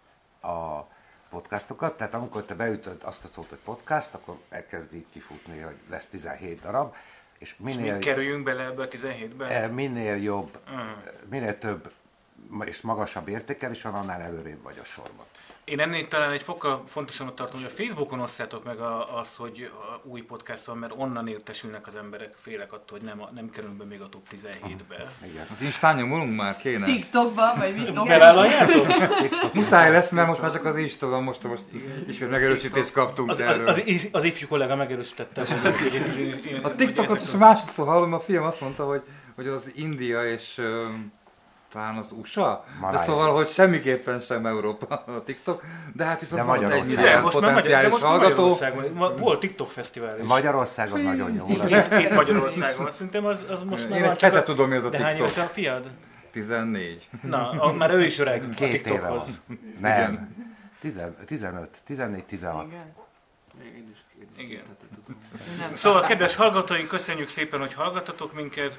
[0.43, 0.81] a
[1.31, 5.77] podcastokat, tehát amikor te beütöd azt a szót, hogy podcast, akkor elkezd így kifutni, hogy
[5.91, 6.95] lesz 17 darab,
[7.39, 9.47] és És mi minél, kerüljünk bele ebbe a 17-be?
[9.49, 10.91] eh, minél jobb, Mm.
[11.29, 11.93] minél több
[12.65, 15.25] és magasabb értékelés van, annál előrébb vagy a sorban.
[15.65, 19.71] Én ennél talán egy fokkal fontosabbnak tartom, hogy a Facebookon osszátok meg a, az, hogy
[19.73, 23.51] a új podcast van, mert onnan értesülnek az emberek, félek attól, hogy nem, a, nem
[23.51, 25.13] kerülünk be még a top 17-be.
[25.31, 25.47] Igen.
[25.51, 26.85] Az Instán nyomulunk már, kéne?
[26.85, 28.09] TikTokban, vagy mit tudom.
[28.09, 28.87] Belevállaljátok?
[29.55, 31.65] Muszáj lesz, mert most már csak az Insta van, most, most
[32.09, 33.69] ismét megerősítést kaptunk Az, az, erről.
[33.69, 35.43] az, az, az ifjú kollega megerősítette.
[36.63, 39.03] A TikTokot is másodszor hallom, a fiam azt mondta, hogy,
[39.35, 40.61] hogy az India és
[41.73, 43.13] talán az USA, de Malázia.
[43.13, 45.63] szóval, hogy semmiképpen sem Európa a TikTok,
[45.95, 46.83] de hát viszont De van egy.
[46.83, 48.49] De milliárd de potenciális most hallgató.
[48.49, 50.27] Magyarországon volt TikTok fesztivál is.
[50.27, 52.93] Magyarországon nagyon jó Itt, itt, Magyarországon.
[52.93, 54.43] Szerintem az, az most már Én egy csak hete a...
[54.43, 55.45] tudom, mi az a De hány TikTok.
[55.45, 55.91] a fiad?
[56.33, 57.09] 14.
[57.23, 59.41] Na, a, már ő is öreg a Két éve TikTokhoz.
[59.81, 60.35] Nem.
[61.27, 62.67] 15, 14, 16.
[62.67, 62.95] Igen.
[63.65, 64.63] Én is, én is Igen.
[64.63, 65.21] tehát tudom.
[65.59, 68.79] Nem Szóval, kedves hallgatóink, köszönjük szépen, hogy hallgatatok minket.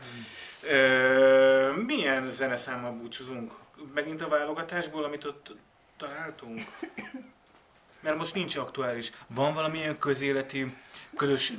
[0.70, 3.52] Ö, milyen zeneszámmal búcsúzunk?
[3.94, 5.56] Megint a válogatásból, amit ott
[5.98, 6.62] találtunk?
[8.00, 9.12] Mert most nincs aktuális.
[9.28, 10.76] Van valamilyen közéleti,
[11.18, 11.54] közös,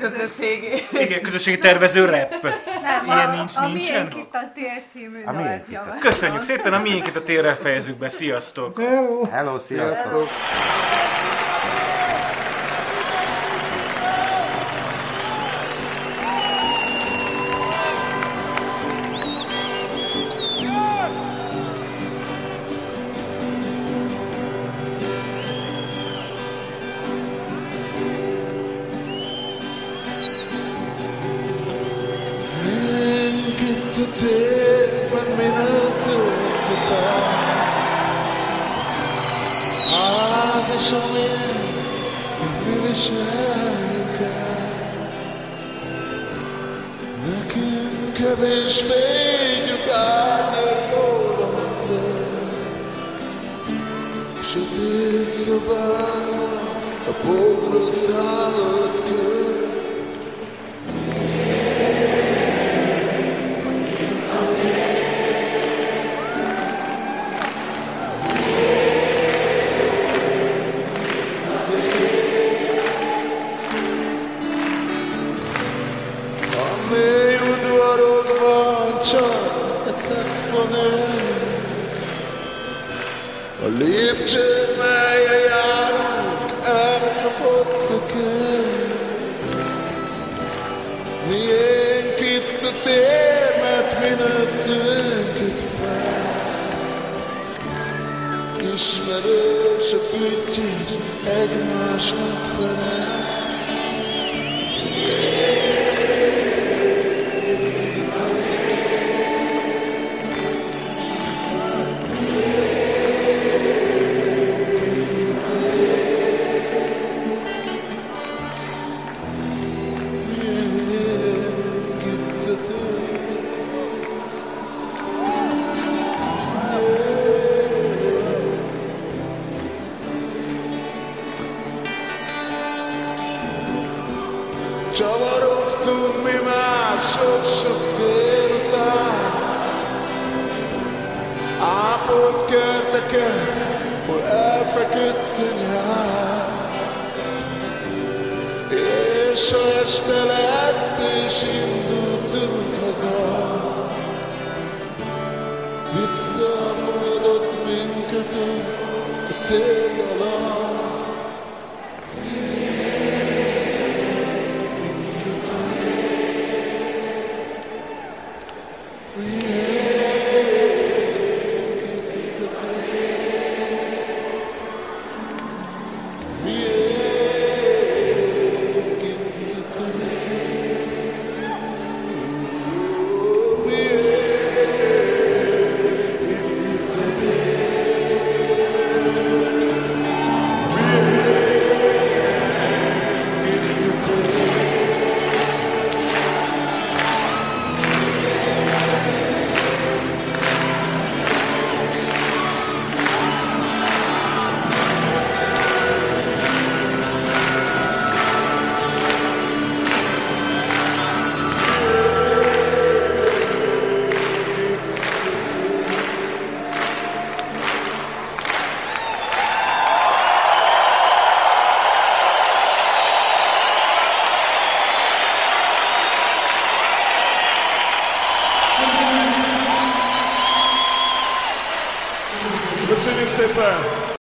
[0.00, 0.82] Közösségi.
[0.92, 2.30] igen, közösségi tervező rap?
[2.42, 4.06] Nem, Ilyen a, nincs- a nincsen?
[4.06, 5.96] Miénk itt a tér című A Miénk itt a.
[6.00, 8.08] Köszönjük szépen, a miénk itt a térrel fejezzük be.
[8.08, 8.80] Sziasztok!
[9.30, 10.28] Hello, sziasztok!